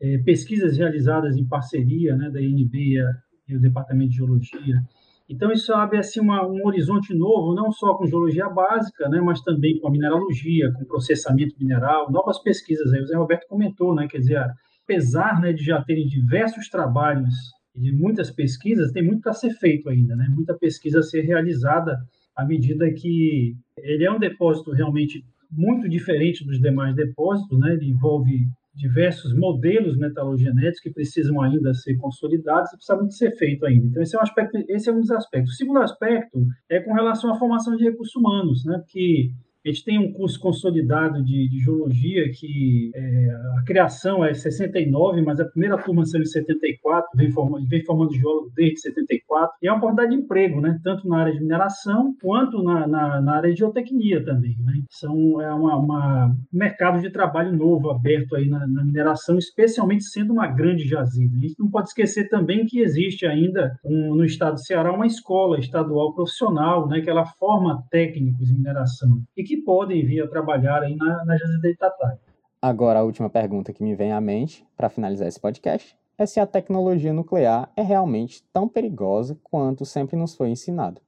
É, 0.00 0.18
pesquisas 0.18 0.76
realizadas 0.76 1.36
em 1.36 1.46
parceria 1.46 2.16
né, 2.16 2.28
da 2.28 2.40
INB 2.40 2.74
e, 2.74 2.98
a, 2.98 3.10
e, 3.48 3.56
o 3.56 3.60
Departamento 3.60 4.10
de 4.10 4.16
Geologia. 4.16 4.82
Então, 5.28 5.50
isso 5.52 5.72
abre 5.72 5.98
assim, 5.98 6.20
uma, 6.20 6.46
um 6.46 6.66
horizonte 6.66 7.14
novo, 7.14 7.54
não 7.54 7.70
só 7.70 7.94
com 7.94 8.06
geologia 8.06 8.48
básica, 8.48 9.08
né, 9.08 9.20
mas 9.20 9.40
também 9.40 9.78
com 9.78 9.88
a 9.88 9.90
mineralogia, 9.90 10.72
com 10.72 10.84
processamento 10.84 11.54
mineral, 11.58 12.10
novas 12.10 12.42
pesquisas. 12.42 12.92
Aí 12.92 13.00
o 13.00 13.06
Zé 13.06 13.16
Roberto 13.16 13.46
comentou, 13.46 13.94
né, 13.94 14.08
quer 14.08 14.18
dizer, 14.18 14.44
apesar 14.84 15.40
né, 15.40 15.52
de 15.52 15.64
já 15.64 15.80
terem 15.82 16.06
diversos 16.06 16.68
trabalhos 16.68 17.34
e 17.74 17.80
de 17.80 17.92
muitas 17.92 18.30
pesquisas, 18.30 18.92
tem 18.92 19.02
muito 19.02 19.22
para 19.22 19.32
ser 19.32 19.50
feito 19.50 19.88
ainda, 19.88 20.16
né, 20.16 20.26
muita 20.28 20.52
pesquisa 20.54 20.98
a 20.98 21.02
ser 21.02 21.22
realizada 21.22 21.96
à 22.36 22.44
medida 22.44 22.90
que 22.92 23.54
ele 23.78 24.04
é 24.04 24.10
um 24.10 24.18
depósito 24.18 24.72
realmente 24.72 25.24
muito 25.50 25.88
diferente 25.88 26.44
dos 26.44 26.60
demais 26.60 26.94
depósitos, 26.94 27.58
né? 27.58 27.74
Ele 27.74 27.90
envolve 27.90 28.46
diversos 28.74 29.36
modelos 29.36 29.98
metalogenéticos 29.98 30.80
que 30.80 30.90
precisam 30.90 31.42
ainda 31.42 31.74
ser 31.74 31.94
consolidados 31.96 32.72
e 32.72 32.76
precisa 32.76 32.96
muito 32.96 33.14
ser 33.14 33.32
feito 33.32 33.66
ainda. 33.66 33.86
Então 33.86 34.02
esse 34.02 34.16
é 34.16 34.18
um 34.18 34.22
aspecto, 34.22 34.58
esse 34.68 34.88
é 34.88 34.92
um 34.92 35.00
dos 35.00 35.10
aspectos. 35.10 35.52
O 35.52 35.56
segundo 35.56 35.80
aspecto 35.80 36.46
é 36.70 36.80
com 36.80 36.94
relação 36.94 37.30
à 37.30 37.38
formação 37.38 37.76
de 37.76 37.84
recursos 37.84 38.14
humanos, 38.16 38.64
né? 38.64 38.78
Porque 38.78 39.30
a 39.64 39.68
gente 39.68 39.84
tem 39.84 39.98
um 39.98 40.12
curso 40.12 40.40
consolidado 40.40 41.22
de, 41.22 41.48
de 41.48 41.58
geologia 41.60 42.24
que 42.32 42.90
é, 42.94 43.28
a 43.58 43.64
criação 43.64 44.24
é 44.24 44.34
69, 44.34 45.22
mas 45.22 45.38
a 45.38 45.44
primeira 45.44 45.78
turma 45.78 46.04
saiu 46.04 46.22
em 46.22 46.26
74, 46.26 47.08
vem 47.14 47.30
formando, 47.30 47.68
vem 47.68 47.84
formando 47.84 48.12
geólogo 48.12 48.50
desde 48.56 48.80
74, 48.80 49.56
e 49.62 49.68
é 49.68 49.70
uma 49.70 49.78
oportunidade 49.78 50.16
de 50.16 50.22
emprego, 50.22 50.60
né? 50.60 50.80
tanto 50.82 51.06
na 51.08 51.18
área 51.18 51.32
de 51.32 51.40
mineração 51.40 52.14
quanto 52.20 52.62
na, 52.62 52.86
na, 52.88 53.20
na 53.20 53.36
área 53.36 53.52
de 53.52 53.58
geotecnia 53.58 54.24
também. 54.24 54.56
Né? 54.64 54.72
São, 54.90 55.40
é 55.40 55.52
uma, 55.54 55.76
uma, 55.76 56.36
mercado 56.52 57.00
de 57.00 57.10
trabalho 57.10 57.56
novo 57.56 57.90
aberto 57.90 58.34
aí 58.34 58.48
na, 58.48 58.66
na, 58.66 58.84
mineração, 58.84 59.38
especialmente 59.38 60.04
sendo 60.04 60.32
uma 60.32 60.48
grande 60.48 60.88
jazida. 60.88 61.36
A 61.36 61.40
gente 61.40 61.58
não 61.58 61.70
pode 61.70 61.88
esquecer 61.88 62.28
também 62.28 62.66
que 62.66 62.80
existe 62.80 63.26
ainda 63.26 63.78
um, 63.84 64.16
no 64.16 64.24
estado 64.24 64.54
do 64.54 64.64
Ceará 64.64 64.92
uma 64.92 65.06
escola 65.06 65.60
estadual 65.60 66.12
profissional, 66.14 66.88
né, 66.88 67.00
que 67.00 67.08
ela 67.08 67.24
forma 67.24 67.84
técnicos 67.90 68.50
em 68.50 68.56
mineração 68.56 69.22
e 69.36 69.44
que 69.44 69.51
que 69.52 69.56
podem 69.58 70.02
vir 70.02 70.22
a 70.22 70.26
trabalhar 70.26 70.82
aí 70.82 70.96
na, 70.96 71.24
na 71.26 71.36
Jazida 71.36 71.68
Itataia. 71.68 72.18
Agora, 72.60 73.00
a 73.00 73.02
última 73.02 73.28
pergunta 73.28 73.70
que 73.70 73.82
me 73.82 73.94
vem 73.94 74.10
à 74.10 74.18
mente, 74.18 74.66
para 74.74 74.88
finalizar 74.88 75.28
esse 75.28 75.38
podcast, 75.38 75.94
é 76.16 76.24
se 76.24 76.40
a 76.40 76.46
tecnologia 76.46 77.12
nuclear 77.12 77.70
é 77.76 77.82
realmente 77.82 78.42
tão 78.50 78.66
perigosa 78.66 79.38
quanto 79.42 79.84
sempre 79.84 80.16
nos 80.16 80.34
foi 80.34 80.48
ensinado. 80.48 81.02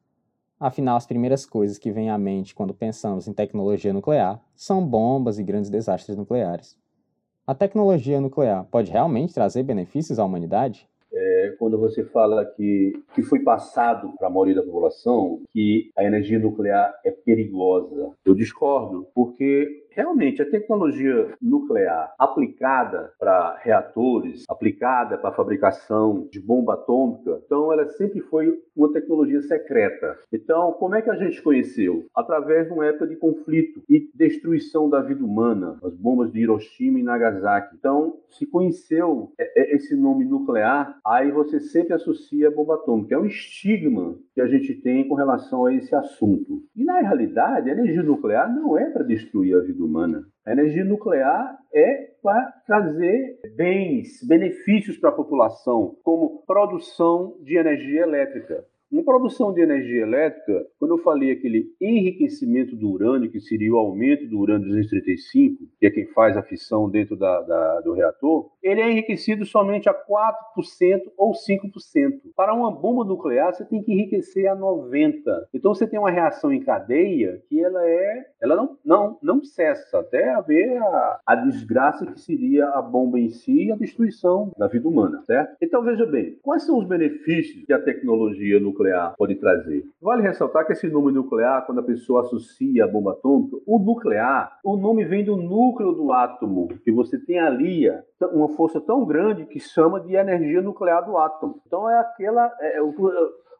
Afinal, 0.61 0.97
as 0.97 1.07
primeiras 1.07 1.47
coisas 1.47 1.78
que 1.78 1.90
vêm 1.90 2.11
à 2.11 2.18
mente 2.18 2.55
quando 2.55 2.74
pensamos 2.74 3.26
em 3.26 3.32
tecnologia 3.32 3.95
nuclear 3.95 4.38
são 4.55 4.86
bombas 4.86 5.38
e 5.38 5.42
grandes 5.42 5.70
desastres 5.70 6.16
nucleares. 6.16 6.76
A 7.47 7.55
tecnologia 7.55 8.20
nuclear 8.20 8.64
pode 8.64 8.90
realmente 8.90 9.32
trazer 9.32 9.62
benefícios 9.62 10.18
à 10.18 10.24
humanidade? 10.24 10.86
É, 11.15 11.55
quando 11.59 11.79
você 11.79 12.05
fala 12.05 12.45
que, 12.45 12.93
que 13.15 13.23
foi 13.23 13.41
passado 13.41 14.12
para 14.19 14.29
a 14.29 14.31
maioria 14.31 14.57
da 14.57 14.62
população 14.62 15.43
que 15.53 15.91
a 15.97 16.05
energia 16.05 16.39
nuclear 16.39 16.95
é 17.05 17.11
perigosa. 17.11 18.12
Eu 18.25 18.35
discordo, 18.35 19.07
porque 19.15 19.85
realmente 19.91 20.43
a 20.43 20.51
tecnologia 20.51 21.29
nuclear 21.41 22.12
aplicada 22.19 23.12
para 23.19 23.57
reatores, 23.62 24.45
aplicada 24.49 25.17
para 25.17 25.33
fabricação 25.33 26.29
de 26.31 26.41
bomba 26.41 26.75
atômica, 26.75 27.41
então 27.47 27.73
ela 27.73 27.89
sempre 27.91 28.21
foi 28.21 28.59
uma 28.77 28.93
tecnologia 28.93 29.41
secreta. 29.43 30.19
Então, 30.33 30.73
como 30.73 30.97
é 30.97 31.03
que 31.03 31.11
a 31.11 31.17
gente 31.17 31.41
conheceu? 31.43 32.07
Através 32.15 32.67
de 32.67 32.73
uma 32.73 32.87
época 32.87 33.07
de 33.07 33.17
conflito 33.17 33.83
e 33.89 34.11
destruição 34.15 34.91
da 34.91 35.01
vida 35.01 35.25
humana, 35.25 35.79
as 35.83 35.95
bombas 35.95 36.33
de 36.33 36.41
Hiroshima 36.41 36.99
e 36.99 37.03
Nagasaki. 37.03 37.77
Então, 37.77 38.19
se 38.31 38.47
conheceu 38.47 39.33
é, 39.39 39.61
é, 39.61 39.77
esse 39.77 39.95
nome 39.95 40.25
nuclear, 40.25 40.99
aí 41.07 41.31
você 41.31 41.61
sempre 41.61 41.95
associa 41.95 42.49
a 42.49 42.51
bomba 42.51 42.75
atômica. 42.75 43.15
É 43.15 43.19
um 43.19 43.27
estigma 43.27 44.17
que 44.35 44.41
a 44.41 44.47
gente 44.47 44.75
tem 44.75 45.07
com 45.07 45.15
relação 45.15 45.67
a 45.67 45.75
esse 45.75 45.95
assunto. 45.95 46.63
E 46.75 46.85
na 46.85 47.01
realidade, 47.01 47.69
a 47.69 47.73
energia 47.73 48.03
nuclear 48.03 48.53
não 48.55 48.79
é 48.79 48.91
para 48.91 49.05
destruir 49.05 49.57
a 49.57 49.61
vida 49.61 49.85
humana. 49.85 50.25
A 50.47 50.53
energia 50.53 50.85
nuclear 50.85 51.59
é 51.73 52.11
para 52.23 52.53
trazer 52.67 53.39
bens, 53.57 54.27
benefícios 54.27 54.97
para 54.99 55.11
a 55.11 55.15
população, 55.15 55.97
como 56.03 56.43
produção 56.47 57.37
de 57.43 57.57
energia 57.57 58.03
elétrica. 58.03 58.65
Uma 58.95 59.03
produção 59.03 59.53
de 59.53 59.61
energia 59.61 60.03
elétrica, 60.03 60.68
quando 60.78 60.92
eu 60.92 60.99
falei 61.03 61.32
aquele 61.32 61.66
enriquecimento 61.80 62.76
do 62.76 62.88
urânio, 62.88 63.28
que 63.28 63.40
seria 63.40 63.74
o 63.74 63.76
aumento 63.76 64.24
do 64.28 64.38
urânio 64.38 64.68
235, 64.68 65.64
que 65.80 65.86
é 65.86 65.90
quem 65.90 66.07
faz 66.12 66.36
a 66.36 66.45
fissão 66.45 66.88
dentro 66.88 67.16
da, 67.16 67.40
da, 67.40 67.80
do 67.80 67.92
reator, 67.92 68.51
ele 68.62 68.80
é 68.80 68.88
enriquecido 68.88 69.45
somente 69.45 69.88
a 69.88 69.92
4% 69.92 71.01
ou 71.18 71.32
5%. 71.32 72.20
Para 72.36 72.55
uma 72.55 72.70
bomba 72.70 73.05
nuclear, 73.05 73.53
você 73.53 73.64
tem 73.64 73.82
que 73.82 73.92
enriquecer 73.92 74.47
a 74.47 74.55
90%. 74.55 75.22
Então 75.53 75.74
você 75.74 75.88
tem 75.88 75.99
uma 75.99 76.12
reação 76.12 76.53
em 76.53 76.62
cadeia 76.62 77.42
que 77.49 77.61
ela 77.61 77.84
é, 77.84 78.26
ela 78.40 78.55
não, 78.55 78.78
não, 78.84 79.18
não 79.20 79.42
cessa 79.42 79.99
até 79.99 80.30
haver 80.30 80.80
a, 80.80 81.20
a 81.26 81.34
desgraça 81.34 82.07
que 82.07 82.20
seria 82.20 82.68
a 82.68 82.80
bomba 82.80 83.18
em 83.18 83.30
si 83.30 83.64
e 83.64 83.72
a 83.72 83.76
destruição 83.76 84.53
da 84.57 84.68
vida 84.68 84.88
humana, 84.88 85.20
certo? 85.26 85.57
Então 85.61 85.82
veja 85.82 86.07
bem, 86.07 86.38
quais 86.42 86.62
são 86.62 86.78
os 86.78 86.86
benefícios 86.86 87.64
que 87.64 87.72
a 87.72 87.82
tecnologia 87.82 88.61
nuclear 88.61 88.84
nuclear 88.85 89.14
pode 89.16 89.35
trazer. 89.37 89.85
Vale 90.01 90.22
ressaltar 90.22 90.66
que 90.66 90.72
esse 90.72 90.89
nome 90.89 91.12
nuclear, 91.12 91.64
quando 91.64 91.80
a 91.80 91.85
pessoa 91.85 92.20
associa 92.20 92.85
a 92.85 92.89
bomba 92.89 93.12
atômica, 93.12 93.57
o 93.66 93.78
nuclear, 93.78 94.59
o 94.64 94.76
nome 94.76 95.05
vem 95.05 95.24
do 95.24 95.37
núcleo 95.37 95.93
do 95.93 96.12
átomo, 96.12 96.68
que 96.85 96.93
você 96.93 97.18
tem 97.18 97.39
ali 97.39 97.91
uma 98.32 98.49
força 98.51 98.80
tão 98.80 99.05
grande 99.05 99.47
que 99.47 99.59
chama 99.59 100.01
de 100.01 100.14
energia 100.14 100.61
nuclear 100.61 101.05
do 101.05 101.16
átomo. 101.16 101.61
Então 101.66 101.89
é 101.89 101.99
aquela. 101.99 102.53
É, 102.61 102.78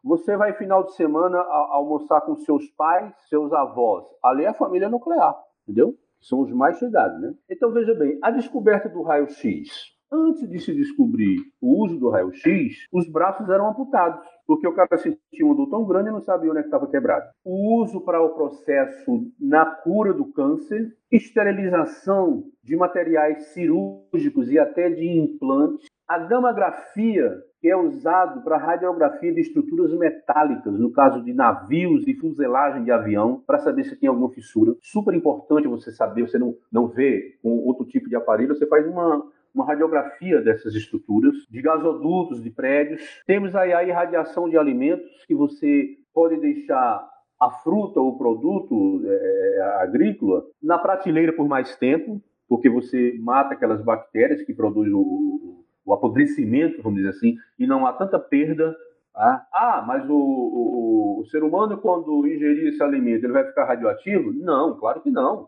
você 0.03 0.37
vai 0.37 0.53
final 0.53 0.83
de 0.83 0.93
semana 0.93 1.39
almoçar 1.39 2.21
com 2.21 2.35
seus 2.35 2.67
pais, 2.71 3.11
seus 3.27 3.51
avós. 3.51 4.05
Ali 4.23 4.43
é 4.43 4.49
a 4.49 4.53
família 4.53 4.87
nuclear, 4.87 5.35
entendeu? 5.63 5.95
São 6.21 6.41
os 6.41 6.51
mais 6.51 6.77
chegados, 6.77 7.19
né? 7.19 7.33
Então 7.49 7.71
veja 7.71 7.93
bem, 7.95 8.17
a 8.21 8.29
descoberta 8.29 8.87
do 8.87 9.01
raio-x 9.01 9.95
Antes 10.11 10.47
de 10.47 10.59
se 10.59 10.73
descobrir 10.73 11.41
o 11.59 11.83
uso 11.83 11.99
do 11.99 12.09
raio-x, 12.09 12.87
os 12.91 13.09
braços 13.09 13.49
eram 13.49 13.69
amputados, 13.69 14.25
porque 14.45 14.67
o 14.67 14.73
cara 14.73 14.97
sentia 14.97 15.45
uma 15.45 15.55
dor 15.55 15.69
tão 15.69 15.85
grande 15.85 16.09
e 16.09 16.11
não 16.11 16.21
sabia 16.21 16.49
onde 16.49 16.59
é 16.59 16.63
estava 16.63 16.87
quebrado. 16.87 17.29
O 17.43 17.81
uso 17.81 18.01
para 18.01 18.21
o 18.21 18.33
processo 18.35 19.31
na 19.39 19.65
cura 19.65 20.13
do 20.13 20.31
câncer, 20.31 20.93
esterilização 21.11 22.43
de 22.63 22.75
materiais 22.75 23.47
cirúrgicos 23.47 24.51
e 24.51 24.59
até 24.59 24.89
de 24.89 25.07
implantes, 25.07 25.87
a 26.07 26.19
gamografia, 26.19 27.35
que 27.59 27.67
é 27.67 27.75
usado 27.75 28.43
para 28.43 28.57
radiografia 28.57 29.33
de 29.33 29.41
estruturas 29.41 29.91
metálicas, 29.97 30.77
no 30.77 30.91
caso 30.91 31.23
de 31.23 31.33
navios 31.33 32.07
e 32.07 32.13
fuselagem 32.13 32.83
de 32.83 32.91
avião, 32.91 33.41
para 33.47 33.57
saber 33.57 33.85
se 33.85 33.95
tem 33.95 34.07
alguma 34.07 34.29
fissura. 34.29 34.75
Super 34.83 35.15
importante 35.15 35.67
você 35.67 35.91
saber, 35.91 36.27
você 36.27 36.37
não, 36.37 36.55
não 36.71 36.87
vê 36.87 37.37
com 37.41 37.57
outro 37.65 37.85
tipo 37.85 38.07
de 38.07 38.15
aparelho, 38.15 38.53
você 38.55 38.67
faz 38.67 38.85
uma, 38.85 39.25
uma 39.55 39.65
radiografia 39.65 40.41
dessas 40.41 40.75
estruturas, 40.75 41.33
de 41.49 41.61
gasodutos, 41.61 42.43
de 42.43 42.49
prédios. 42.49 43.01
Temos 43.25 43.55
aí 43.55 43.73
a 43.73 43.83
irradiação 43.83 44.49
de 44.49 44.57
alimentos, 44.57 45.25
que 45.25 45.33
você 45.33 45.97
pode 46.13 46.37
deixar 46.37 47.09
a 47.39 47.49
fruta 47.49 47.99
ou 47.99 48.09
o 48.09 48.17
produto 48.17 49.01
é, 49.05 49.61
agrícola 49.81 50.43
na 50.61 50.77
prateleira 50.77 51.33
por 51.33 51.47
mais 51.47 51.75
tempo, 51.77 52.21
porque 52.47 52.69
você 52.69 53.17
mata 53.19 53.53
aquelas 53.53 53.81
bactérias 53.81 54.41
que 54.41 54.53
produzem 54.53 54.93
o, 54.93 55.63
o 55.85 55.93
apodrecimento, 55.93 56.81
vamos 56.81 56.97
dizer 56.97 57.09
assim, 57.09 57.35
e 57.57 57.65
não 57.65 57.85
há 57.85 57.93
tanta 57.93 58.19
perda. 58.19 58.75
Tá? 59.13 59.47
Ah, 59.53 59.83
mas 59.87 60.07
o, 60.09 60.13
o, 60.13 61.19
o 61.21 61.25
ser 61.27 61.43
humano, 61.43 61.77
quando 61.77 62.27
ingerir 62.27 62.67
esse 62.67 62.83
alimento, 62.83 63.23
ele 63.23 63.33
vai 63.33 63.45
ficar 63.45 63.65
radioativo? 63.65 64.33
Não, 64.33 64.77
claro 64.77 65.01
que 65.01 65.09
não. 65.09 65.47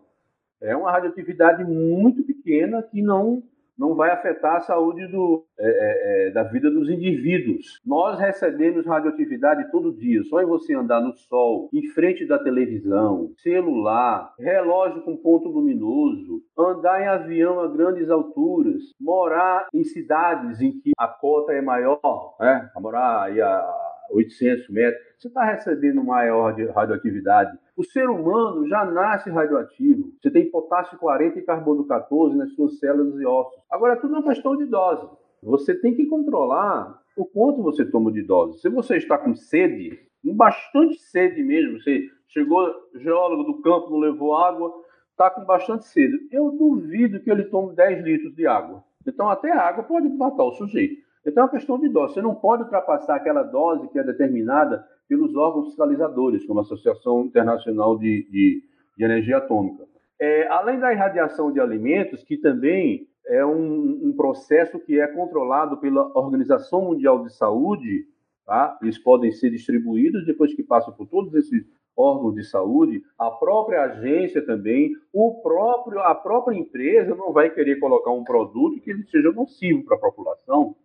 É 0.61 0.75
uma 0.75 0.91
radioatividade 0.91 1.63
muito 1.63 2.23
pequena 2.23 2.81
que 2.81 3.01
não 3.01 3.43
não 3.77 3.95
vai 3.95 4.11
afetar 4.11 4.55
a 4.55 4.61
saúde 4.61 5.07
do, 5.07 5.45
é, 5.59 5.67
é, 5.67 6.27
é, 6.27 6.31
da 6.31 6.43
vida 6.43 6.69
dos 6.69 6.89
indivíduos. 6.89 7.79
Nós 7.85 8.19
recebemos 8.19 8.85
radioatividade 8.85 9.69
todo 9.71 9.95
dia. 9.95 10.23
Só 10.23 10.41
em 10.41 10.45
você 10.45 10.73
andar 10.73 11.01
no 11.01 11.13
sol, 11.15 11.69
em 11.73 11.87
frente 11.89 12.25
da 12.25 12.39
televisão, 12.39 13.31
celular, 13.37 14.33
relógio 14.39 15.01
com 15.03 15.17
ponto 15.17 15.49
luminoso, 15.49 16.41
andar 16.57 17.01
em 17.01 17.07
avião 17.07 17.59
a 17.59 17.67
grandes 17.67 18.09
alturas, 18.09 18.81
morar 18.99 19.67
em 19.73 19.83
cidades 19.83 20.61
em 20.61 20.71
que 20.71 20.91
a 20.97 21.07
cota 21.07 21.53
é 21.53 21.61
maior, 21.61 22.35
né? 22.39 22.69
morar 22.79 23.23
aí 23.23 23.41
a 23.41 23.86
800 24.11 24.69
metros, 24.69 25.01
você 25.17 25.27
está 25.27 25.43
recebendo 25.43 26.03
maior 26.03 26.55
radioatividade. 26.73 27.57
O 27.75 27.83
ser 27.83 28.09
humano 28.09 28.67
já 28.67 28.85
nasce 28.85 29.29
radioativo. 29.29 30.11
Você 30.21 30.29
tem 30.29 30.49
potássio 30.49 30.97
40 30.97 31.39
e 31.39 31.41
carbono 31.41 31.85
14 31.85 32.35
nas 32.35 32.53
suas 32.53 32.79
células 32.79 33.19
e 33.19 33.25
ossos. 33.25 33.59
Agora, 33.69 33.95
tudo 33.95 34.15
é 34.15 34.19
uma 34.19 34.27
questão 34.27 34.55
de 34.55 34.65
dose. 34.65 35.07
Você 35.41 35.75
tem 35.75 35.95
que 35.95 36.05
controlar 36.05 37.01
o 37.15 37.25
quanto 37.25 37.63
você 37.63 37.85
toma 37.85 38.11
de 38.11 38.21
dose. 38.21 38.59
Se 38.59 38.69
você 38.69 38.97
está 38.97 39.17
com 39.17 39.35
sede, 39.35 39.99
com 40.23 40.35
bastante 40.35 40.99
sede 40.99 41.43
mesmo, 41.43 41.81
você 41.81 42.09
chegou, 42.27 42.71
geólogo 42.95 43.43
do 43.43 43.61
campo, 43.61 43.89
não 43.89 43.99
levou 43.99 44.35
água, 44.35 44.71
está 45.11 45.29
com 45.29 45.43
bastante 45.45 45.87
sede. 45.87 46.15
Eu 46.31 46.51
duvido 46.51 47.19
que 47.19 47.31
ele 47.31 47.45
tome 47.45 47.75
10 47.75 48.03
litros 48.03 48.35
de 48.35 48.45
água. 48.45 48.83
Então, 49.05 49.29
até 49.29 49.51
a 49.51 49.61
água 49.61 49.83
pode 49.83 50.07
matar 50.09 50.43
o 50.43 50.53
sujeito. 50.53 51.06
Então 51.27 51.43
é 51.43 51.45
uma 51.45 51.51
questão 51.51 51.77
de 51.77 51.89
dose. 51.89 52.13
Você 52.13 52.21
não 52.21 52.33
pode 52.33 52.63
ultrapassar 52.63 53.17
aquela 53.17 53.43
dose 53.43 53.89
que 53.89 53.99
é 53.99 54.03
determinada 54.03 54.87
pelos 55.09 55.35
órgãos 55.35 55.67
fiscalizadores, 55.67 56.45
como 56.45 56.59
a 56.59 56.61
Associação 56.61 57.25
Internacional 57.25 57.97
de, 57.97 58.25
de, 58.31 58.63
de 58.97 59.03
Energia 59.03 59.37
Atômica. 59.37 59.85
É, 60.19 60.47
além 60.47 60.79
da 60.79 60.91
irradiação 60.93 61.51
de 61.51 61.59
alimentos, 61.59 62.23
que 62.23 62.37
também 62.37 63.07
é 63.25 63.45
um, 63.45 64.07
um, 64.07 64.13
processo 64.15 64.79
que 64.79 64.99
é 64.99 65.07
controlado 65.07 65.77
pela 65.77 66.09
Organização 66.17 66.85
Mundial 66.85 67.21
de 67.23 67.33
Saúde, 67.33 68.05
tá? 68.45 68.77
eles 68.81 68.97
podem 68.97 69.31
ser 69.31 69.49
distribuídos 69.49 70.25
depois 70.25 70.53
que 70.53 70.63
passam 70.63 70.93
por 70.93 71.07
todos 71.07 71.33
esses 71.35 71.65
órgãos 71.95 72.35
de 72.35 72.43
saúde, 72.43 73.03
a 73.17 73.29
própria 73.31 73.81
agência 73.81 74.45
também, 74.45 74.91
o 75.11 75.41
próprio, 75.41 75.99
a 75.99 76.13
própria 76.15 76.55
empresa 76.55 77.15
não 77.15 77.33
vai 77.33 77.49
querer 77.49 77.79
colocar 77.79 78.11
um 78.11 78.23
produto 78.23 78.79
que 78.79 78.95
seja 79.09 79.31
nocivo 79.31 79.83
para 79.83 79.97
a 79.97 79.99
população. 79.99 80.75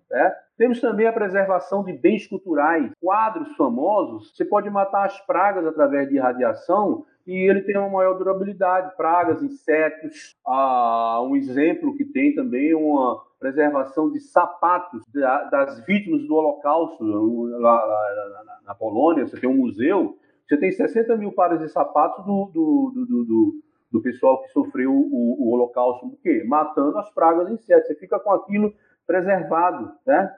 Temos 0.57 0.80
também 0.80 1.07
a 1.07 1.12
preservação 1.12 1.82
de 1.82 1.92
bens 1.92 2.26
culturais, 2.26 2.90
quadros 3.00 3.55
famosos. 3.57 4.34
Você 4.34 4.44
pode 4.44 4.68
matar 4.70 5.07
as 5.07 5.20
pragas 5.26 5.66
através 5.66 6.09
de 6.09 6.18
radiação 6.18 7.05
e 7.26 7.32
ele 7.32 7.62
tem 7.62 7.76
uma 7.76 7.88
maior 7.88 8.14
durabilidade. 8.14 8.96
Pragas, 8.96 9.42
insetos. 9.42 10.36
Ah, 10.46 11.20
um 11.22 11.34
exemplo 11.36 11.96
que 11.96 12.05
tem 12.05 12.34
também 12.34 12.74
uma 12.74 13.20
preservação 13.40 14.11
de 14.11 14.20
sapatos 14.20 15.03
das 15.50 15.84
vítimas 15.86 16.22
do 16.26 16.34
Holocausto. 16.34 17.03
Lá, 17.03 18.61
na 18.64 18.74
Polônia, 18.74 19.26
você 19.26 19.40
tem 19.40 19.48
um 19.48 19.57
museu 19.57 20.16
você 20.53 20.59
tem 20.59 20.70
60 20.70 21.16
mil 21.16 21.32
pares 21.32 21.61
de 21.61 21.68
sapatos 21.70 22.24
do, 22.26 22.50
do, 22.53 22.92
do, 22.94 23.24
do, 23.24 23.62
do 23.90 24.03
pessoal 24.03 24.42
que 24.42 24.48
sofreu 24.50 24.92
o, 24.92 25.42
o 25.42 25.50
holocausto, 25.50 26.07
o 26.07 26.16
quê? 26.18 26.44
Matando 26.46 26.98
as 26.98 27.11
pragas 27.11 27.48
e 27.48 27.55
insetos. 27.55 27.86
Você 27.86 27.94
fica 27.94 28.20
com 28.20 28.32
aquilo 28.32 28.74
preservado, 29.07 29.92
né? 30.07 30.34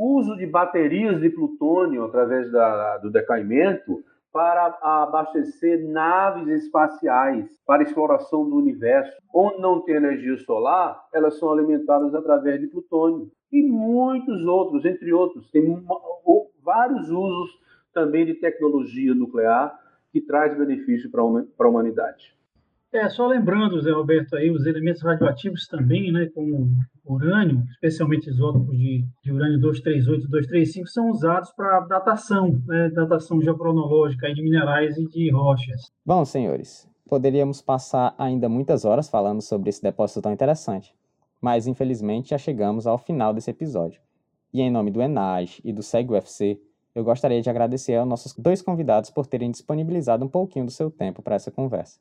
Uso 0.00 0.36
de 0.36 0.46
baterias 0.46 1.20
de 1.20 1.28
plutônio 1.28 2.04
através 2.04 2.52
da, 2.52 2.98
do 2.98 3.10
decaimento 3.10 4.00
para 4.32 4.78
abastecer 4.80 5.84
naves 5.90 6.46
espaciais 6.62 7.50
para 7.66 7.82
exploração 7.82 8.48
do 8.48 8.54
universo. 8.54 9.16
Onde 9.34 9.60
não 9.60 9.80
tem 9.80 9.96
energia 9.96 10.36
solar, 10.38 11.04
elas 11.12 11.36
são 11.38 11.50
alimentadas 11.50 12.14
através 12.14 12.60
de 12.60 12.68
plutônio. 12.68 13.28
E 13.50 13.62
muitos 13.62 14.44
outros, 14.46 14.84
entre 14.84 15.12
outros. 15.12 15.50
Tem 15.50 15.64
uma, 15.64 15.98
vários 16.62 17.10
usos 17.10 17.58
também 17.92 18.24
de 18.24 18.34
tecnologia 18.34 19.12
nuclear 19.14 19.76
que 20.12 20.20
traz 20.20 20.56
benefício 20.56 21.10
para 21.10 21.22
a 21.22 21.68
humanidade. 21.68 22.37
É, 22.92 23.06
só 23.10 23.26
lembrando, 23.26 23.80
Zé 23.82 23.92
Roberto, 23.92 24.34
aí, 24.34 24.50
os 24.50 24.64
elementos 24.64 25.02
radioativos 25.02 25.66
também, 25.66 26.10
né, 26.10 26.26
como 26.34 26.70
urânio, 27.04 27.62
especialmente 27.72 28.30
isótopos 28.30 28.76
de, 28.78 29.04
de 29.22 29.30
urânio 29.30 29.60
238 29.60 30.24
e 30.24 30.30
235, 30.30 30.88
são 30.88 31.10
usados 31.10 31.52
para 31.52 31.80
datação, 31.80 32.58
né, 32.66 32.88
datação 32.88 33.42
geocronológica 33.42 34.32
de 34.32 34.42
minerais 34.42 34.96
e 34.96 35.06
de 35.06 35.30
rochas. 35.30 35.92
Bom, 36.04 36.24
senhores, 36.24 36.88
poderíamos 37.06 37.60
passar 37.60 38.14
ainda 38.16 38.48
muitas 38.48 38.86
horas 38.86 39.08
falando 39.10 39.42
sobre 39.42 39.68
esse 39.68 39.82
depósito 39.82 40.22
tão 40.22 40.32
interessante, 40.32 40.94
mas 41.42 41.66
infelizmente 41.66 42.30
já 42.30 42.38
chegamos 42.38 42.86
ao 42.86 42.96
final 42.96 43.34
desse 43.34 43.50
episódio. 43.50 44.00
E 44.52 44.62
em 44.62 44.70
nome 44.70 44.90
do 44.90 45.02
ENAG 45.02 45.60
e 45.62 45.74
do 45.74 45.82
SEG-UFC, 45.82 46.58
eu 46.94 47.04
gostaria 47.04 47.42
de 47.42 47.50
agradecer 47.50 47.96
aos 47.96 48.08
nossos 48.08 48.34
dois 48.34 48.62
convidados 48.62 49.10
por 49.10 49.26
terem 49.26 49.50
disponibilizado 49.50 50.24
um 50.24 50.28
pouquinho 50.28 50.64
do 50.64 50.70
seu 50.70 50.90
tempo 50.90 51.20
para 51.20 51.36
essa 51.36 51.50
conversa. 51.50 52.00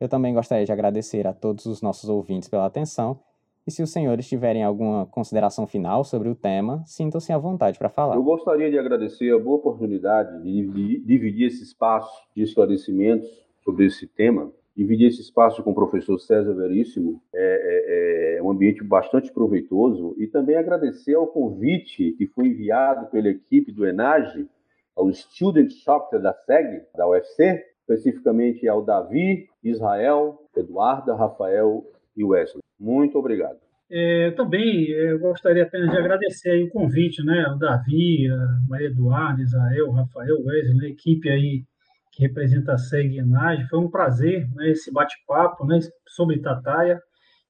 Eu 0.00 0.08
também 0.08 0.32
gostaria 0.32 0.64
de 0.64 0.72
agradecer 0.72 1.26
a 1.26 1.32
todos 1.32 1.66
os 1.66 1.82
nossos 1.82 2.08
ouvintes 2.08 2.48
pela 2.48 2.66
atenção 2.66 3.20
e 3.66 3.70
se 3.70 3.82
os 3.82 3.90
senhores 3.90 4.26
tiverem 4.26 4.64
alguma 4.64 5.06
consideração 5.06 5.66
final 5.66 6.02
sobre 6.02 6.28
o 6.28 6.34
tema, 6.34 6.82
sintam-se 6.86 7.32
à 7.32 7.38
vontade 7.38 7.78
para 7.78 7.90
falar. 7.90 8.16
Eu 8.16 8.22
gostaria 8.22 8.70
de 8.70 8.78
agradecer 8.78 9.30
a 9.32 9.38
boa 9.38 9.56
oportunidade 9.56 10.42
de 10.42 10.98
dividir 11.04 11.48
esse 11.48 11.62
espaço 11.62 12.26
de 12.34 12.42
esclarecimentos 12.42 13.28
sobre 13.62 13.86
esse 13.86 14.06
tema 14.06 14.50
dividir 14.76 15.08
esse 15.08 15.20
espaço 15.20 15.62
com 15.62 15.72
o 15.72 15.74
professor 15.74 16.18
César 16.18 16.54
Veríssimo 16.54 17.22
é, 17.34 18.36
é, 18.36 18.36
é, 18.38 18.42
um 18.42 18.50
ambiente 18.50 18.82
bastante 18.82 19.30
proveitoso 19.30 20.14
e 20.16 20.26
também 20.26 20.56
agradecer 20.56 21.14
ao 21.14 21.26
convite 21.26 22.12
que 22.12 22.26
foi 22.28 22.46
enviado 22.46 23.06
pela 23.10 23.28
equipe 23.28 23.72
do 23.72 23.86
ENAGE 23.86 24.48
ao 24.96 25.12
Student 25.12 25.70
Chapter 25.84 26.20
da 26.20 26.32
SEG, 26.32 26.82
da 26.96 27.06
UFC, 27.06 27.62
especificamente 27.90 28.68
ao 28.68 28.84
Davi, 28.84 29.46
Israel, 29.62 30.38
Eduarda, 30.56 31.14
Rafael 31.14 31.82
e 32.16 32.24
Wesley. 32.24 32.62
Muito 32.78 33.18
obrigado. 33.18 33.58
É, 33.90 34.30
também 34.32 34.88
eu 34.88 35.18
gostaria 35.18 35.64
apenas 35.64 35.90
de 35.90 35.98
agradecer 35.98 36.62
o 36.62 36.70
convite, 36.70 37.24
né, 37.24 37.44
ao 37.44 37.58
Davi, 37.58 38.28
a 38.30 38.68
Maria 38.68 38.86
Eduarda, 38.86 39.42
Israel, 39.42 39.90
Rafael, 39.90 40.36
Wesley, 40.44 40.86
a 40.86 40.90
equipe 40.90 41.28
aí 41.28 41.64
que 42.12 42.22
representa 42.22 42.72
a 42.72 42.78
SEG 42.78 43.18
Enage. 43.18 43.68
Foi 43.68 43.80
um 43.80 43.90
prazer 43.90 44.48
né, 44.54 44.70
esse 44.70 44.92
bate-papo 44.92 45.66
né, 45.66 45.80
sobre 46.06 46.40
Tataia, 46.40 47.00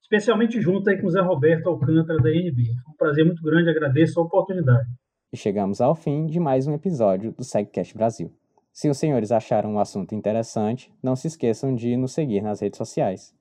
especialmente 0.01 0.59
junto 0.59 0.89
aí 0.89 0.99
com 0.99 1.07
o 1.07 1.11
Zé 1.11 1.21
Roberto 1.21 1.67
Alcântara 1.67 2.19
da 2.19 2.31
INB. 2.31 2.65
Foi 2.83 2.93
um 2.93 2.97
prazer 2.97 3.23
muito 3.23 3.43
grande, 3.43 3.69
agradeço 3.69 4.19
a 4.19 4.23
oportunidade. 4.23 4.89
E 5.31 5.37
chegamos 5.37 5.79
ao 5.79 5.93
fim 5.93 6.25
de 6.25 6.39
mais 6.39 6.65
um 6.65 6.73
episódio 6.73 7.31
do 7.31 7.43
SegCast 7.43 7.95
Brasil. 7.95 8.31
Se 8.73 8.89
os 8.89 8.97
senhores 8.97 9.31
acharam 9.31 9.75
o 9.75 9.79
assunto 9.79 10.15
interessante, 10.15 10.93
não 11.03 11.15
se 11.15 11.27
esqueçam 11.27 11.75
de 11.75 11.95
nos 11.97 12.13
seguir 12.13 12.41
nas 12.41 12.61
redes 12.61 12.77
sociais. 12.77 13.33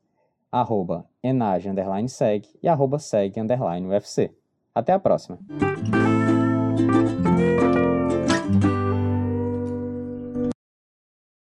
Arroba 0.50 1.06
enage, 1.22 1.68
e 2.62 2.68
arroba. 2.68 2.98
Até 4.74 4.92
a 4.92 4.98
próxima! 4.98 5.38